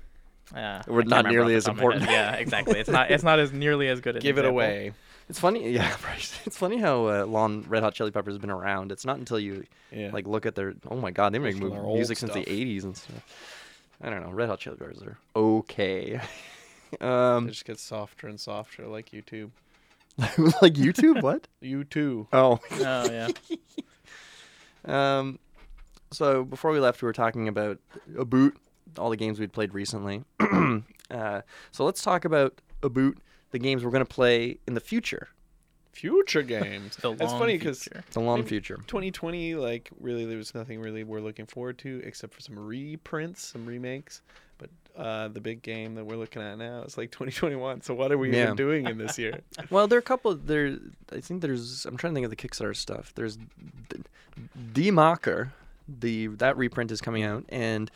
Uh, 0.55 0.59
I 0.59 0.82
We're 0.88 1.03
can't 1.05 1.28
nearly 1.28 1.55
as 1.55 1.64
the 1.64 1.72
top 1.72 1.78
of 1.78 1.84
my 1.84 1.92
head. 1.95 2.03
important. 2.03 2.11
Yeah, 2.11 2.34
exactly. 2.34 2.78
It's 2.80 2.90
not. 2.90 3.11
It's 3.11 3.22
not 3.24 3.38
as 3.38 3.53
nearly 3.53 3.88
as 3.88 4.01
good. 4.01 4.16
An 4.16 4.22
Give 4.22 4.36
it 4.38 4.40
example. 4.40 4.57
away. 4.57 4.92
It's 5.28 5.38
funny, 5.38 5.70
yeah. 5.72 5.97
It's 6.45 6.57
funny 6.59 6.78
how 6.78 7.07
uh, 7.09 7.24
long 7.24 7.64
Red 7.68 7.82
Hot 7.82 7.95
Chili 7.95 8.11
Peppers 8.11 8.34
has 8.34 8.38
been 8.40 8.51
around. 8.51 8.92
It's 8.92 9.07
not 9.07 9.16
until 9.18 9.38
you 9.38 9.64
Yeah. 9.90 10.11
like 10.12 10.26
look 10.26 10.45
at 10.47 10.55
their. 10.55 10.74
Oh 10.90 10.97
my 10.97 11.11
God, 11.12 11.32
they 11.32 11.38
make 11.38 11.55
Listen 11.55 11.61
to 11.62 11.66
mu- 11.68 11.74
their 11.74 11.82
old 11.84 11.97
music 11.97 12.18
since 12.18 12.34
the 12.34 12.45
'80s 12.45 12.84
and 12.84 12.97
stuff. 12.97 13.24
I 14.03 14.11
don't 14.11 14.22
know. 14.22 14.30
Red 14.30 14.49
Hot 14.51 14.59
Chili 14.61 14.76
Peppers 14.76 15.03
are 15.03 15.16
okay. 15.34 16.20
um, 17.01 17.47
It 17.49 17.53
just 17.53 17.64
gets 17.64 17.82
softer 17.82 18.28
and 18.28 18.38
softer, 18.38 18.86
like 18.86 19.11
YouTube. 19.11 19.51
like 20.18 20.74
YouTube? 20.74 21.22
What? 21.22 21.49
You 21.61 21.84
too. 21.84 22.28
Oh. 22.32 22.61
Oh 22.70 23.11
yeah. 23.11 23.28
Um, 24.84 25.38
so 26.12 26.45
before 26.45 26.70
we 26.70 26.80
left, 26.80 27.03
we 27.03 27.07
were 27.07 27.12
talking 27.12 27.49
about 27.49 27.78
a 28.18 28.24
boot, 28.24 28.57
all 28.99 29.11
the 29.11 29.16
games 29.16 29.39
we'd 29.41 29.53
played 29.53 29.74
recently. 29.74 30.24
uh, 31.11 31.41
so 31.72 31.85
let's 31.85 32.03
talk 32.03 32.24
about 32.24 32.61
a 32.82 32.89
boot, 32.89 33.18
the 33.51 33.59
games 33.59 33.85
we're 33.85 33.91
going 33.91 34.05
to 34.05 34.14
play 34.14 34.59
in 34.66 34.74
the 34.74 34.80
future, 34.80 35.28
Future 35.93 36.43
games. 36.59 36.97
The 36.97 37.14
That's 37.14 37.30
long 37.30 37.41
funny 37.41 37.57
because 37.57 37.85
future. 37.85 38.05
the 38.11 38.20
long 38.20 38.43
future. 38.45 38.76
2020, 38.89 39.55
like, 39.55 39.91
really, 40.01 40.24
there 40.24 40.37
was 40.39 40.53
nothing 40.55 40.80
really 40.80 41.05
we're 41.05 41.20
looking 41.20 41.47
forward 41.47 41.78
to 41.78 42.01
except 42.05 42.35
for 42.35 42.41
some 42.41 42.59
reprints, 42.59 43.47
some 43.47 43.64
remakes. 43.64 44.20
But 44.59 44.70
uh, 44.97 45.28
the 45.28 45.41
big 45.41 45.62
game 45.62 45.95
that 45.95 46.05
we're 46.05 46.16
looking 46.16 46.43
at 46.43 46.59
now 46.59 46.82
is 46.82 46.99
like 46.99 47.11
2021. 47.12 47.82
So 47.82 47.95
what 47.95 48.11
are 48.11 48.18
we 48.18 48.32
Yeah. 48.37 48.45
even 48.45 48.57
doing 48.57 48.87
in 48.87 48.99
this 48.99 49.18
year? 49.20 49.41
Well, 49.70 49.87
there 49.87 49.97
are 49.97 50.01
a 50.01 50.03
couple. 50.03 50.35
There, 50.35 50.76
I 51.12 51.20
think 51.20 51.43
there's. 51.43 51.87
I'm 51.87 51.97
trying 51.97 52.12
to 52.12 52.14
think 52.20 52.24
of 52.24 52.30
the 52.30 52.37
Kickstarter 52.37 52.74
stuff. 52.74 53.12
There's 53.14 53.39
the 54.74 54.91
Mocker, 54.91 55.53
the 55.89 56.26
that 56.26 56.57
reprint 56.57 56.91
is 56.91 57.01
coming 57.01 57.22
out, 57.22 57.45
and 57.51 57.89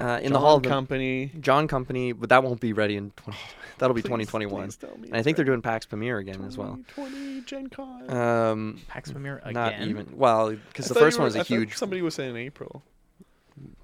uh, 0.00 0.18
in 0.18 0.24
the 0.32 0.38
John 0.38 0.40
hall, 0.40 0.60
the 0.60 0.68
Company. 0.68 1.32
John 1.40 1.68
Company, 1.68 2.12
but 2.12 2.28
that 2.30 2.42
won't 2.42 2.60
be 2.60 2.72
ready 2.72 2.96
in. 2.96 3.10
20, 3.12 3.38
that'll 3.78 3.94
be 3.94 4.02
Please- 4.02 4.08
2021. 4.26 4.62
please 4.64 4.76
tell 4.76 4.96
me 4.98 5.08
And 5.08 5.16
I 5.16 5.22
think 5.22 5.36
they're 5.36 5.44
doing 5.44 5.62
Pax 5.62 5.86
Pamir 5.86 6.18
again 6.18 6.44
as 6.46 6.56
well. 6.58 6.78
2020 6.96 7.40
Gen 7.42 7.68
Con. 7.68 8.10
Um, 8.10 8.80
Pax 8.88 9.12
Pamir 9.12 9.38
again. 9.42 9.52
not 9.54 9.80
even. 9.80 10.08
Well, 10.16 10.50
because 10.50 10.86
the 10.86 10.94
thought 10.94 11.00
you 11.00 11.06
first 11.06 11.18
one 11.18 11.24
was 11.26 11.36
a 11.36 11.40
I 11.40 11.42
huge. 11.44 11.76
Somebody 11.76 12.02
was 12.02 12.14
saying 12.14 12.36
April 12.36 12.82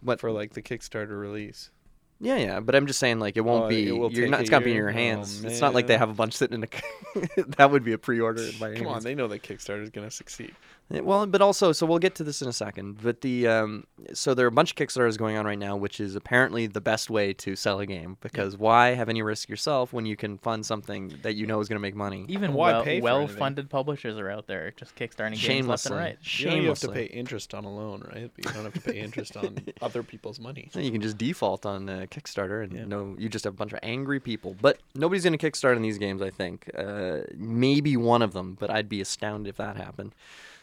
What 0.01 0.21
for 0.21 0.31
like 0.31 0.53
the 0.55 0.63
Kickstarter 0.63 1.19
release. 1.21 1.71
Yeah, 2.19 2.37
yeah, 2.37 2.61
but 2.61 2.75
I'm 2.75 2.87
just 2.87 2.99
saying 2.99 3.19
like 3.21 3.37
it 3.37 3.43
won't 3.43 3.65
Oh, 3.65 3.69
be. 3.69 3.89
it 3.89 3.93
will 3.93 4.11
you're 4.11 4.23
take 4.25 4.31
not. 4.31 4.41
a 4.41 4.43
It's 4.43 4.51
not 4.51 4.65
be 4.65 4.71
in 4.71 4.77
year? 4.77 4.85
your 4.85 4.91
Oh, 4.91 4.95
hands. 4.95 5.45
it's 5.45 5.61
not 5.61 5.75
like 5.75 5.87
they 5.87 5.99
have 5.99 6.09
a 6.09 6.15
bunch 6.15 6.33
sitting 6.33 6.63
in 6.63 6.65
a. 6.65 7.43
that 7.59 7.71
would 7.71 7.85
be 7.85 7.93
a 7.93 7.99
pre-order 7.99 8.49
by 8.59 8.69
any 8.71 8.79
Come 8.79 8.87
on, 8.87 8.93
means. 8.95 9.05
they 9.05 9.15
know 9.15 9.29
that 9.29 9.43
Kickstarter 9.43 9.83
is 9.83 9.91
going 9.91 10.07
to 10.09 10.11
succeed. 10.15 10.55
Yeah, 10.89 11.01
Well, 11.01 11.27
but 11.27 11.43
also, 11.43 11.73
so 11.73 11.85
we'll 11.85 11.99
get 11.99 12.15
to 12.17 12.25
this 12.25 12.43
in 12.43 12.49
a 12.49 12.53
second. 12.53 13.03
But 13.03 13.21
the 13.21 13.49
um, 13.49 13.87
so 14.13 14.35
there 14.35 14.47
are 14.47 14.49
a 14.49 14.53
bunch 14.53 14.71
of 14.71 14.77
Kickstarters 14.77 15.19
going 15.19 15.37
on 15.37 15.45
right 15.45 15.59
now, 15.59 15.77
which 15.77 15.99
is 15.99 16.15
apparently 16.15 16.69
the 16.69 16.81
best 16.81 17.11
way 17.11 17.33
to 17.35 17.57
sell 17.57 17.81
a 17.81 17.87
game 17.87 18.17
because 18.21 18.57
why 18.57 18.89
have 18.95 19.09
any 19.09 19.23
risk 19.23 19.49
yourself 19.49 19.93
when 19.93 20.07
you 20.07 20.17
can 20.17 20.39
fund 20.39 20.65
something 20.65 21.13
that 21.23 21.35
you 21.35 21.47
know 21.47 21.59
is 21.61 21.69
going 21.69 21.77
to 21.77 21.83
make 21.83 21.97
money? 21.97 22.25
Even 22.29 22.53
Why 22.53 22.73
well, 22.73 22.85
pay 22.85 23.01
well-funded 23.01 23.69
publishers 23.69 24.17
are 24.17 24.31
out 24.31 24.47
there 24.47 24.73
just 24.77 24.95
kickstarting 24.95 25.41
games 25.41 25.67
left 25.67 25.87
and 25.87 25.97
right. 25.97 26.19
You 26.23 26.51
know 26.51 26.57
you 26.57 26.69
have 26.69 26.79
to 26.81 26.93
pay 26.93 27.07
interest 27.07 27.53
on 27.53 27.65
a 27.65 27.75
loan, 27.75 28.03
right? 28.15 28.31
But 28.35 28.45
you 28.45 28.53
don't 28.53 28.65
have 28.65 28.75
to 28.75 28.93
pay 28.93 29.01
interest 29.01 29.37
on 29.37 29.57
other 29.83 30.05
people's 30.05 30.39
money. 30.39 30.71
You 30.75 30.93
can 30.93 31.01
just 31.01 31.19
default 31.19 31.67
on 31.67 31.89
uh, 31.89 32.07
Kickstarter 32.11 32.63
and 32.63 32.73
Yeah. 32.73 32.85
no, 32.85 33.17
you 33.19 33.29
just 33.29 33.45
have 33.45 33.55
a 33.55 33.57
bunch 33.57 33.73
of 33.73 33.81
angry 33.83 34.21
people. 34.21 34.55
But 34.61 34.79
nobody's 34.95 35.25
going 35.25 35.37
to 35.37 35.51
Kickstart 35.51 35.75
in 35.75 35.83
these 35.83 35.99
games, 35.99 36.23
I 36.23 36.31
think. 36.31 36.71
Uh, 36.77 37.19
maybe 37.35 37.97
one 37.97 38.23
of 38.23 38.33
them, 38.33 38.57
but 38.61 38.71
I'd 38.71 38.89
be 38.89 39.01
astounded 39.01 39.49
if 39.49 39.57
that 39.57 39.77
happened. 39.77 40.15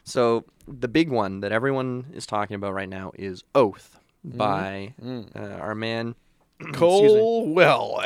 So 0.04 0.46
the 0.68 0.88
big 0.88 1.10
one 1.10 1.40
that 1.42 1.52
everyone 1.52 2.06
is 2.14 2.26
talking 2.26 2.56
about 2.56 2.74
right 2.74 2.90
now 2.90 3.12
is 3.16 3.44
Oath 3.56 4.00
by 4.24 4.94
Mm. 5.02 5.36
uh, 5.36 5.40
our 5.62 5.76
man 5.76 6.16
Cole 6.74 7.54
Well. 7.54 8.04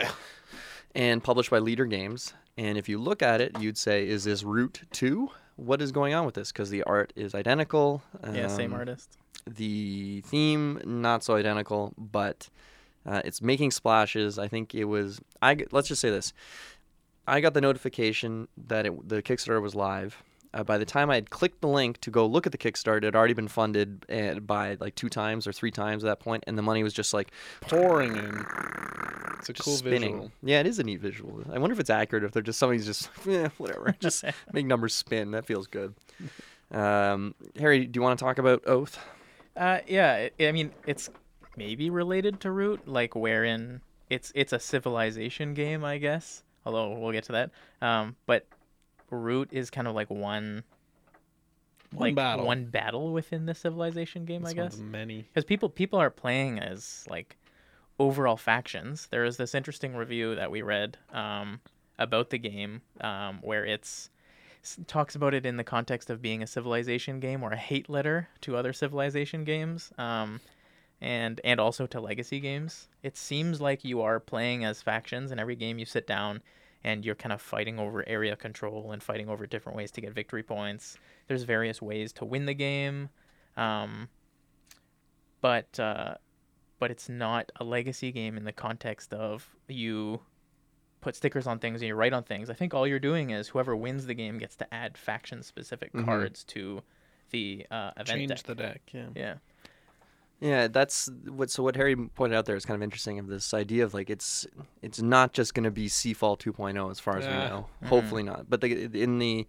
and 0.95 1.24
published 1.24 1.50
by 1.52 1.60
Leder 1.60 1.89
Games. 1.89 2.34
And 2.58 2.78
if 2.78 2.89
you 2.89 2.98
look 2.98 3.22
at 3.22 3.39
it, 3.41 3.52
you'd 3.60 3.78
say, 3.78 4.08
is 4.08 4.24
this 4.24 4.43
Root 4.43 4.82
2? 4.91 5.30
What 5.58 5.82
is 5.82 5.91
going 5.91 6.14
on 6.14 6.26
with 6.26 6.34
this? 6.36 6.52
Because 6.52 6.70
the 6.72 6.84
art 6.84 7.14
is 7.16 7.36
identical. 7.36 8.02
Yeah, 8.34 8.48
same 8.48 8.74
um, 8.74 8.80
artist. 8.80 9.18
the 9.48 10.22
theme 10.26 10.82
not 10.86 11.24
so 11.24 11.36
identical 11.36 11.93
but 11.98 12.50
uh, 13.06 13.22
it's 13.24 13.41
making 13.41 13.72
splashes 13.72 14.38
i 14.38 14.45
think 14.45 14.76
it 14.76 14.84
was 14.84 15.22
I 15.41 15.56
let's 15.72 15.88
just 15.88 16.02
say 16.02 16.10
this 16.10 16.34
i 17.26 17.39
got 17.39 17.54
the 17.54 17.62
notification 17.62 18.50
that 18.68 18.86
it, 18.86 19.08
the 19.08 19.22
kickstarter 19.22 19.62
was 19.62 19.74
live 19.74 20.22
Uh, 20.54 20.64
by 20.64 20.78
the 20.78 20.86
time 20.86 21.10
I 21.10 21.16
had 21.16 21.30
clicked 21.30 21.62
the 21.62 21.68
link 21.68 22.00
to 22.02 22.12
go 22.12 22.26
look 22.26 22.45
at 22.45 22.52
the 22.52 22.58
Kickstarter, 22.58 22.98
it 22.98 23.04
had 23.04 23.16
already 23.16 23.34
been 23.34 23.48
funded 23.48 24.06
uh, 24.10 24.39
by 24.39 24.78
like 24.80 24.95
two 24.95 25.10
times 25.10 25.45
or 25.48 25.52
three 25.52 25.72
times 25.72 26.04
at 26.04 26.08
that 26.08 26.20
point, 26.20 26.43
and 26.48 26.58
the 26.58 26.62
money 26.62 26.84
was 26.84 26.93
just 26.93 27.14
like 27.14 27.32
Pouring 27.62 28.16
in. 28.16 28.45
It's 29.39 29.50
a 29.50 29.54
just 29.54 29.66
cool 29.66 29.76
spinning. 29.76 30.02
visual. 30.14 30.32
Yeah, 30.41 30.60
it 30.62 30.68
is 30.68 30.80
a 30.80 30.84
neat 30.84 31.00
visual. 31.00 31.43
I 31.52 31.60
wonder 31.60 31.74
if 31.74 31.80
it's 31.80 31.89
accurate. 31.89 32.24
If 32.24 32.32
they're 32.32 32.41
just 32.41 32.60
somebody's 32.60 32.86
just 32.86 33.10
yeah, 33.26 33.50
whatever, 33.58 33.95
just 34.00 34.24
make 34.54 34.66
numbers 34.66 34.95
spin. 34.95 35.32
That 35.32 35.45
feels 35.45 35.68
good. 35.68 35.93
Um, 36.72 37.36
Harry, 37.60 37.86
do 37.86 37.98
you 37.98 38.02
want 38.02 38.18
to 38.18 38.24
talk 38.26 38.39
about 38.39 38.68
Oath? 38.68 39.00
Uh, 39.56 39.80
yeah, 39.88 40.28
I 40.39 40.45
I 40.45 40.52
mean, 40.52 40.72
it's 40.86 41.10
maybe 41.56 41.89
related 41.89 42.39
to 42.41 42.52
Root, 42.52 42.88
like 42.88 43.16
wherein 43.16 43.82
it's 44.10 44.32
it's 44.36 44.54
a 44.54 44.60
civilization 44.60 45.54
game, 45.54 45.84
I 45.84 45.98
guess. 45.98 46.43
Although 46.66 47.00
we'll 47.00 47.14
get 47.14 47.24
to 47.26 47.32
that. 47.34 47.52
Um, 47.82 48.16
but 48.26 48.45
Root 49.10 49.49
is 49.51 49.70
kind 49.70 49.88
of 49.88 49.95
like 49.95 50.10
one, 50.10 50.64
One 51.91 52.10
like 52.10 52.16
battle. 52.16 52.45
one 52.45 52.66
battle 52.66 53.14
within 53.14 53.45
the 53.45 53.55
civilization 53.55 54.26
game, 54.26 54.41
It's 54.43 54.51
I 54.51 54.53
guess. 54.53 54.78
many. 54.78 55.22
because 55.24 55.45
people 55.45 55.70
people 55.70 55.99
are 55.99 56.10
playing 56.10 56.60
as 56.60 57.05
like 57.10 57.38
overall 57.99 58.38
factions. 58.38 59.08
There 59.10 59.24
is 59.26 59.38
this 59.38 59.55
interesting 59.55 59.95
review 59.95 60.36
that 60.36 60.51
we 60.51 60.62
read 60.62 60.97
um, 61.14 61.62
about 61.97 62.30
the 62.30 62.38
game 62.38 62.82
um, 63.01 63.39
where 63.41 63.66
it's 63.66 64.10
talks 64.86 65.16
about 65.16 65.34
it 65.34 65.45
in 65.45 65.55
the 65.55 65.64
context 65.64 66.10
of 66.10 66.22
being 66.22 66.43
a 66.43 66.47
civilization 66.47 67.20
game 67.22 67.41
or 67.41 67.53
a 67.53 67.58
hate 67.58 67.89
letter 67.89 68.28
to 68.41 68.58
other 68.58 68.74
civilization 68.74 69.43
games. 69.45 69.91
Um, 69.97 70.41
and 70.99 71.39
and 71.43 71.60
also 71.60 71.86
to 71.86 72.01
legacy 72.01 72.39
games. 72.39 72.88
It 73.03 73.16
seems 73.16 73.62
like 73.62 73.86
you 73.86 74.01
are 74.01 74.20
playing 74.20 74.66
as 74.66 74.82
factions 74.82 75.32
in 75.32 75.38
every 75.39 75.55
game 75.55 75.78
you 75.78 75.86
sit 75.86 76.08
down 76.08 76.41
and 76.88 77.04
you're 77.06 77.16
kind 77.16 77.34
of 77.34 77.42
fighting 77.42 77.80
over 77.80 78.08
area 78.08 78.36
control 78.38 78.94
and 78.94 79.04
fighting 79.04 79.28
over 79.28 79.46
different 79.46 79.76
ways 79.78 79.92
to 79.92 80.00
get 80.02 80.14
victory 80.14 80.42
points. 80.44 80.98
There's 81.28 81.44
various 81.44 81.82
ways 81.82 82.14
to 82.14 82.24
win 82.26 82.46
the 82.46 82.54
game. 82.54 83.10
Um, 83.58 84.08
but 85.42 85.80
uh, 85.80 86.16
but 86.80 86.90
it's 86.92 87.10
not 87.10 87.52
a 87.58 87.64
legacy 87.64 88.12
game 88.12 88.38
in 88.38 88.46
the 88.46 88.52
context 88.54 89.14
of 89.14 89.56
you 89.68 90.22
put 91.02 91.16
stickers 91.16 91.46
on 91.46 91.60
things 91.60 91.82
and 91.82 91.88
you 91.90 91.96
write 91.96 92.14
on 92.14 92.24
things. 92.24 92.50
I 92.50 92.54
think 92.54 92.74
all 92.74 92.88
you're 92.88 93.00
doing 93.00 93.32
is 93.32 93.50
whoever 93.50 93.76
wins 93.76 94.06
the 94.06 94.14
game 94.14 94.38
gets 94.38 94.56
to 94.58 94.74
add 94.74 94.98
faction 94.98 95.44
specific 95.44 95.92
Mhm. 95.94 96.06
cards 96.06 96.44
to 96.46 96.82
the 97.32 97.66
uh, 97.70 97.92
event 97.98 98.08
Change 98.08 98.30
deck. 98.30 98.44
the 98.44 98.56
deck. 98.56 98.82
Yeah. 98.94 99.10
Yeah. 99.16 99.34
Yeah, 100.40 100.68
that's 100.68 101.10
what. 101.28 101.50
So 101.50 101.64
what 101.64 101.76
Harry 101.76 101.96
pointed 101.96 102.36
out 102.38 102.46
there 102.46 102.56
is 102.56 102.64
kind 102.66 102.76
of 102.76 102.84
interesting 102.84 103.18
of 103.18 103.28
this 103.28 103.54
idea 103.54 103.84
of 103.84 103.94
like 103.96 104.10
it's 104.10 104.46
it's 104.84 105.02
not 105.02 105.34
just 105.34 105.54
going 105.56 105.64
to 105.64 105.72
be 105.72 105.88
Seafall 105.88 106.38
2.0 106.40 106.92
as 106.92 107.00
far 107.00 107.18
as 107.18 107.26
we 107.26 107.32
Yeah. 107.34 107.50
know. 107.50 107.68
Mhm. 107.84 107.88
Hopefully 107.88 108.24
not. 108.24 108.48
But 108.50 108.62
the, 108.62 108.72
in 109.02 109.18
the 109.20 109.48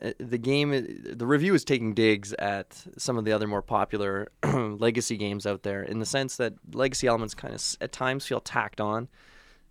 uh, 0.00 0.12
the 0.18 0.38
game, 0.38 0.72
uh, 0.72 0.80
the 1.16 1.26
review 1.26 1.54
is 1.54 1.64
taking 1.64 1.92
digs 1.92 2.32
at 2.34 2.84
some 2.96 3.18
of 3.18 3.24
the 3.24 3.32
other 3.32 3.46
more 3.48 3.62
popular 3.62 4.28
legacy 4.44 5.16
games 5.16 5.44
out 5.46 5.64
there 5.64 5.82
in 5.82 5.98
the 5.98 6.06
sense 6.06 6.36
that 6.36 6.54
legacy 6.72 7.06
elements 7.08 7.34
kind 7.34 7.52
of 7.54 7.76
at 7.80 7.90
times 7.92 8.24
feel 8.26 8.40
tacked 8.40 8.80
on. 8.80 9.08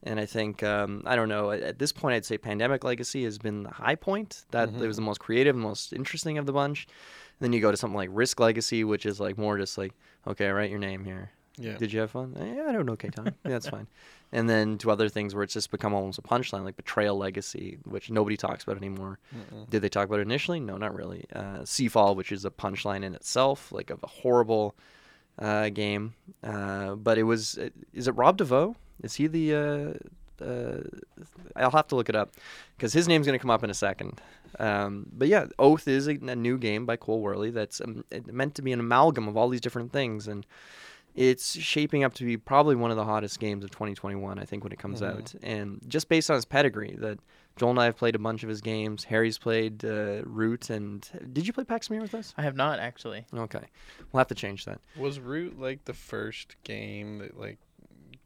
And 0.04 0.20
I 0.20 0.26
think 0.26 0.64
um, 0.64 1.04
I 1.06 1.16
don't 1.16 1.30
know. 1.30 1.52
At 1.52 1.80
this 1.80 1.92
point, 1.92 2.16
I'd 2.16 2.26
say 2.26 2.38
Pandemic 2.38 2.84
Legacy 2.84 3.24
has 3.24 3.38
been 3.38 3.64
the 3.64 3.70
high 3.70 3.96
point. 3.96 4.46
That 4.52 4.70
it 4.70 4.88
was 4.88 4.96
the 4.98 5.02
most 5.04 5.20
creative, 5.20 5.56
and 5.56 5.64
most 5.64 5.94
interesting 5.94 6.38
of 6.40 6.46
the 6.48 6.52
bunch. 6.54 6.88
And 6.88 7.46
then 7.46 7.54
you 7.54 7.62
go 7.62 7.70
to 7.72 7.78
something 7.78 7.96
like 7.98 8.10
Risk 8.12 8.40
Legacy, 8.40 8.84
which 8.84 9.06
is 9.06 9.20
like 9.20 9.38
more 9.38 9.58
just 9.60 9.78
like, 9.78 9.94
okay, 10.28 10.50
write 10.50 10.70
your 10.70 10.80
name 10.80 11.06
here. 11.06 11.32
Yeah. 11.58 11.78
Did 11.78 11.94
you 11.94 12.00
have 12.00 12.12
fun? 12.12 12.36
Yeah, 12.38 12.64
I 12.64 12.72
had 12.72 12.76
an 12.76 12.90
okay 12.92 13.10
time. 13.10 13.36
Yeah, 13.44 13.52
that's 13.52 13.70
fine. 13.70 13.88
And 14.34 14.50
then 14.50 14.78
to 14.78 14.92
other 14.92 15.10
things 15.10 15.36
where 15.36 15.44
it's 15.44 15.54
just 15.54 15.72
become 15.72 15.94
almost 15.94 16.18
a 16.18 16.22
punchline, 16.22 16.64
like 16.64 16.78
Betrayal 16.78 17.18
Legacy, 17.18 17.80
which 17.84 18.10
nobody 18.10 18.38
talks 18.38 18.64
about 18.64 18.78
anymore. 18.78 19.20
Did 19.70 19.82
they 19.82 19.90
talk 19.90 20.08
about 20.08 20.20
it 20.20 20.22
initially? 20.22 20.62
No, 20.62 20.78
not 20.78 20.96
really. 20.96 21.26
Uh, 21.36 21.60
Seafall, 21.66 22.16
which 22.16 22.32
is 22.32 22.46
a 22.46 22.50
punchline 22.50 23.04
in 23.04 23.14
itself, 23.14 23.74
like 23.74 23.90
of 23.90 24.02
a 24.04 24.08
horrible 24.08 24.74
uh, 25.38 25.68
game. 25.68 26.14
Uh, 26.42 26.96
but 26.96 27.18
it 27.18 27.24
was. 27.24 27.60
Is 27.94 28.08
it 28.08 28.14
Rob 28.14 28.38
Daviau? 28.38 28.76
Is 29.04 29.16
he 29.16 29.28
the? 29.28 29.54
Uh, 29.54 30.44
uh, 30.46 30.78
I'll 31.58 31.72
have 31.72 31.88
to 31.88 31.98
look 31.98 32.08
it 32.08 32.16
up 32.16 32.32
because 32.78 32.94
his 32.94 33.10
name's 33.10 33.28
going 33.28 33.38
to 33.38 33.42
come 33.42 33.52
up 33.52 33.66
in 33.66 33.70
a 33.70 33.74
second. 33.74 34.22
Um, 34.60 35.08
but 35.12 35.28
yeah, 35.28 35.48
Oath 35.60 35.88
is 35.88 36.08
a, 36.08 36.12
a 36.12 36.36
new 36.36 36.58
game 36.58 36.86
by 36.86 36.96
Cole 36.96 37.24
Wehrle 37.24 37.54
that's 37.54 37.82
um, 37.82 38.04
meant 38.28 38.56
to 38.56 38.62
be 38.62 38.72
an 38.72 38.80
amalgam 38.80 39.28
of 39.28 39.38
all 39.38 39.50
these 39.50 39.62
different 39.62 39.92
things, 39.92 40.28
and 40.28 40.46
it's 41.16 41.58
shaping 41.58 42.04
up 42.04 42.14
to 42.16 42.24
be 42.24 42.38
probably 42.38 42.76
one 42.76 42.92
of 42.92 42.98
the 42.98 43.04
hottest 43.04 43.40
games 43.40 43.64
of 43.64 43.72
2021. 43.72 44.40
I 44.40 44.46
think 44.46 44.64
when 44.64 44.72
it 44.72 44.80
comes 44.80 45.02
out, 45.02 45.34
and 45.44 45.82
just 45.88 46.10
based 46.10 46.30
on 46.30 46.36
his 46.36 46.46
pedigree, 46.46 46.96
that 47.00 47.20
Joel 47.58 47.72
and 47.72 47.80
I 47.80 47.86
have 47.86 47.98
played 47.98 48.16
a 48.16 48.20
bunch 48.20 48.44
of 48.44 48.50
his 48.50 48.62
games. 48.62 49.04
Harry's 49.04 49.38
played 49.38 49.84
uh, 49.84 50.22
Root, 50.24 50.70
and 50.70 51.08
did 51.34 51.46
you 51.46 51.54
play 51.54 51.64
Pax 51.64 51.90
Pamir 51.90 52.02
with 52.02 52.16
us? 52.16 52.34
I 52.38 52.44
have 52.44 52.56
not 52.56 52.80
actually. 52.80 53.26
Okay, 53.34 53.64
we'll 54.12 54.20
have 54.20 54.28
to 54.30 54.36
change 54.36 54.66
that. 54.66 54.80
Was 54.96 55.20
Root 55.20 55.60
like 55.60 55.84
the 55.86 55.94
first 55.94 56.56
game 56.64 57.20
that 57.20 57.40
like 57.40 57.58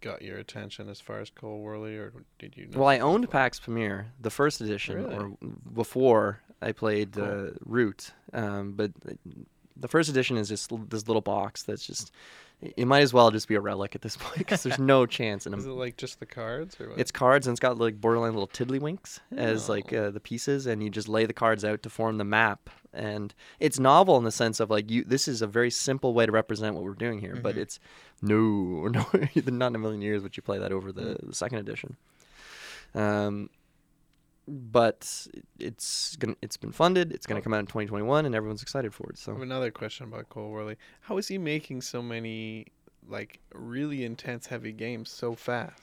got 0.05 0.21
your 0.21 0.37
attention 0.37 0.87
as 0.89 1.01
far 1.01 1.19
as 1.19 1.29
Cole 1.29 1.63
Wehrle, 1.63 1.97
or 1.99 2.13
did 2.39 2.55
you? 2.55 2.67
Know 2.67 2.79
Well, 2.79 2.87
I 2.87 2.99
owned? 2.99 3.29
Pax 3.29 3.59
Pamir, 3.59 4.05
the 4.21 4.29
first 4.29 4.61
edition, 4.61 4.95
Really? 4.95 5.15
or 5.15 5.37
before 5.73 6.39
I 6.61 6.71
played 6.71 7.13
Cool. 7.13 7.47
uh, 7.49 7.51
Root. 7.65 8.11
Um, 8.33 8.73
but 8.73 8.91
the 9.75 9.87
first 9.87 10.09
edition 10.09 10.37
is 10.37 10.47
just 10.49 10.71
this 10.89 11.07
little 11.07 11.21
box 11.21 11.63
that's 11.63 11.85
just. 11.85 12.11
It 12.61 12.87
might 12.87 13.01
as 13.01 13.13
well 13.13 13.31
just 13.31 13.49
be 13.49 13.55
a 13.55 13.59
relic 13.61 13.95
at 13.95 14.01
this 14.01 14.15
point 14.15 14.37
because 14.37 14.63
there's 14.63 14.79
no 14.79 15.05
chance 15.19 15.45
in 15.45 15.53
Is 15.53 15.65
it 15.65 15.69
like 15.71 15.97
just 15.97 16.21
the 16.21 16.25
cards, 16.25 16.79
or 16.79 16.89
what? 16.89 16.97
It's 16.99 17.11
cards 17.11 17.47
and 17.47 17.53
it's 17.53 17.59
got 17.59 17.77
like 17.77 17.99
borderline 17.99 18.31
little 18.33 18.47
tiddlywinks 18.47 19.19
as 19.35 19.67
like 19.67 19.91
Oh. 19.91 20.05
uh, 20.05 20.11
the 20.11 20.21
pieces, 20.21 20.65
and 20.65 20.81
you 20.81 20.89
just 20.89 21.09
lay 21.09 21.25
the 21.25 21.33
cards 21.33 21.65
out 21.65 21.83
to 21.83 21.89
form 21.89 22.17
the 22.17 22.23
map. 22.23 22.69
And 22.95 23.33
it's 23.59 23.79
novel 23.79 24.17
in 24.17 24.23
the 24.23 24.31
sense 24.31 24.59
of 24.59 24.69
like 24.69 24.89
you. 24.89 25.03
This 25.03 25.27
is 25.27 25.41
a 25.41 25.47
very 25.47 25.69
simple 25.71 26.13
way 26.13 26.25
to 26.25 26.31
represent 26.31 26.75
what 26.75 26.83
we're 26.83 26.93
doing 26.93 27.19
here, 27.19 27.35
but 27.35 27.55
Mhm. 27.55 27.59
it's 27.59 27.79
no, 28.21 28.87
no, 28.87 29.05
not 29.45 29.67
in 29.67 29.75
a 29.75 29.79
million 29.79 30.01
years 30.01 30.23
would 30.23 30.35
you 30.37 30.43
play 30.43 30.57
that 30.59 30.71
over 30.71 30.91
the, 30.91 31.17
the 31.21 31.35
second 31.35 31.59
edition. 31.59 31.97
Um, 32.93 33.49
but 34.47 35.27
it's 35.59 36.15
gonna 36.17 36.35
it's 36.41 36.57
been 36.57 36.71
funded. 36.71 37.11
It's 37.11 37.25
gonna 37.25 37.39
Oh. 37.39 37.43
come 37.43 37.53
out 37.53 37.59
in 37.61 37.65
2021, 37.65 38.25
and 38.25 38.35
everyone's 38.35 38.61
excited 38.61 38.93
for 38.93 39.03
it. 39.09 39.19
I 39.27 39.31
have 39.31 39.37
So 39.37 39.41
another 39.41 39.71
question 39.71 40.05
about 40.07 40.29
Cole 40.29 40.51
Wehrle. 40.53 40.77
How 41.01 41.17
is 41.17 41.27
he 41.27 41.37
making 41.37 41.81
so 41.81 42.01
many 42.01 42.67
like 43.07 43.39
really 43.53 44.03
intense, 44.05 44.47
heavy 44.47 44.71
games 44.71 45.09
so 45.09 45.33
fast? 45.33 45.81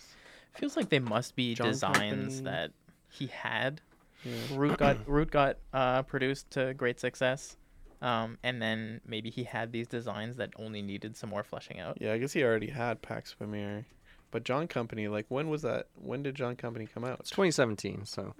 Feels 0.55 0.77
like 0.77 0.91
they 0.91 0.99
must 1.01 1.35
be 1.35 1.55
John 1.55 1.69
designs 1.69 2.37
Company. 2.37 2.41
that 2.45 2.71
he 3.11 3.27
had. 3.27 3.81
Yeah. 4.25 4.35
Root 4.55 4.79
got 4.79 4.97
Root 5.07 5.31
got 5.31 5.57
uh, 5.73 6.03
produced 6.03 6.51
to 6.53 6.75
great 6.75 7.01
success, 7.01 7.57
um, 8.01 8.39
and 8.43 8.61
then 8.63 9.01
maybe 9.07 9.31
he 9.31 9.45
had 9.45 9.73
these 9.73 9.87
designs 9.89 10.37
that 10.37 10.51
only 10.57 10.83
needed 10.83 11.17
some 11.17 11.31
more 11.31 11.43
fleshing 11.43 11.81
out. 11.81 11.99
Yeah, 12.01 12.13
I 12.13 12.19
guess 12.19 12.33
he 12.33 12.43
already 12.45 12.69
had 12.71 13.03
Pax 13.03 13.35
Pamir, 13.35 13.85
but 14.31 14.45
John 14.45 14.69
Company, 14.69 15.09
like 15.09 15.27
when 15.29 15.49
was 15.49 15.63
that? 15.63 15.87
When 15.95 16.23
did 16.23 16.35
John 16.35 16.57
Company 16.57 16.87
come 16.93 17.05
out? 17.05 17.21
it's 17.21 17.31
2017. 17.31 18.05
So 18.05 18.35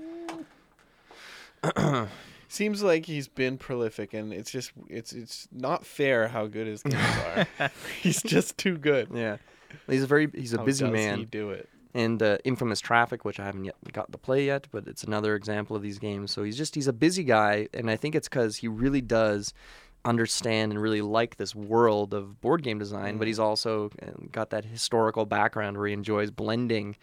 Seems 2.49 2.83
like 2.83 3.07
he's 3.07 3.29
been 3.29 3.57
prolific, 3.57 4.13
and 4.13 4.31
it's 4.33 4.51
just 4.51 4.73
it's 4.89 5.13
it's 5.15 5.49
not 5.51 5.87
fair 5.87 6.29
how 6.29 6.47
good 6.47 6.67
his 6.67 6.83
games 6.83 7.03
are. 7.59 7.71
he's 8.03 8.23
just 8.23 8.59
too 8.59 8.77
good. 8.77 9.09
yeah, 9.15 9.39
he's 9.89 10.03
a 10.03 10.07
very 10.07 10.29
he's 10.35 10.53
a 10.53 10.59
How 10.59 10.65
busy 10.65 10.85
does 10.85 10.93
man. 10.93 11.19
He 11.19 11.25
do 11.25 11.49
it. 11.51 11.69
And 11.95 12.23
uh, 12.23 12.39
Infamous 12.45 12.81
Traffic, 12.81 13.25
which 13.25 13.39
I 13.39 13.45
haven't 13.45 13.65
yet 13.65 13.77
got 13.93 14.11
to 14.13 14.19
play 14.19 14.47
yet, 14.47 14.67
but 14.71 14.87
it's 14.87 15.05
another 15.05 15.35
example 15.35 15.77
of 15.77 15.83
these 15.83 15.99
games. 15.99 16.33
So 16.33 16.43
he's 16.43 16.57
just 16.57 16.75
he's 16.75 16.89
a 16.89 16.93
busy 16.93 17.25
guy, 17.25 17.69
and 17.75 17.91
I 17.91 17.97
think 17.97 18.15
it's 18.15 18.29
because 18.29 18.57
he 18.57 18.69
really 18.69 19.01
does 19.01 19.53
understand 20.05 20.73
and 20.73 20.83
really 20.83 21.01
like 21.03 21.37
this 21.37 21.55
world 21.55 22.13
of 22.15 22.41
board 22.41 22.63
game 22.63 22.79
design. 22.79 23.19
But 23.19 23.27
he's 23.27 23.39
also 23.39 23.91
uh, 24.03 24.11
got 24.31 24.51
that 24.51 24.65
historical 24.65 25.27
background 25.27 25.77
where 25.77 25.87
he 25.87 25.93
enjoys 25.93 26.31
blending 26.31 26.97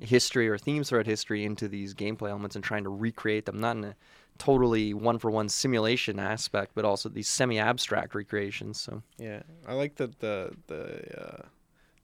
history 0.00 0.48
or 0.48 0.58
themes 0.58 0.88
throughout 0.88 1.06
history 1.06 1.44
into 1.44 1.68
these 1.68 1.94
gameplay 1.94 2.30
elements 2.30 2.54
and 2.54 2.64
trying 2.64 2.84
to 2.84 2.90
recreate 2.90 3.46
them, 3.46 3.58
not 3.58 3.76
in 3.76 3.84
a 3.84 3.96
totally 4.38 4.92
one 4.92 5.18
for 5.18 5.30
one 5.30 5.48
simulation 5.48 6.18
aspect, 6.18 6.72
but 6.74 6.84
also 6.84 7.08
these 7.08 7.28
semi 7.28 7.58
abstract 7.58 8.14
recreations. 8.14 8.78
So 8.78 9.02
Yeah, 9.18 9.42
I 9.66 9.74
like 9.74 9.96
that 9.96 10.18
the 10.20 10.52
the 10.66 11.20
uh, 11.20 11.42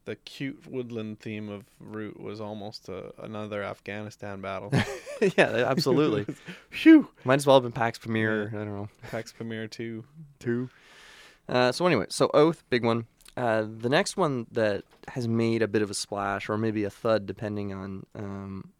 the 0.04 0.16
cute 0.16 0.66
woodland 0.68 1.20
theme 1.20 1.48
of 1.48 1.64
Root 1.78 2.18
was 2.20 2.40
almost 2.40 2.88
a, 2.88 3.12
another 3.22 3.62
Afghanistan 3.62 4.40
battle. 4.40 4.72
yeah, 5.36 5.64
absolutely. 5.66 6.34
Phew. 6.70 7.08
Might 7.24 7.36
as 7.36 7.46
well 7.46 7.56
have 7.56 7.62
been 7.62 7.72
Pax 7.72 7.98
Pamir. 7.98 8.48
I 8.52 8.56
don't 8.56 8.74
know. 8.74 8.88
Pax 9.10 9.32
Pamir 9.32 9.68
two. 9.68 10.04
two. 10.38 10.68
Uh, 11.48 11.72
so 11.72 11.86
anyway, 11.86 12.06
so 12.08 12.30
Oath, 12.34 12.64
big 12.70 12.84
one. 12.84 13.06
Uh, 13.36 13.64
the 13.66 13.88
next 13.88 14.16
one 14.16 14.46
that 14.52 14.84
has 15.08 15.26
made 15.26 15.62
a 15.62 15.68
bit 15.68 15.82
of 15.82 15.90
a 15.90 15.94
splash, 15.94 16.48
or 16.48 16.58
maybe 16.58 16.84
a 16.84 16.90
thud, 16.90 17.26
depending 17.26 17.72
on 17.72 18.06
um, 18.14 18.70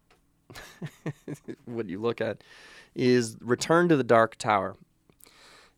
what 1.65 1.89
you 1.89 1.99
look 1.99 2.21
at, 2.21 2.43
is 2.95 3.35
Return 3.41 3.89
to 3.89 3.97
the 3.97 4.03
Dark 4.03 4.35
Tower, 4.35 4.75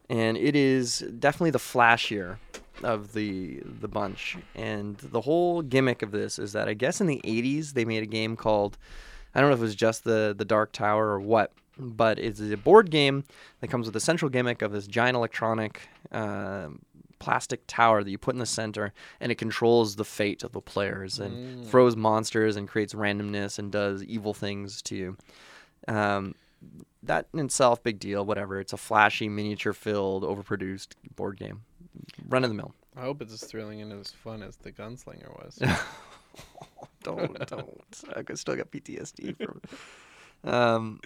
and 0.09 0.35
it 0.35 0.55
is 0.55 0.99
definitely 1.19 1.51
the 1.51 1.59
flashier 1.59 2.37
of 2.83 3.13
the 3.13 3.61
the 3.65 3.87
bunch. 3.87 4.37
And 4.55 4.97
the 4.97 5.21
whole 5.21 5.61
gimmick 5.61 6.01
of 6.01 6.11
this 6.11 6.39
is 6.39 6.53
that 6.53 6.67
I 6.67 6.73
guess 6.73 7.01
in 7.01 7.07
the 7.07 7.21
'80s 7.23 7.73
they 7.73 7.85
made 7.85 8.03
a 8.03 8.07
game 8.07 8.35
called 8.35 8.77
I 9.33 9.41
don't 9.41 9.49
know 9.49 9.55
if 9.55 9.59
it 9.59 9.63
was 9.63 9.75
just 9.75 10.03
the 10.03 10.33
the 10.37 10.45
Dark 10.45 10.71
Tower 10.71 11.07
or 11.07 11.19
what, 11.19 11.51
but 11.77 12.19
it's 12.19 12.39
a 12.39 12.57
board 12.57 12.89
game 12.89 13.23
that 13.59 13.69
comes 13.69 13.85
with 13.85 13.95
a 13.95 13.99
central 13.99 14.29
gimmick 14.29 14.61
of 14.61 14.71
this 14.71 14.87
giant 14.87 15.15
electronic 15.15 15.89
uh, 16.11 16.67
plastic 17.19 17.61
tower 17.67 18.03
that 18.03 18.09
you 18.09 18.17
put 18.17 18.35
in 18.35 18.39
the 18.39 18.45
center, 18.45 18.93
and 19.19 19.31
it 19.31 19.35
controls 19.35 19.95
the 19.95 20.05
fate 20.05 20.43
of 20.43 20.51
the 20.51 20.61
players 20.61 21.19
and 21.19 21.65
throws 21.67 21.95
monsters 21.95 22.55
and 22.55 22.67
creates 22.67 22.93
randomness 22.93 23.59
and 23.59 23.71
does 23.71 24.03
evil 24.03 24.33
things 24.33 24.81
to 24.83 24.95
you. 24.95 25.17
Um, 25.87 26.35
that 27.03 27.27
in 27.33 27.39
itself, 27.39 27.83
big 27.83 27.99
deal. 27.99 28.25
Whatever. 28.25 28.59
It's 28.59 28.73
a 28.73 28.77
flashy, 28.77 29.29
miniature-filled, 29.29 30.23
overproduced 30.23 30.89
board 31.15 31.37
game. 31.37 31.61
Run 32.27 32.43
of 32.43 32.49
the 32.49 32.55
mill. 32.55 32.73
I 32.95 33.01
hope 33.01 33.21
it's 33.21 33.33
as 33.33 33.43
thrilling 33.43 33.81
and 33.81 33.91
as 33.91 34.11
fun 34.11 34.41
as 34.41 34.55
the 34.57 34.71
Gunslinger 34.71 35.29
was. 35.43 35.59
don't 37.03 37.47
don't. 37.47 38.03
I 38.15 38.23
could 38.23 38.39
still 38.39 38.55
got 38.55 38.71
PTSD 38.71 39.35
from. 39.37 39.61
Um, 40.43 40.99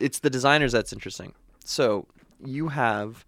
it's 0.00 0.20
the 0.20 0.30
designers 0.30 0.72
that's 0.72 0.92
interesting. 0.92 1.34
So 1.64 2.06
you 2.44 2.68
have 2.68 3.24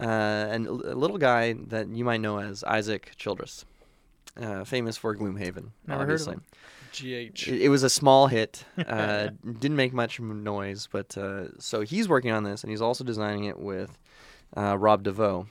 uh, 0.00 0.04
an, 0.04 0.66
a 0.66 0.70
little 0.70 1.18
guy 1.18 1.54
that 1.68 1.88
you 1.88 2.04
might 2.04 2.20
know 2.20 2.38
as 2.38 2.64
Isaac 2.64 3.12
Childres, 3.18 3.64
uh, 4.40 4.64
famous 4.64 4.96
for 4.96 5.14
Gloomhaven. 5.16 5.70
Never 5.86 6.06
heard 6.06 6.20
of 6.20 6.28
obviously. 6.28 6.34
him. 6.34 6.42
GH. 6.92 7.48
It, 7.48 7.62
it 7.62 7.68
was 7.68 7.82
a 7.82 7.90
small 7.90 8.28
hit. 8.28 8.64
Uh, 8.86 9.30
didn't 9.58 9.76
make 9.76 9.92
much 9.92 10.20
noise, 10.20 10.88
but 10.90 11.16
uh, 11.16 11.46
so 11.58 11.80
he's 11.80 12.08
working 12.08 12.30
on 12.30 12.44
this, 12.44 12.62
and 12.62 12.70
he's 12.70 12.82
also 12.82 13.02
designing 13.02 13.44
it 13.44 13.58
with 13.58 13.98
uh, 14.56 14.76
Rob 14.78 15.02
Daviau. 15.02 15.46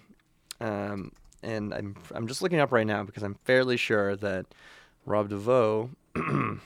Um, 0.64 1.12
and 1.44 1.74
I'm 1.74 1.96
I'm 2.16 2.28
just 2.28 2.42
looking 2.42 2.60
up 2.60 2.72
right 2.72 2.88
now 2.88 3.04
because 3.04 3.22
I'm 3.22 3.36
fairly 3.44 3.76
sure 3.76 4.16
that 4.16 4.46
Rob 5.06 5.30
Daviau, 5.30 5.90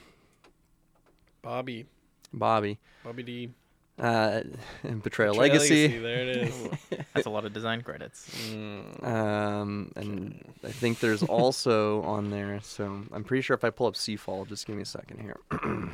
Bobby. 1.42 1.86
Bobby, 2.34 2.78
Bobby 3.04 3.24
D. 3.24 3.50
uh, 3.98 4.42
and 4.84 5.02
Betrayal 5.02 5.34
Betrayal 5.34 5.36
Legacy, 5.36 5.88
There 5.98 6.20
it 6.20 6.38
is. 6.38 6.70
That's 7.14 7.26
a 7.26 7.30
lot 7.30 7.46
of 7.46 7.54
design 7.54 7.82
credits. 7.82 8.30
Mm. 8.52 9.04
um, 9.04 9.92
and 9.96 10.44
I 10.64 10.72
think 10.72 11.00
there's 11.00 11.24
also 11.40 12.04
on 12.04 12.30
there. 12.30 12.60
So 12.62 13.02
I'm 13.12 13.24
pretty 13.24 13.42
sure 13.42 13.56
if 13.56 13.64
I 13.64 13.70
pull 13.72 13.88
up 13.88 13.96
Seafall, 13.96 14.48
just 14.48 14.68
give 14.68 14.76
me 14.76 14.82
a 14.84 14.86
second 14.86 15.22
here. 15.22 15.40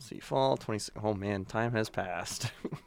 Seafall 0.00 0.58
20. 0.58 0.92
Oh 1.02 1.14
man, 1.14 1.44
time 1.44 1.72
has 1.72 1.90
passed. 1.90 2.50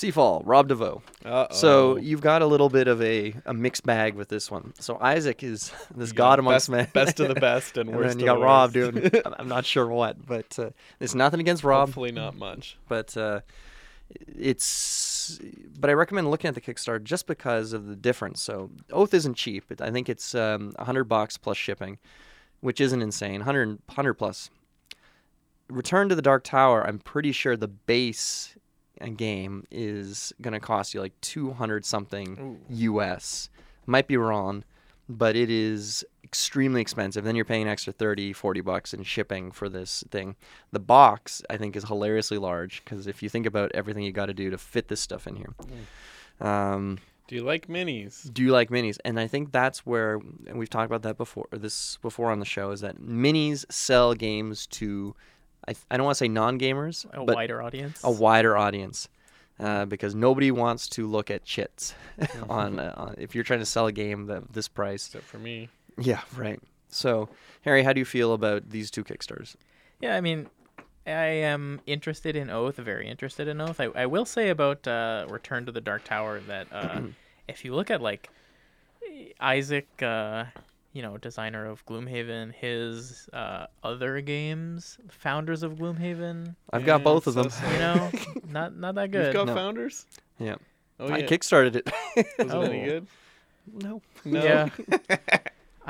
Seafall, 0.00 0.42
Rob 0.46 0.68
Daviau. 0.68 1.02
Uh-oh. 1.24 1.54
So 1.54 1.96
you've 1.96 2.22
got 2.22 2.40
a 2.40 2.46
little 2.46 2.68
bit 2.70 2.88
of 2.88 3.02
a, 3.02 3.34
a 3.44 3.52
mixed 3.52 3.84
bag 3.84 4.14
with 4.14 4.28
this 4.28 4.50
one. 4.50 4.72
So 4.78 4.96
Isaac 5.00 5.42
is 5.42 5.72
this 5.94 6.12
god 6.12 6.38
amongst 6.38 6.70
best, 6.70 6.70
men. 6.70 6.88
Best 6.92 7.20
of 7.20 7.28
the 7.28 7.34
best 7.40 7.76
and 7.76 7.90
and 7.90 7.98
worst 7.98 8.08
then 8.10 8.20
you 8.20 8.24
got 8.26 8.36
the 8.36 8.40
Rob 8.40 8.74
worst. 8.74 8.92
doing. 8.94 9.10
I'm- 9.26 9.34
I'm 9.38 9.48
not 9.48 9.66
sure 9.66 9.86
what, 9.86 10.24
but 10.26 10.58
uh, 10.58 10.70
there's 10.98 11.14
nothing 11.14 11.40
against 11.40 11.64
Rob. 11.64 11.88
Hopefully 11.88 12.12
not 12.12 12.36
much. 12.36 12.78
but 12.88 13.14
uh, 13.16 13.40
it's 14.38 15.38
but 15.78 15.90
I 15.90 15.92
recommend 15.92 16.30
looking 16.30 16.48
at 16.48 16.54
the 16.54 16.60
Kickstarter 16.60 17.02
just 17.02 17.26
because 17.26 17.72
of 17.72 17.86
the 17.86 17.96
difference. 17.96 18.40
So 18.42 18.70
Oath 18.92 19.14
isn't 19.14 19.34
cheap. 19.34 19.64
I 19.80 19.90
think 19.90 20.08
it's 20.08 20.34
um, 20.34 20.72
100 20.76 21.04
bucks 21.04 21.36
plus 21.36 21.56
shipping, 21.56 21.98
which 22.60 22.80
isn't 22.80 23.02
insane. 23.02 23.40
100 23.40 23.68
100 23.86 24.14
plus. 24.14 24.50
Return 25.68 26.08
to 26.08 26.14
the 26.16 26.22
Dark 26.22 26.42
Tower. 26.42 26.84
I'm 26.86 26.98
pretty 26.98 27.30
sure 27.32 27.56
the 27.56 27.68
base 27.68 28.56
uh, 29.00 29.06
game 29.08 29.66
is 29.70 30.32
going 30.40 30.52
to 30.54 30.60
cost 30.60 30.94
you 30.94 31.00
like 31.00 31.18
200 31.20 31.84
something 31.84 32.60
US. 32.68 33.48
Might 33.86 34.06
be 34.06 34.16
wrong, 34.16 34.64
but 35.08 35.34
it 35.36 35.50
is 35.50 36.04
extremely 36.22 36.80
expensive. 36.80 37.24
Then 37.24 37.34
you're 37.34 37.44
paying 37.44 37.62
an 37.62 37.68
extra 37.68 37.92
30, 37.92 38.32
40 38.32 38.60
bucks 38.60 38.94
in 38.94 39.02
shipping 39.02 39.50
for 39.50 39.68
this 39.68 40.04
thing. 40.10 40.36
The 40.70 40.78
box, 40.78 41.42
I 41.50 41.56
think, 41.56 41.74
is 41.76 41.84
hilariously 41.84 42.38
large 42.38 42.84
because 42.84 43.06
if 43.06 43.22
you 43.22 43.28
think 43.28 43.46
about 43.46 43.72
everything 43.74 44.04
you 44.04 44.12
got 44.12 44.26
to 44.26 44.34
do 44.34 44.50
to 44.50 44.58
fit 44.58 44.88
this 44.88 45.00
stuff 45.00 45.26
in 45.26 45.36
here. 45.36 45.54
Um, 46.40 46.98
Do 47.26 47.34
you 47.34 47.42
like 47.42 47.66
minis? 47.68 48.32
do 48.32 48.42
you 48.42 48.52
like 48.52 48.70
minis? 48.70 48.98
And 49.04 49.18
I 49.18 49.26
think 49.26 49.50
that's 49.52 49.84
where, 49.84 50.20
and 50.46 50.58
we've 50.58 50.70
talked 50.70 50.86
about 50.86 51.02
that 51.02 51.16
before, 51.16 51.48
this 51.50 51.98
before 52.02 52.30
on 52.30 52.38
the 52.38 52.44
show, 52.46 52.70
is 52.70 52.80
that 52.80 53.00
minis 53.00 53.64
sell 53.70 54.14
games 54.14 54.66
to, 54.68 55.14
I, 55.68 55.74
I 55.90 55.96
don't 55.96 56.04
want 56.04 56.16
to 56.16 56.24
say 56.24 56.28
non-gamers, 56.28 57.06
A 57.12 57.24
but 57.24 57.34
wider 57.34 57.62
audience. 57.62 58.00
a 58.04 58.10
wider 58.10 58.56
audience. 58.56 59.08
Uh, 59.58 59.84
because 59.84 60.14
nobody 60.14 60.50
wants 60.50 60.88
to 60.88 61.06
look 61.06 61.30
at 61.30 61.44
chits 61.44 61.94
on, 62.48 62.78
uh, 62.78 62.94
on 62.96 63.14
if 63.18 63.34
you're 63.34 63.44
trying 63.44 63.58
to 63.60 63.66
sell 63.66 63.86
a 63.86 63.92
game 63.92 64.24
that 64.26 64.52
this 64.54 64.68
price. 64.68 65.06
Except 65.08 65.24
for 65.24 65.38
me. 65.38 65.68
Yeah, 65.98 66.22
right. 66.34 66.58
So, 66.88 67.28
Harry, 67.62 67.82
how 67.82 67.92
do 67.92 67.98
you 68.00 68.06
feel 68.06 68.32
about 68.32 68.70
these 68.70 68.90
two 68.90 69.04
Kickstarters? 69.04 69.56
Yeah, 70.00 70.16
I 70.16 70.22
mean, 70.22 70.48
I 71.06 71.26
am 71.26 71.80
interested 71.86 72.36
in 72.36 72.48
Oath, 72.48 72.76
very 72.76 73.06
interested 73.06 73.48
in 73.48 73.60
Oath. 73.60 73.80
I, 73.80 73.88
I 73.94 74.06
will 74.06 74.24
say 74.24 74.48
about 74.48 74.88
uh, 74.88 75.26
Return 75.28 75.66
to 75.66 75.72
the 75.72 75.80
Dark 75.82 76.04
Tower 76.04 76.40
that 76.48 76.66
uh, 76.72 77.02
if 77.48 77.62
you 77.64 77.74
look 77.74 77.90
at 77.90 78.00
like 78.00 78.30
Isaac, 79.40 79.88
uh, 80.02 80.44
you 80.92 81.02
know, 81.02 81.16
designer 81.16 81.66
of 81.66 81.84
Gloomhaven, 81.86 82.52
his 82.54 83.28
uh, 83.32 83.66
other 83.84 84.20
games, 84.20 84.98
founders 85.08 85.62
of 85.62 85.74
Gloomhaven, 85.74 86.54
I've 86.72 86.84
got 86.84 87.02
both 87.04 87.26
of 87.26 87.34
them. 87.34 87.50
sad. 87.50 87.72
you 87.72 87.78
know, 87.78 88.42
not 88.50 88.76
not 88.76 88.94
that 88.96 89.10
good. 89.10 89.26
You've 89.26 89.34
got 89.34 89.46
no. 89.46 89.54
founders. 89.54 90.06
Yeah. 90.38 90.56
Oh, 90.98 91.08
I 91.08 91.18
yeah. 91.18 91.26
kickstarted 91.26 91.76
it. 91.76 91.86
Was 92.38 92.52
it 92.52 92.54
any 92.70 92.82
Oh. 92.82 92.84
good? 92.86 93.06
no. 93.72 94.02
No. 94.24 94.42
Yeah. 94.42 94.68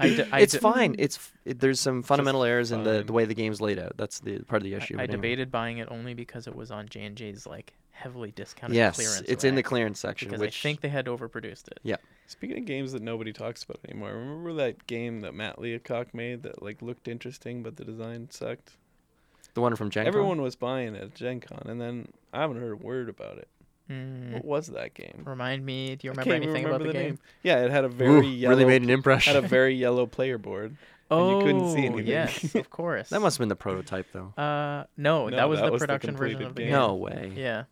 I 0.00 0.08
d- 0.16 0.24
I 0.32 0.40
it's 0.40 0.52
d- 0.54 0.58
fine. 0.58 0.94
It's 0.98 1.32
it, 1.44 1.60
there's 1.60 1.80
some 1.80 2.02
fundamental 2.02 2.42
errors 2.44 2.72
in 2.72 2.82
the, 2.84 2.96
fine. 2.98 3.06
the 3.06 3.12
way 3.12 3.24
the 3.24 3.34
game's 3.34 3.60
laid 3.60 3.78
out. 3.78 3.92
That's 3.96 4.20
the 4.20 4.40
part 4.44 4.62
of 4.62 4.64
the 4.64 4.74
issue. 4.74 4.94
I, 4.94 4.96
but 4.98 5.02
anyway. 5.10 5.16
debated 5.16 5.50
buying 5.50 5.78
it 5.78 5.88
only 5.90 6.14
because 6.14 6.46
it 6.46 6.54
was 6.54 6.70
on 6.70 6.88
J 6.88 7.04
and 7.04 7.16
J's 7.16 7.46
like 7.46 7.74
heavily 7.90 8.30
discounted 8.30 8.76
Yes, 8.76 8.96
clearance. 8.96 9.22
it's 9.28 9.44
in 9.44 9.54
the 9.54 9.58
rack, 9.60 9.66
clearance 9.66 10.00
section, 10.00 10.28
because 10.28 10.40
which 10.40 10.60
I 10.60 10.62
think 10.62 10.80
they 10.80 10.88
had 10.88 11.06
overproduced 11.06 11.68
it. 11.68 11.80
yeah. 11.82 11.96
Speaking 12.26 12.58
of 12.58 12.64
games 12.64 12.92
that 12.92 13.02
nobody 13.02 13.32
talks 13.32 13.62
about 13.64 13.78
anymore, 13.86 14.12
remember 14.12 14.52
that 14.54 14.86
game 14.86 15.20
that 15.20 15.34
Matt 15.34 15.60
Leacock 15.60 16.14
made 16.14 16.42
that 16.44 16.62
like 16.62 16.80
looked 16.80 17.08
interesting 17.08 17.62
but 17.62 17.76
the 17.76 17.84
design 17.84 18.28
sucked? 18.30 18.76
The 19.54 19.60
one 19.60 19.74
from 19.76 19.90
Gen 19.90 20.04
Con? 20.04 20.08
Everyone 20.08 20.40
was 20.40 20.54
buying 20.56 20.94
it 20.94 21.02
at 21.02 21.14
Gen 21.14 21.40
Con, 21.40 21.62
and 21.66 21.80
then 21.80 22.08
I 22.32 22.40
haven't 22.40 22.60
heard 22.60 22.72
a 22.72 22.76
word 22.76 23.08
about 23.08 23.36
it. 23.38 23.48
Mm, 23.90 24.32
What 24.34 24.44
was 24.44 24.66
that 24.68 24.94
game? 24.94 25.22
remind 25.24 25.64
me. 25.66 25.96
Do 25.96 26.06
you 26.06 26.12
remember 26.12 26.34
anything 26.34 26.64
remember 26.64 26.76
about 26.76 26.78
the, 26.82 26.86
the 26.88 26.92
game? 26.92 27.02
name. 27.02 27.18
Yeah, 27.42 27.64
it 27.64 27.70
had 27.70 27.84
a 27.84 27.88
very 27.88 28.10
Ooh, 28.10 28.22
yellow. 28.22 28.54
really 28.54 28.64
made 28.66 28.82
an 28.82 28.90
impression. 28.90 29.34
had 29.34 29.44
a 29.44 29.48
very 29.48 29.74
yellow 29.84 30.06
player 30.06 30.38
board. 30.38 30.76
Oh, 31.10 31.38
you 31.40 31.44
couldn't 31.44 31.70
see 31.72 31.86
anything. 31.86 32.06
yes, 32.06 32.54
of 32.54 32.70
course. 32.70 33.08
that 33.08 33.20
must 33.20 33.36
have 33.36 33.40
been 33.40 33.48
the 33.48 33.56
prototype, 33.56 34.06
though. 34.12 34.32
Uh, 34.40 34.84
no, 34.96 35.28
No, 35.28 35.36
that 35.36 35.48
was 35.48 35.58
that 35.58 35.66
the 35.66 35.72
was 35.72 35.80
the 35.80 35.86
production 35.88 36.16
version 36.16 36.42
of 36.42 36.54
the 36.54 36.62
game. 36.62 36.70
game. 36.70 36.78
No 36.78 36.94
way. 36.94 37.32
Yeah. 37.34 37.64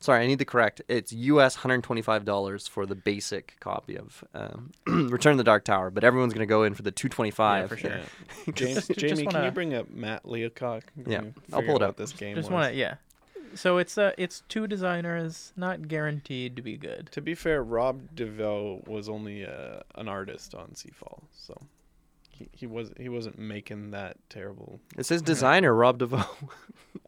Sorry, 0.00 0.22
I 0.22 0.26
need 0.28 0.38
to 0.38 0.44
correct. 0.46 0.80
It's 0.88 1.12
US 1.12 1.56
$125 1.56 2.68
for 2.68 2.86
the 2.86 2.94
basic 2.94 3.56
copy 3.60 3.96
of 3.98 4.24
um, 4.32 4.70
Return 4.86 5.32
of 5.32 5.38
the 5.38 5.44
Dark 5.44 5.64
Tower, 5.64 5.90
but 5.90 6.04
everyone's 6.04 6.32
going 6.32 6.46
to 6.46 6.50
go 6.50 6.62
in 6.62 6.74
for 6.74 6.82
the 6.82 6.92
225 6.92 7.62
yeah, 7.62 7.66
for 7.66 7.76
sure. 7.76 7.90
Yeah. 7.90 8.52
James, 8.54 8.74
Just- 8.86 8.88
just 8.88 9.00
Jamie, 9.00 9.26
can 9.26 9.44
you 9.44 9.50
bring 9.50 9.74
up 9.74 9.90
Matt 9.90 10.26
Leacock? 10.26 10.84
Yeah, 11.06 11.22
I'll 11.52 11.62
pull 11.62 11.76
it 11.76 11.82
out 11.82 11.96
This 11.96 12.12
game 12.12 12.36
Just 12.36 12.50
want 12.50 12.72
to, 12.72 12.78
yeah. 12.78 12.94
So 13.54 13.78
it's 13.78 13.96
uh, 13.98 14.12
it's 14.18 14.42
two 14.48 14.66
designers, 14.66 15.52
not 15.56 15.88
guaranteed 15.88 16.56
to 16.56 16.62
be 16.62 16.76
good. 16.76 17.08
To 17.12 17.20
be 17.20 17.34
fair, 17.34 17.62
Rob 17.62 18.00
Daviau 18.14 18.86
was 18.86 19.08
only 19.08 19.44
uh, 19.46 19.80
an 19.94 20.08
artist 20.08 20.54
on 20.54 20.68
Seafall, 20.74 21.22
so 21.36 21.54
he, 22.30 22.48
he 22.52 22.66
was 22.66 22.90
he 22.98 23.08
wasn't 23.08 23.38
making 23.38 23.90
that 23.92 24.16
terrible. 24.28 24.80
It 24.96 25.06
says 25.06 25.22
designer 25.22 25.74
Rob 25.74 25.98
Daviau. 25.98 26.26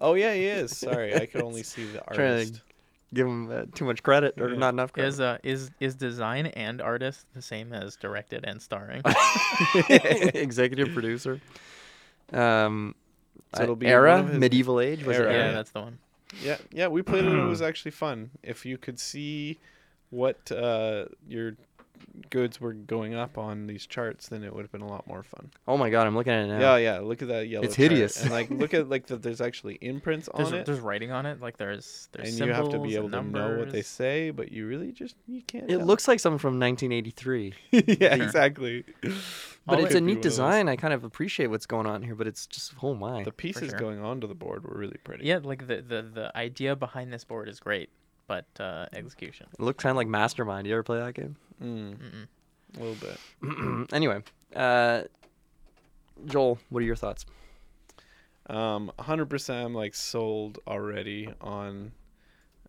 Oh 0.03 0.15
yeah, 0.15 0.33
he 0.33 0.47
is. 0.47 0.77
Sorry, 0.79 1.15
I 1.15 1.27
could 1.27 1.43
only 1.43 1.63
see 1.63 1.85
the 1.85 1.99
Trying 2.13 2.17
to 2.19 2.33
artist. 2.37 2.63
Give 3.13 3.27
him 3.27 3.51
uh, 3.51 3.65
too 3.75 3.85
much 3.85 4.03
credit 4.03 4.41
or 4.41 4.49
Yeah. 4.51 4.57
not 4.59 4.73
enough 4.73 4.93
credit. 4.95 5.09
Is 5.09 5.21
uh 5.21 5.37
is 5.43 5.71
is 5.79 5.95
design 5.95 6.47
and 6.47 6.81
artist 6.81 7.27
the 7.35 7.43
same 7.43 7.73
as 7.75 7.97
directed 7.97 8.45
and 8.47 8.63
starring? 8.63 9.03
Executive 9.89 10.93
producer. 10.95 11.41
Um, 12.33 12.95
So 13.55 13.63
it'll 13.65 13.77
be 13.77 13.89
era, 13.89 14.23
his- 14.23 14.39
medieval 14.39 14.81
age. 14.81 15.05
Was 15.05 15.17
Era, 15.19 15.31
it 15.31 15.37
yeah, 15.37 15.53
that's 15.53 15.71
the 15.73 15.81
one. 15.81 15.99
Yeah, 16.43 16.57
yeah, 16.71 16.89
we 16.89 17.03
played 17.03 17.25
it. 17.25 17.33
It 17.33 17.45
was 17.45 17.63
actually 17.71 17.93
fun. 17.93 18.31
If 18.43 18.65
you 18.65 18.79
could 18.79 18.99
see 18.99 19.59
what 20.11 20.51
uh, 20.53 21.07
your 21.27 21.57
goods 22.31 22.61
were 22.61 22.73
going 22.73 23.15
up 23.15 23.39
on 23.39 23.67
these 23.67 23.87
charts, 23.87 24.29
then 24.29 24.43
it 24.43 24.55
would 24.55 24.63
have 24.63 24.73
been 24.73 24.81
a 24.81 24.89
lot 24.89 25.07
more 25.07 25.23
fun. 25.23 25.51
Oh 25.67 25.77
my 25.77 25.91
god, 25.91 26.07
I'm 26.07 26.17
looking 26.17 26.33
at 26.33 26.45
it 26.45 26.49
now. 26.49 26.77
Yeah, 26.77 26.77
yeah. 26.77 26.99
Look 27.01 27.23
at 27.23 27.29
that 27.29 27.49
yellow. 27.49 27.65
It's 27.65 27.77
chart. 27.77 27.91
hideous. 27.91 28.23
And 28.23 28.31
like, 28.31 28.51
look 28.51 28.75
at 28.75 28.89
like 28.89 29.07
that. 29.07 29.23
There's 29.23 29.41
actually 29.41 29.79
imprints 29.81 30.29
on 30.29 30.43
There's, 30.43 30.53
it, 30.53 30.67
there's 30.67 30.81
writing 30.81 31.13
on 31.13 31.27
it. 31.27 31.41
Like 31.41 31.57
there's 31.57 32.09
there's 32.13 32.31
and 32.31 32.47
you 32.47 32.53
have 32.53 32.71
to 32.71 32.79
be 32.79 32.97
able 32.97 33.11
to 33.11 33.23
know 33.23 33.59
what 33.59 33.71
they 33.71 33.83
say, 33.83 34.31
but 34.31 34.53
you 34.53 34.67
really 34.67 34.93
just 34.93 35.17
you 35.27 35.43
can't. 35.43 35.71
It 35.71 35.79
tell. 35.79 35.87
looks 35.87 36.09
like 36.09 36.21
something 36.21 36.39
from 36.39 36.59
1983. 36.59 37.55
yeah, 38.01 38.15
exactly. 38.15 38.85
But 39.67 39.79
All 39.79 39.85
it's 39.85 39.95
a 39.95 39.99
could 39.99 40.07
be 40.07 40.13
one 40.13 40.15
neat 40.15 40.23
design. 40.23 40.69
I 40.69 40.77
kind 40.77 40.95
of 40.95 41.05
appreciate 41.05 41.49
what's 41.49 41.67
going 41.67 41.87
on 41.87 42.03
here, 42.03 42.15
but 42.15 42.27
it's 42.27 42.47
just 42.47 42.75
oh 42.83 42.95
my. 42.95 43.23
The 43.23 43.33
pieces 43.33 43.71
sure. 43.71 43.79
going 43.79 44.03
onto 44.03 44.27
the 44.27 44.35
board 44.35 44.65
were 44.65 44.77
really 44.77 44.97
pretty. 45.05 45.27
Yeah, 45.27 45.41
like 45.43 45.67
the, 45.67 45.83
the 45.83 46.03
the 46.03 46.37
idea 46.37 46.75
behind 46.75 47.13
this 47.13 47.25
board 47.25 47.49
is 47.49 47.61
great, 47.61 47.91
but 48.27 48.47
uh, 48.59 48.87
execution. 48.93 49.47
It 49.53 49.61
looks 49.61 49.83
kind 49.83 49.91
of 49.91 49.97
like 49.97 50.09
Mastermind. 50.09 50.67
You 50.67 50.75
ever 50.75 50.83
play 50.83 50.99
that 50.99 51.15
game? 51.15 51.37
Mm, 51.63 51.97
Mm-mm. 51.97 52.27
a 52.77 52.83
little 52.83 53.09
bit. 53.09 53.93
anyway, 53.93 54.23
uh, 54.57 55.03
Joel, 56.27 56.59
what 56.71 56.83
are 56.83 56.87
your 56.87 56.97
thoughts? 56.97 57.27
Um, 58.49 58.91
100% 58.99 59.65
I'm 59.65 59.75
like 59.75 59.95
sold 59.95 60.59
already 60.67 61.33
on 61.41 61.93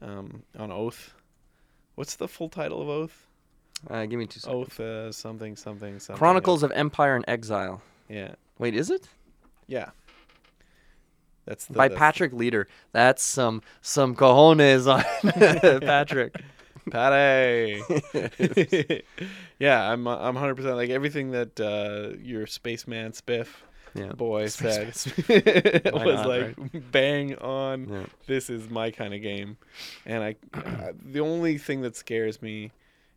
um, 0.01 0.43
on 0.57 0.71
Oath. 0.71 1.13
What's 1.95 2.15
the 2.15 2.27
full 2.27 2.49
title 2.49 2.81
of 2.81 2.89
Oath? 2.89 3.27
Uh, 3.89 4.05
give 4.05 4.19
me 4.19 4.27
two 4.27 4.39
seconds. 4.39 4.67
Oath 4.69 4.79
uh, 4.79 5.11
something 5.11 5.55
something 5.55 5.99
something. 5.99 6.17
Chronicles 6.19 6.63
of 6.63 6.71
Empire 6.71 7.15
and 7.15 7.25
Exile. 7.27 7.81
Yeah. 8.09 8.35
Wait, 8.59 8.75
is 8.75 8.89
it? 8.91 9.07
Yeah. 9.67 9.89
That's 11.45 11.65
the, 11.65 11.73
By 11.73 11.87
that's- 11.87 11.97
Patrick 11.99 12.31
Leder. 12.33 12.65
That's 12.91 13.23
some 13.23 13.61
some 13.81 14.15
cojones 14.15 14.87
on 14.87 15.81
Patrick. 15.81 16.35
Patty. 16.91 17.83
yeah, 19.59 19.91
I'm 19.91 20.07
uh, 20.07 20.17
I'm 20.17 20.35
100% 20.35 20.75
like 20.75 20.89
everything 20.89 21.31
that 21.31 21.59
uh, 21.59 22.17
your 22.19 22.47
spaceman 22.47 23.11
Spiff 23.11 23.47
Yeah. 23.93 24.13
boy 24.13 24.47
said 24.47 24.87
was 25.93 26.25
like 26.25 26.55
bang 26.91 27.35
on. 27.37 27.87
Yeah. 27.87 28.05
This 28.25 28.49
is 28.49 28.69
my 28.69 28.89
kind 28.89 29.13
of 29.13 29.21
game, 29.21 29.57
and 30.07 30.23
I, 30.23 30.35
I 30.55 30.93
the 31.03 31.19
only 31.19 31.59
thing 31.59 31.81
that 31.81 31.95
scares 31.95 32.41
me 32.41 32.71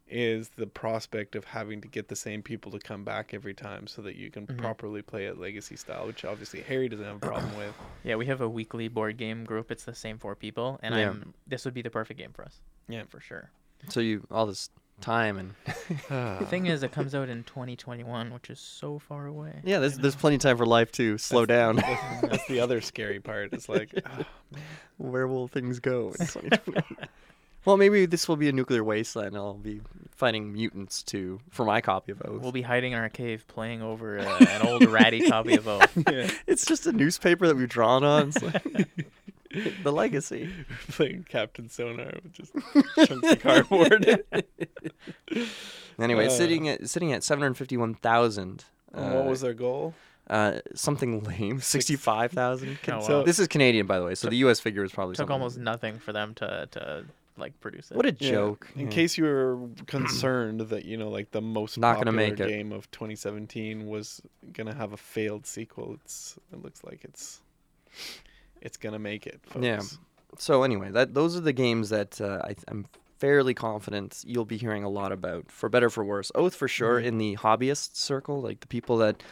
is 0.09 0.51
the 0.57 0.67
prospect 0.67 1.35
of 1.35 1.45
having 1.47 1.81
to 1.81 1.89
get 1.89 2.09
the 2.09 2.17
same 2.17 2.43
people 2.43 2.71
to 2.71 2.79
come 2.79 3.05
back 3.05 3.33
every 3.33 3.55
time 3.55 3.87
so 3.87 4.03
that 4.03 4.17
you 4.17 4.31
can 4.31 4.47
Mhm. 4.47 4.59
properly 4.59 5.01
play 5.03 5.25
it 5.27 5.39
legacy 5.39 5.77
style, 5.77 6.07
which 6.07 6.25
obviously 6.25 6.61
Harry 6.63 6.89
doesn't 6.89 7.05
have 7.07 7.17
a 7.17 7.21
problem 7.21 7.57
with. 7.59 7.75
Yeah, 8.03 8.17
we 8.17 8.27
have 8.27 8.41
a 8.43 8.49
weekly 8.49 8.89
board 8.89 9.17
game 9.17 9.45
group. 9.45 9.71
It's 9.71 9.85
the 9.85 9.95
same 9.95 10.19
four 10.19 10.37
people, 10.37 10.79
and 10.83 10.95
Yeah. 10.95 11.11
I'm 11.11 11.35
this 11.47 11.65
would 11.65 11.75
be 11.75 11.83
the 11.83 11.91
perfect 11.91 12.19
game 12.19 12.33
for 12.33 12.45
us. 12.45 12.61
Yeah. 12.89 13.05
for 13.09 13.21
sure. 13.21 13.51
So 13.89 14.01
you 14.01 14.27
all 14.31 14.47
this 14.47 14.69
time 15.01 15.39
and 15.39 15.55
The 16.09 16.47
thing 16.49 16.67
is, 16.67 16.83
it 16.83 16.93
comes 16.93 17.15
out 17.15 17.29
in 17.29 17.43
2021, 17.45 18.33
which 18.33 18.49
is 18.51 18.61
so 18.61 18.99
far 18.99 19.27
away. 19.27 19.61
yeah, 19.65 19.79
there's 19.81 19.99
there's 19.99 20.15
plenty 20.17 20.37
of 20.37 20.43
time 20.43 20.57
for 20.59 20.67
life 20.67 20.93
to 20.93 21.19
slow 21.19 21.47
down. 21.47 21.77
That's, 21.77 22.21
that's 22.29 22.47
the 22.47 22.61
other 22.61 22.81
scary 22.81 23.21
part. 23.21 23.53
It's 23.53 23.69
like, 23.69 23.91
ah, 24.07 24.25
Where 24.99 25.27
will 25.27 25.49
things 25.49 25.81
go 25.81 26.09
in 26.19 26.27
2021? 26.27 26.85
well, 27.65 27.77
maybe 27.77 28.07
this 28.07 28.29
will 28.29 28.37
be 28.37 28.49
a 28.49 28.53
nuclear 28.53 28.83
wasteland. 28.85 29.37
I'll 29.37 29.55
be 29.55 29.81
fighting 30.11 30.53
mutants 30.53 31.03
to 31.05 31.41
for 31.51 31.65
my 31.65 31.81
copy 31.81 32.13
of 32.13 32.23
Oath. 32.25 32.41
We'll 32.41 32.53
be 32.53 32.63
hiding 32.63 32.93
in 32.93 32.99
our 32.99 33.09
cave 33.09 33.47
playing 33.49 33.83
over 33.83 34.19
uh, 34.19 34.39
an 34.49 34.67
old 34.67 34.85
ratty 34.87 35.29
copy 35.29 35.55
of 35.55 35.67
Oath. 35.69 35.97
yeah, 36.11 36.31
it's 36.47 36.65
just 36.65 36.87
a 36.87 36.93
newspaper 36.93 37.47
that 37.49 37.57
we've 37.57 37.69
drawn 37.69 38.05
on. 38.05 38.29
It's 38.29 38.43
like, 38.43 39.83
the 39.83 39.93
legacy. 39.93 40.51
playing 40.89 41.27
Captain 41.29 41.69
Sonar 41.69 42.13
with 42.23 42.33
just 42.33 42.53
chunks 43.07 43.33
of 43.33 43.41
cardboard. 43.41 44.25
Anyway, 45.99 46.27
Uh. 46.27 46.31
sitting 46.31 46.69
at 46.69 46.89
sitting 46.89 47.13
at 47.13 47.23
seven 47.23 47.43
hundred 47.43 47.55
fifty 47.55 47.77
one 47.77 47.95
thousand. 47.95 48.65
And 48.93 49.15
what 49.15 49.27
was 49.27 49.41
their 49.41 49.55
goal? 49.55 49.95
uh, 50.31 50.59
something 50.75 51.23
lame? 51.25 51.61
Sixty 51.61 51.97
five 51.97 52.33
thousand. 52.33 52.79
Oh, 52.89 53.01
So- 53.01 53.23
This 53.25 53.39
is 53.39 53.47
Canadian, 53.49 53.87
by 53.87 53.99
the 53.99 54.05
way, 54.07 54.15
so 54.15 54.29
the 54.29 54.37
U.S. 54.37 54.59
figure 54.59 54.83
is 54.85 54.91
probably 54.93 55.13
took 55.15 55.19
something- 55.29 55.33
almost 55.35 55.59
nothing 55.59 55.99
for 55.99 56.13
them 56.13 56.35
to 56.37 56.67
to 56.73 57.05
like 57.37 57.59
produce 57.61 57.91
it. 57.91 57.97
What 57.97 58.07
a 58.07 58.13
Yeah, 58.13 58.31
joke! 58.31 58.69
In 58.77 58.83
Yeah. 58.87 58.89
case 58.91 59.19
you 59.19 59.25
were 59.25 59.59
concerned 59.87 60.61
that 60.61 60.85
you 60.85 60.97
know, 60.97 61.09
like 61.11 61.31
the 61.33 61.41
most 61.43 61.79
Not 61.79 61.95
gonna 61.95 62.13
popular 62.13 62.31
make 62.31 62.41
it. 62.41 62.49
game 62.49 62.73
of 62.73 62.91
2017 62.91 63.87
was 63.87 64.21
gonna 64.53 64.75
have 64.75 64.93
a 64.93 64.97
failed 64.97 65.47
sequel, 65.47 65.95
it's 66.05 66.39
it 66.53 66.63
looks 66.63 66.83
like 66.85 67.05
it's 67.05 67.41
it's 68.61 68.77
gonna 68.77 68.99
make 68.99 69.27
it. 69.27 69.41
Folks. 69.45 69.65
Yeah. 69.65 69.83
So 70.39 70.63
anyway, 70.63 70.91
that 70.91 71.15
those 71.15 71.37
are 71.37 71.41
the 71.41 71.53
games 71.53 71.91
that 71.91 72.21
uh, 72.21 72.41
I, 72.45 72.55
I'm 72.69 72.87
fairly 73.19 73.55
confident 73.55 74.23
you'll 74.27 74.45
be 74.45 74.57
hearing 74.57 74.83
a 74.85 74.89
lot 74.89 75.13
about, 75.13 75.51
for 75.51 75.69
better 75.69 75.89
for 75.89 76.05
worse. 76.05 76.33
Oath 76.35 76.55
for 76.57 76.67
sure 76.69 77.01
Mhm. 77.01 77.05
in 77.05 77.19
the 77.19 77.37
hobbyist 77.37 77.97
circle, 77.97 78.41
like 78.41 78.61
the 78.61 78.67
people 78.67 78.97
that 78.99 79.23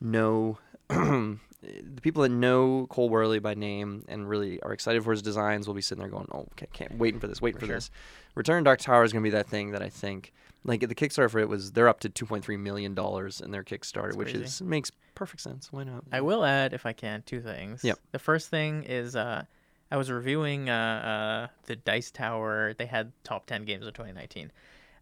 know. 0.00 0.58
The 1.62 2.00
people 2.00 2.22
that 2.22 2.28
know 2.28 2.86
Cole 2.88 3.10
Wehrle 3.10 3.40
by 3.42 3.54
name 3.54 4.04
and 4.08 4.28
really 4.28 4.60
are 4.62 4.72
excited 4.72 5.02
for 5.02 5.10
his 5.12 5.22
designs 5.22 5.66
will 5.66 5.74
be 5.74 5.80
sitting 5.82 6.00
there 6.02 6.10
going, 6.10 6.28
"Oh, 6.32 6.46
okay, 6.52 6.66
can't 6.72 6.96
waiting 6.98 7.18
for 7.20 7.26
this, 7.26 7.40
waiting 7.40 7.58
For 7.58 7.66
for, 7.66 7.66
sure. 7.66 7.76
this." 7.76 7.90
Return 8.34 8.64
Dark 8.64 8.80
Tower 8.80 9.04
is 9.04 9.12
going 9.12 9.22
to 9.22 9.26
be 9.26 9.32
that 9.34 9.48
thing 9.48 9.70
that 9.72 9.82
I 9.82 9.88
think, 9.88 10.32
like 10.64 10.80
the 10.80 10.94
Kickstarter 10.94 11.30
for 11.30 11.38
it 11.38 11.48
was, 11.48 11.72
they're 11.72 11.88
up 11.88 12.00
to 12.00 12.10
2.3 12.10 12.58
million 12.58 12.94
dollars 12.94 13.40
in 13.40 13.50
their 13.50 13.64
Kickstarter, 13.64 14.06
That's 14.08 14.16
which 14.16 14.28
crazy. 14.32 14.44
is 14.44 14.62
makes 14.62 14.90
perfect 15.14 15.40
sense. 15.40 15.72
Why 15.72 15.84
not? 15.84 16.04
I 16.12 16.20
will 16.20 16.44
add, 16.44 16.72
if 16.74 16.84
I 16.84 16.92
can, 16.92 17.22
two 17.24 17.40
things. 17.40 17.82
Yep. 17.82 17.98
The 18.12 18.18
first 18.18 18.50
thing 18.50 18.82
is 18.84 19.16
uh, 19.16 19.44
I 19.90 19.96
was 19.96 20.10
reviewing 20.10 20.68
uh, 20.68 21.48
uh, 21.48 21.52
the 21.66 21.76
Dice 21.76 22.10
Tower. 22.10 22.74
They 22.74 22.86
had 22.86 23.12
top 23.24 23.46
10 23.46 23.64
games 23.64 23.86
of 23.86 23.94
2019. 23.94 24.52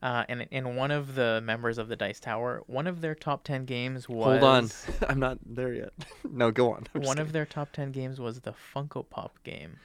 Uh, 0.05 0.23
and 0.29 0.47
in 0.51 0.77
one 0.77 0.91
of 0.91 1.15
the 1.15 1.41
members 1.43 1.79
of 1.79 1.89
the 1.89 1.97
Dice 1.97 2.21
Tower, 2.21 2.63
one 2.67 2.87
of 2.87 3.01
their 3.01 3.15
top 3.15 3.43
10 3.43 3.65
games 3.65 4.07
was. 4.07 4.39
Hold 4.39 4.45
on, 4.45 4.71
I'm 5.09 5.19
not 5.19 5.39
there 5.47 5.73
yet. 5.73 5.95
no, 6.31 6.51
go 6.51 6.73
on. 6.73 6.87
I'm 6.95 7.01
One 7.01 7.17
kidding. 7.17 7.23
of 7.23 7.33
their 7.33 7.47
top 7.47 7.73
10 7.73 7.91
games 7.91 8.21
was 8.21 8.41
the 8.41 8.53
Funko 8.53 9.09
Pop 9.09 9.43
game, 9.45 9.79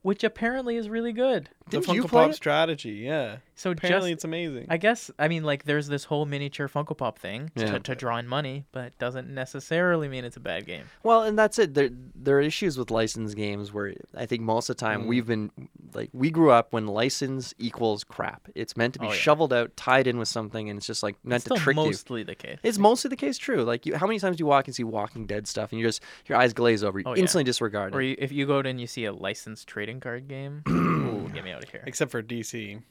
which 0.00 0.24
apparently 0.24 0.76
is 0.76 0.88
really 0.88 1.12
good. 1.12 1.50
The 1.70 1.80
Didn't 1.80 1.94
you 1.94 2.02
Funko 2.04 2.08
play 2.08 2.22
Pop 2.22 2.30
it? 2.30 2.34
strategy, 2.36 2.90
yeah. 2.90 3.36
So 3.54 3.70
Apparently, 3.72 4.10
just 4.10 4.18
it's 4.18 4.24
amazing. 4.24 4.66
I 4.70 4.76
guess 4.78 5.10
I 5.18 5.28
mean 5.28 5.44
like 5.44 5.64
there's 5.64 5.86
this 5.88 6.04
whole 6.04 6.24
miniature 6.26 6.66
Funko 6.68 6.96
Pop 6.96 7.18
thing 7.18 7.50
Yeah. 7.54 7.72
to, 7.72 7.80
to 7.80 7.94
draw 7.94 8.16
in 8.16 8.26
money, 8.26 8.64
but 8.72 8.84
it 8.86 8.98
doesn't 8.98 9.28
necessarily 9.28 10.08
mean 10.08 10.24
it's 10.24 10.36
a 10.36 10.40
bad 10.40 10.64
game. 10.66 10.84
Well, 11.02 11.22
and 11.24 11.38
that's 11.38 11.58
it. 11.58 11.74
There, 11.74 11.90
there 12.14 12.38
are 12.38 12.40
issues 12.40 12.78
with 12.78 12.90
licensed 12.90 13.36
games 13.36 13.72
where 13.72 13.94
I 14.16 14.24
think 14.26 14.42
most 14.42 14.70
of 14.70 14.76
the 14.76 14.80
time 14.80 15.02
Mm. 15.02 15.06
we've 15.06 15.26
been 15.26 15.50
like 15.94 16.08
we 16.12 16.30
grew 16.30 16.50
up 16.50 16.72
when 16.72 16.86
license 16.86 17.52
equals 17.58 18.02
crap. 18.04 18.48
It's 18.54 18.76
meant 18.76 18.94
to 18.94 19.00
be 19.00 19.06
Oh, 19.08 19.10
yeah. 19.10 19.16
shoveled 19.16 19.52
out, 19.52 19.76
tied 19.76 20.06
in 20.06 20.18
with 20.18 20.28
something, 20.28 20.70
and 20.70 20.78
it's 20.78 20.86
just 20.86 21.02
like 21.02 21.16
meant 21.24 21.44
It's 21.46 21.54
to 21.54 21.60
trick 21.60 21.76
you. 21.76 21.82
mostly 21.84 22.22
the 22.22 22.34
case. 22.34 22.58
It's 22.62 22.78
mostly 22.78 23.08
the 23.10 23.16
case. 23.16 23.36
True. 23.38 23.62
Like, 23.64 23.84
you, 23.86 23.94
how 23.96 24.06
many 24.06 24.18
times 24.18 24.36
do 24.38 24.42
you 24.42 24.46
walk 24.46 24.66
and 24.68 24.74
see 24.74 24.84
Walking 24.84 25.26
Dead 25.26 25.46
stuff, 25.46 25.70
and 25.72 25.80
you 25.80 25.86
just 25.86 26.02
your 26.26 26.38
eyes 26.38 26.52
glaze 26.54 26.82
over, 26.82 26.98
you 26.98 27.04
Oh, 27.06 27.14
yeah. 27.14 27.20
instantly 27.22 27.44
disregard 27.44 27.94
Or 27.94 28.00
it. 28.00 28.06
you, 28.06 28.16
if 28.18 28.32
you 28.32 28.46
go 28.46 28.58
out 28.58 28.66
and 28.66 28.80
you 28.80 28.86
see 28.86 29.04
a 29.04 29.12
licensed 29.12 29.68
trading 29.68 30.00
card 30.00 30.28
game, 30.28 30.62
ooh, 30.68 30.99
get 31.34 31.44
me 31.44 31.52
out 31.52 31.62
of 31.62 31.70
here. 31.70 31.82
Except 31.86 32.10
for 32.10 32.22
DC. 32.22 32.82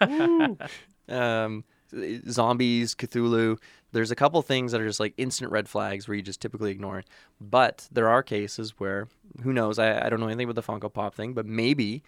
um, 1.08 1.64
zombies, 2.28 2.94
Cthulhu. 2.94 3.58
There's 3.92 4.10
a 4.10 4.16
couple 4.16 4.42
things 4.42 4.72
that 4.72 4.80
are 4.80 4.86
just 4.86 5.00
like 5.00 5.14
instant 5.16 5.50
red 5.52 5.68
flags 5.68 6.06
where 6.08 6.14
you 6.16 6.22
just 6.22 6.40
typically 6.40 6.70
ignore 6.70 6.98
it. 6.98 7.06
But 7.40 7.88
there 7.90 8.08
are 8.08 8.22
cases 8.22 8.74
where, 8.78 9.08
who 9.42 9.52
knows? 9.52 9.78
I, 9.78 10.04
I 10.06 10.08
don't 10.10 10.20
know 10.20 10.26
anything 10.26 10.48
about 10.48 10.56
the 10.56 10.72
Funko 10.72 10.92
Pop 10.92 11.14
thing, 11.14 11.32
but 11.32 11.46
maybe 11.46 12.02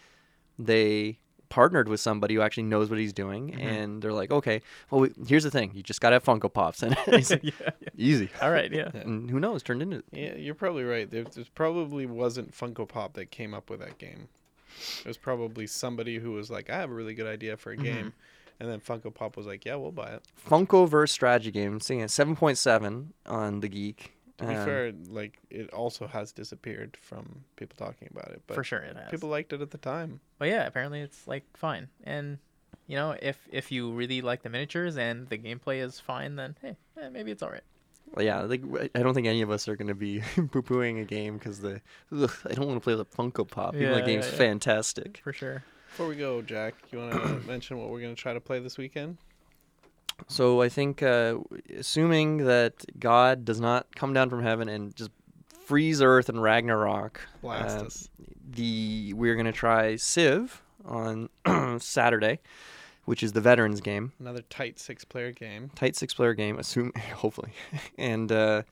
they 0.59 1.19
partnered 1.49 1.89
with 1.89 1.99
somebody 1.99 2.35
who 2.35 2.43
actually 2.43 2.65
knows 2.65 2.91
what 2.91 2.99
he's 2.99 3.15
doing, 3.15 3.53
Mhm. 3.53 3.63
and 3.63 4.03
they're 4.03 4.13
like, 4.13 4.31
okay, 4.31 4.61
well, 4.91 5.01
we, 5.03 5.13
here's 5.27 5.45
the 5.45 5.51
thing: 5.51 5.71
you 5.73 5.83
just 5.83 5.99
gotta 6.03 6.17
have 6.17 6.25
Funko 6.25 6.53
Pops, 6.53 6.83
and 6.83 6.95
it's 7.07 7.31
like, 7.31 7.43
yeah, 7.43 7.53
yeah. 7.81 7.89
easy. 7.97 8.29
All 8.43 8.51
right, 8.51 8.71
yeah. 8.71 8.91
Yeah. 8.93 9.01
And 9.01 9.31
who 9.31 9.41
knows? 9.41 9.63
Turned 9.63 9.81
into 9.81 10.03
Yeah, 10.13 10.35
you're 10.35 10.55
probably 10.55 10.85
right. 10.85 11.11
There, 11.11 11.25
there 11.25 11.45
probably 11.55 12.05
wasn't 12.05 12.53
Funko 12.53 12.87
Pop 12.87 13.15
that 13.15 13.31
came 13.31 13.55
up 13.55 13.71
with 13.71 13.81
that 13.81 13.97
game. 13.97 14.29
It 15.01 15.07
was 15.07 15.17
probably 15.17 15.67
somebody 15.67 16.19
who 16.19 16.33
was 16.33 16.51
like, 16.51 16.71
I 16.71 16.77
have 16.77 16.91
a 16.91 16.95
really 16.95 17.15
good 17.15 17.27
idea 17.27 17.57
for 17.57 17.73
a 17.73 17.75
Mm-hmm. 17.77 17.85
game. 17.85 18.13
And 18.61 18.69
then 18.69 18.81
Funko 18.81 19.15
Pop 19.15 19.37
was 19.37 19.47
like, 19.47 19.65
yeah, 19.65 19.77
we'll 19.77 19.93
buy 19.93 20.09
it. 20.09 20.23
Funko 20.49 20.89
Funkoverse 20.89 21.11
strategy 21.11 21.53
game, 21.53 21.79
seeing 21.79 22.03
at 22.03 22.11
seven 22.11 22.35
point 22.35 22.59
seven 22.59 23.13
on 23.25 23.61
the 23.61 23.69
Geek. 23.69 24.15
To 24.39 24.47
be 24.47 24.55
Um, 24.55 24.65
fair, 24.65 24.93
like, 25.11 25.39
it 25.51 25.73
also 25.73 26.07
has 26.09 26.33
disappeared 26.33 26.97
from 27.01 27.45
people 27.57 27.77
talking 27.77 28.09
about 28.11 28.29
it. 28.33 28.43
But 28.47 28.55
For 28.55 28.65
sure 28.65 28.81
it 28.81 28.97
has. 28.97 29.11
people 29.11 29.29
liked 29.29 29.53
it 29.53 29.61
at 29.61 29.71
the 29.71 29.79
time. 29.79 30.21
But 30.39 30.49
yeah, 30.49 30.67
apparently 30.67 31.01
it's 31.01 31.27
like 31.29 31.45
fine. 31.57 31.89
And 32.05 32.39
you 32.89 32.97
know, 32.97 33.17
if 33.23 33.47
if 33.53 33.71
you 33.71 33.93
really 33.93 34.21
like 34.23 34.43
the 34.43 34.49
miniatures 34.49 34.97
and 34.97 35.29
the 35.29 35.39
gameplay 35.39 35.81
is 35.83 36.01
fine, 36.01 36.35
then 36.37 36.57
hey, 36.63 36.77
eh, 37.01 37.09
maybe 37.11 37.31
it's 37.31 37.43
all 37.43 37.51
right. 37.51 37.63
Well, 38.15 38.25
yeah, 38.25 38.41
like 38.43 38.63
w- 38.63 38.89
I 38.95 38.99
don't 39.01 39.15
think 39.15 39.27
any 39.27 39.43
of 39.43 39.51
us 39.51 39.69
are 39.69 39.77
going 39.77 39.89
to 39.89 39.95
be 39.95 40.21
poo-pooing 40.51 41.01
a 41.03 41.05
game 41.05 41.39
because 41.39 41.61
the 41.61 41.81
ugh, 42.17 42.33
I 42.49 42.55
don't 42.55 42.67
want 42.67 42.77
to 42.77 42.85
play 42.85 42.95
with 42.95 43.07
a 43.13 43.17
Funko 43.17 43.49
Pop. 43.49 43.75
Even 43.75 43.91
though 43.91 43.97
Yeah, 43.97 44.01
the 44.01 44.07
game's 44.07 44.27
yeah, 44.27 44.33
yeah. 44.33 44.39
fantastic. 44.39 45.21
For 45.23 45.33
sure. 45.33 45.63
Before 45.91 46.09
we 46.09 46.17
go, 46.17 46.43
Jack, 46.43 46.75
you 46.91 46.99
want 46.99 47.13
to 47.13 47.47
mention 47.47 47.79
what 47.79 47.91
we're 47.91 48.01
going 48.01 48.15
to 48.15 48.21
try 48.21 48.33
to 48.33 48.41
play 48.41 48.59
this 48.61 48.79
weekend? 48.79 49.19
So 50.27 50.63
I 50.63 50.69
think, 50.69 51.03
uh, 51.03 51.37
assuming 51.77 52.39
that 52.39 52.85
God 52.99 53.45
does 53.45 53.61
not 53.61 53.95
come 53.95 54.13
down 54.13 54.31
from 54.31 54.43
heaven 54.43 54.69
and 54.69 54.95
just 54.97 55.11
freeze 55.65 56.03
Earth 56.03 56.29
and 56.29 56.43
Ragnarok, 56.43 57.21
Blast 57.41 57.79
uh, 57.79 57.85
us. 57.87 58.09
the 58.51 59.13
we're 59.15 59.35
going 59.35 59.47
to 59.47 59.53
try 59.53 59.95
Civ 59.97 60.63
on 60.85 61.29
Saturday, 61.79 62.41
which 63.09 63.23
is 63.23 63.33
the 63.33 63.41
veterans 63.41 63.81
game, 63.81 64.13
Another 64.21 64.43
tight 64.43 64.79
six 64.79 65.03
player 65.03 65.33
game. 65.33 65.71
tight 65.75 65.97
six-player 65.97 66.35
game. 66.35 66.59
Assume 66.59 66.93
hopefully, 67.15 67.53
and 67.97 68.31
uh, 68.31 68.63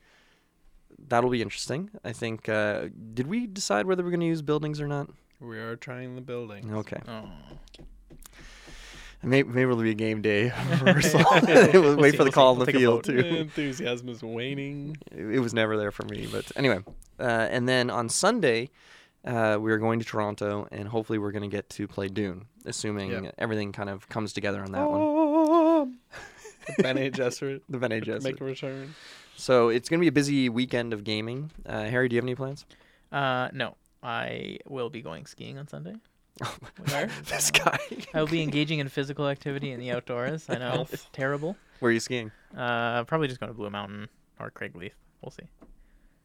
that'll 1.09 1.31
be 1.31 1.41
interesting. 1.41 1.91
I 2.05 2.13
think. 2.13 2.47
Uh, 2.49 2.89
did 3.15 3.29
we 3.29 3.47
decide 3.47 3.87
whether 3.87 4.05
we're 4.05 4.11
going 4.11 4.21
to 4.21 4.27
use 4.27 4.43
buildings 4.43 4.79
or 4.79 4.87
not? 4.89 5.09
We 5.41 5.59
are 5.59 5.75
trying 5.75 6.15
the 6.17 6.21
building. 6.21 6.75
Okay. 6.75 7.01
Oh. 7.09 7.31
Maybe, 9.23 9.49
maybe 9.49 9.63
it'll 9.63 9.83
be 9.83 9.91
a 9.91 9.95
game 9.95 10.21
day 10.21 10.53
reversal. 10.71 11.25
we'll 11.43 11.97
wait 11.97 12.11
see, 12.11 12.17
for 12.19 12.25
the 12.25 12.25
we'll 12.25 12.33
call 12.33 12.53
in 12.53 12.59
We'll 12.59 12.67
the 12.67 12.73
field 12.73 13.05
too. 13.05 13.19
Enthusiasm 13.19 14.11
is 14.11 14.23
waning. 14.23 14.99
It 15.11 15.37
it 15.37 15.41
was 15.41 15.55
never 15.55 15.79
there 15.79 15.91
for 15.91 16.05
me, 16.05 16.29
but 16.31 16.53
anyway. 16.57 16.81
Uh, 17.19 17.23
and 17.51 17.67
then 17.67 17.89
on 17.89 18.11
Sunday, 18.11 18.69
uh, 19.25 19.57
we 19.59 19.73
are 19.73 19.79
going 19.79 19.99
to 19.99 20.05
Toronto, 20.05 20.69
and 20.71 20.87
hopefully 20.89 21.19
we're 21.19 21.33
going 21.33 21.51
to 21.51 21.57
get 21.57 21.69
to 21.71 21.89
play 21.89 22.09
Dune, 22.09 22.47
assuming 22.67 23.25
Yep. 23.25 23.35
everything 23.39 23.73
kind 23.73 23.89
of 23.89 24.09
comes 24.09 24.33
together 24.33 24.63
on 24.63 24.73
that 24.73 24.89
one. 24.89 25.99
Ben 26.79 26.99
H. 26.99 27.19
Essert 27.21 27.63
the 27.69 27.79
Ben 27.79 27.93
H. 27.93 28.07
make 28.23 28.41
a 28.41 28.45
return. 28.45 28.95
So 29.37 29.69
it's 29.69 29.89
going 29.89 29.99
to 30.01 30.03
be 30.03 30.09
a 30.09 30.13
busy 30.13 30.49
weekend 30.49 30.93
of 30.93 31.05
gaming. 31.05 31.51
Uh, 31.65 31.85
Harry, 31.85 32.09
do 32.09 32.15
you 32.17 32.19
have 32.19 32.25
any 32.25 32.35
plans? 32.35 32.65
Uh, 33.13 33.49
no, 33.53 33.77
I 34.03 34.59
will 34.67 34.91
be 34.91 35.03
going 35.03 35.27
skiing 35.27 35.59
on 35.59 35.69
Sunday. 35.69 35.95
Where? 36.91 37.09
this 37.27 37.51
guy. 37.51 37.79
I 38.13 38.21
will 38.21 38.27
be 38.29 38.43
engaging 38.43 38.79
in 38.79 38.89
physical 38.89 39.29
activity 39.29 39.71
in 39.73 39.81
the 39.81 39.91
outdoors. 39.93 40.47
I 40.49 40.59
know 40.59 40.87
it's 40.93 41.07
terrible. 41.13 41.57
Where 41.81 41.91
are 41.91 41.93
you 41.93 42.01
skiing? 42.01 42.31
Uh, 42.57 43.05
probably 43.05 43.29
just 43.29 43.41
going 43.41 43.49
to 43.53 43.57
Blue 43.57 43.71
Mountain 43.71 44.09
or 44.41 44.51
Craigleith. 44.51 44.93
We'll 45.23 45.31
see. 45.31 45.45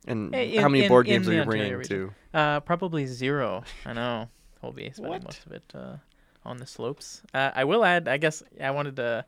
And 0.07 0.33
Eh, 0.33 0.59
how 0.59 0.67
many 0.69 0.83
in- 0.85 0.89
board 0.89 1.05
games 1.05 1.27
are 1.29 1.33
you 1.33 1.41
Ontario 1.41 1.59
bringing 1.59 1.77
region. 1.77 2.13
to? 2.33 2.37
Uh, 2.37 2.59
probably 2.61 3.05
zero. 3.05 3.63
I 3.85 3.93
know. 3.93 4.29
We'll 4.61 4.71
be 4.71 4.89
spending 4.91 5.11
What? 5.11 5.23
most 5.23 5.45
of 5.45 5.51
it 5.51 5.63
uh, 5.73 5.95
on 6.45 6.57
the 6.57 6.65
slopes. 6.65 7.21
Uh, 7.33 7.51
I 7.53 7.63
will 7.63 7.83
add. 7.85 8.07
I 8.07 8.17
guess 8.17 8.41
I 8.61 8.71
wanted 8.71 8.95
to 8.97 9.25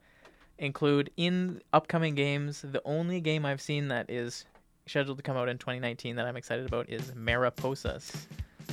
include 0.58 1.10
in 1.18 1.62
upcoming 1.72 2.16
games. 2.16 2.62
The 2.64 2.82
only 2.86 3.22
game 3.22 3.46
I've 3.46 3.62
seen 3.62 3.88
that 3.90 4.10
is 4.10 4.46
scheduled 4.86 5.18
to 5.18 5.24
come 5.24 5.38
out 5.38 5.50
in 5.50 5.58
2019 5.58 6.16
that 6.18 6.26
I'm 6.26 6.36
excited 6.38 6.66
about 6.66 6.90
is 6.90 7.12
Mariposas, 7.12 8.12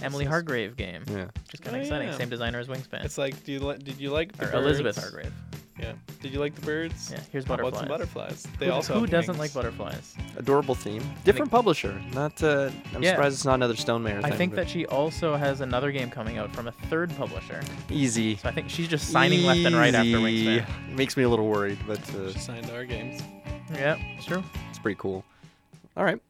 Emily? 0.02 0.24
Hargrave 0.24 0.76
game. 0.76 1.04
Yeah. 1.08 1.24
Which 1.24 1.54
is 1.54 1.60
kind 1.60 1.76
of 1.76 1.80
Oh, 1.82 1.84
exciting. 1.84 2.08
yeah. 2.08 2.16
Same 2.16 2.28
designer 2.28 2.58
as 2.58 2.68
Wingspan. 2.68 3.04
It's 3.04 3.18
like, 3.18 3.42
do 3.44 3.52
you 3.52 3.60
li- 3.60 3.78
did 3.78 4.00
you 4.00 4.10
like 4.10 4.32
the 4.36 4.50
or 4.50 4.60
Elizabeth? 4.60 4.96
Hargrave. 4.98 5.32
Yeah. 5.80 5.92
Did 6.20 6.32
you 6.32 6.40
like 6.40 6.54
the 6.54 6.60
birds? 6.60 7.10
Yeah. 7.12 7.20
Here's 7.32 7.44
How 7.44 7.56
butterflies. 7.56 7.72
about 7.72 7.80
some 7.80 7.88
butterflies? 7.88 8.46
They 8.58 8.66
who, 8.66 8.72
also 8.72 8.94
who 8.94 9.00
have 9.00 9.10
doesn't 9.10 9.38
wings. 9.38 9.54
like 9.54 9.64
butterflies? 9.64 10.14
Adorable 10.36 10.74
theme. 10.74 11.02
Different 11.24 11.50
publisher. 11.50 12.00
Not. 12.12 12.42
Uh, 12.42 12.70
I'm 12.94 13.02
Yeah. 13.02 13.12
surprised 13.12 13.34
it's 13.36 13.44
not 13.46 13.54
another 13.54 13.74
Stonemaier 13.74 14.18
I 14.24 14.28
thing, 14.28 14.38
think 14.38 14.52
but 14.52 14.56
that 14.56 14.68
she 14.68 14.84
also 14.86 15.36
has 15.36 15.60
another 15.62 15.90
game 15.92 16.10
coming 16.10 16.36
out 16.38 16.54
from 16.54 16.68
a 16.68 16.72
third 16.72 17.16
publisher. 17.16 17.62
easy. 17.88 18.36
So 18.36 18.48
I 18.48 18.52
think 18.52 18.68
she's 18.68 18.88
just 18.88 19.08
signing 19.10 19.44
left 19.44 19.60
and 19.60 19.74
right 19.74 19.94
after 19.94 20.06
Easy. 20.08 20.60
Wingspan. 20.60 20.94
Makes 20.94 21.16
me 21.16 21.22
a 21.22 21.28
little 21.28 21.48
worried, 21.48 21.78
but 21.86 21.98
uh, 22.14 22.32
She 22.32 22.38
signed 22.38 22.70
our 22.70 22.84
games. 22.84 23.22
Yeah, 23.72 23.96
it's 24.16 24.26
true. 24.26 24.42
it's 24.68 24.78
pretty 24.78 24.98
cool. 25.00 25.24
All 25.96 26.04
right. 26.04 26.20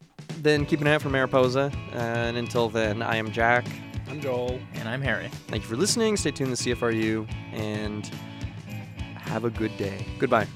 Then 0.41 0.65
keep 0.65 0.79
an 0.81 0.87
eye 0.87 0.93
out 0.95 1.01
for 1.01 1.09
Mariposa. 1.09 1.71
and 1.93 2.37
until 2.37 2.69
then, 2.69 3.01
I 3.01 3.17
am 3.17 3.31
Jack. 3.31 3.65
I'm 4.09 4.19
Joel. 4.21 4.59
And 4.75 4.87
I'm 4.89 5.01
Harry. 5.01 5.27
Thank 5.47 5.63
you 5.63 5.69
for 5.69 5.75
listening. 5.75 6.17
Stay 6.17 6.31
tuned 6.31 6.55
to 6.55 6.61
CFRU 6.75 7.27
and 7.53 8.09
have 9.31 9.45
a 9.45 9.49
good 9.49 9.75
day. 9.77 10.05
Goodbye. 10.19 10.47